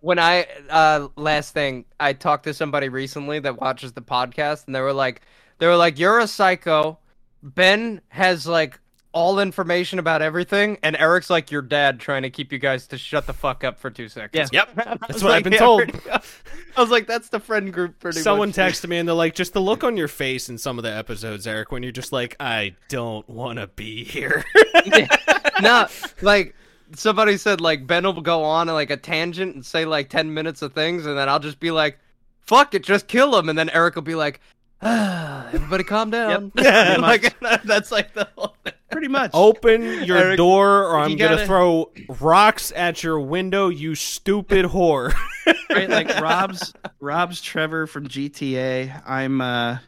[0.00, 4.74] when I uh last thing I talked to somebody recently that watches the podcast and
[4.74, 5.22] they were like
[5.58, 6.98] they were like you're a psycho.
[7.42, 8.80] Ben has like
[9.12, 12.98] all information about everything and Eric's like your dad trying to keep you guys to
[12.98, 14.50] shut the fuck up for 2 seconds.
[14.52, 14.64] Yeah.
[14.76, 15.88] Yep, that's was what I've been told.
[15.88, 16.10] pretty-
[16.76, 18.56] I was like that's the friend group pretty Someone much.
[18.56, 20.92] texted me and they're like, just the look on your face in some of the
[20.94, 24.44] episodes, Eric, when you're just like, I don't want to be here.
[25.62, 25.86] no,
[26.20, 26.54] like
[26.94, 30.62] somebody said like Ben will go on like a tangent and say like 10 minutes
[30.62, 31.98] of things and then I'll just be like
[32.42, 34.40] fuck it just kill him and then Eric will be like
[34.82, 36.98] everybody calm down Yep.
[37.00, 38.74] like that's like the whole thing.
[38.90, 39.30] Pretty much.
[39.34, 41.90] Open your Eric, door or I'm going to throw
[42.20, 45.12] rocks at your window, you stupid whore.
[45.70, 45.88] right?
[45.88, 49.02] Like Rob's Rob's Trevor from GTA.
[49.06, 49.78] I'm uh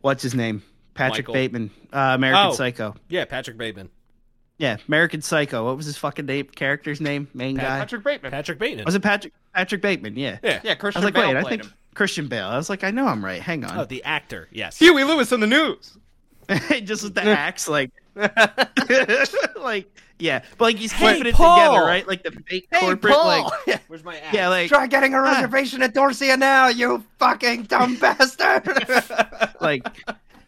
[0.00, 0.62] what's his name?
[0.94, 1.34] Patrick Michael.
[1.34, 1.70] Bateman.
[1.92, 2.52] Uh, American Oh.
[2.52, 2.94] Psycho.
[3.08, 3.90] yeah, Patrick Bateman.
[4.58, 5.64] Yeah, American Psycho.
[5.64, 6.46] What was his fucking name?
[6.46, 7.28] Character's name?
[7.34, 7.78] Main guy?
[7.80, 8.84] Patrick Bateman Patrick Bateman.
[8.84, 10.16] Was it Patrick Patrick Bateman?
[10.16, 10.38] Yeah.
[10.42, 10.60] Yeah.
[10.62, 12.46] yeah I was like, Bale wait, I think him Christian Bale.
[12.46, 13.40] I was like, I know I'm right.
[13.40, 13.78] Hang on.
[13.78, 14.48] Oh, the actor.
[14.52, 14.78] Yes.
[14.78, 15.96] Huey Lewis and the News
[16.84, 17.90] Just with the axe, like,
[19.60, 19.88] like,
[20.18, 21.56] yeah, but like he's Hey, keeping it Paul!
[21.72, 22.06] together, right?
[22.06, 25.22] Like the fake hey corporate, Paul like, Where's my yeah, like, try getting a Ah.
[25.32, 28.86] reservation at Dorsia now you fucking dumb bastard
[29.60, 29.86] like,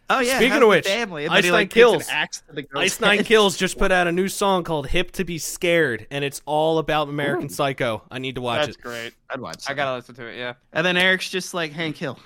[0.09, 0.37] oh yeah.
[0.37, 2.07] Speaking of which, family, Ice, he, Nine like, Kills.
[2.09, 3.23] axe to the girl's Ice Nine.
[3.23, 6.77] Kills just put out a new song called "Hip to Be Scared," and it's all
[6.79, 8.03] about American Psycho.
[8.11, 8.81] I need to watch that's it.
[8.81, 9.63] great I'd watch.
[9.69, 12.19] I gotta listen to it yeah And then Eric's just like Hank Hill.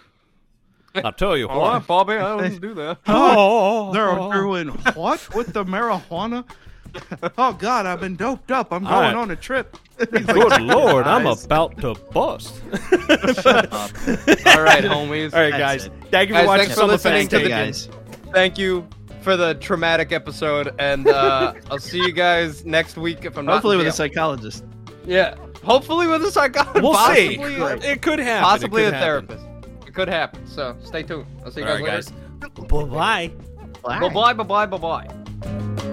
[0.95, 1.87] I'll tell you what.
[1.87, 6.45] Bobby I wouldn't do that Oh, They're doing what with the marijuana?
[7.37, 8.71] Oh God, I've been doped up.
[8.73, 9.15] I'm going Alright.
[9.15, 9.77] on a trip.
[9.97, 12.61] Good lord, I'm about to bust.
[12.71, 12.79] all
[14.61, 15.89] right homies All right, guys.
[16.09, 17.89] Thank you for Guys, watching thanks for listening to the guys.
[18.33, 18.87] thank you
[19.21, 23.45] for the traumatic episode, and uh, I'll see you guys next week if I'm.
[23.47, 24.63] Hopefully in with a psychologist.
[25.05, 26.81] yeah, hopefully with a psychologist.
[26.83, 27.37] We'll see.
[27.37, 28.43] possibly, It could happen.
[28.43, 29.27] possibly It a happen.
[29.27, 29.87] therapist.
[29.87, 30.47] It could happen.
[30.47, 31.25] So stay tuned.
[31.45, 32.11] I'll see you All guys right,
[32.41, 32.51] later.
[32.55, 32.67] guys.
[32.67, 33.29] Bye
[33.83, 33.99] bye.
[33.99, 35.87] Bye bye bye bye bye bye.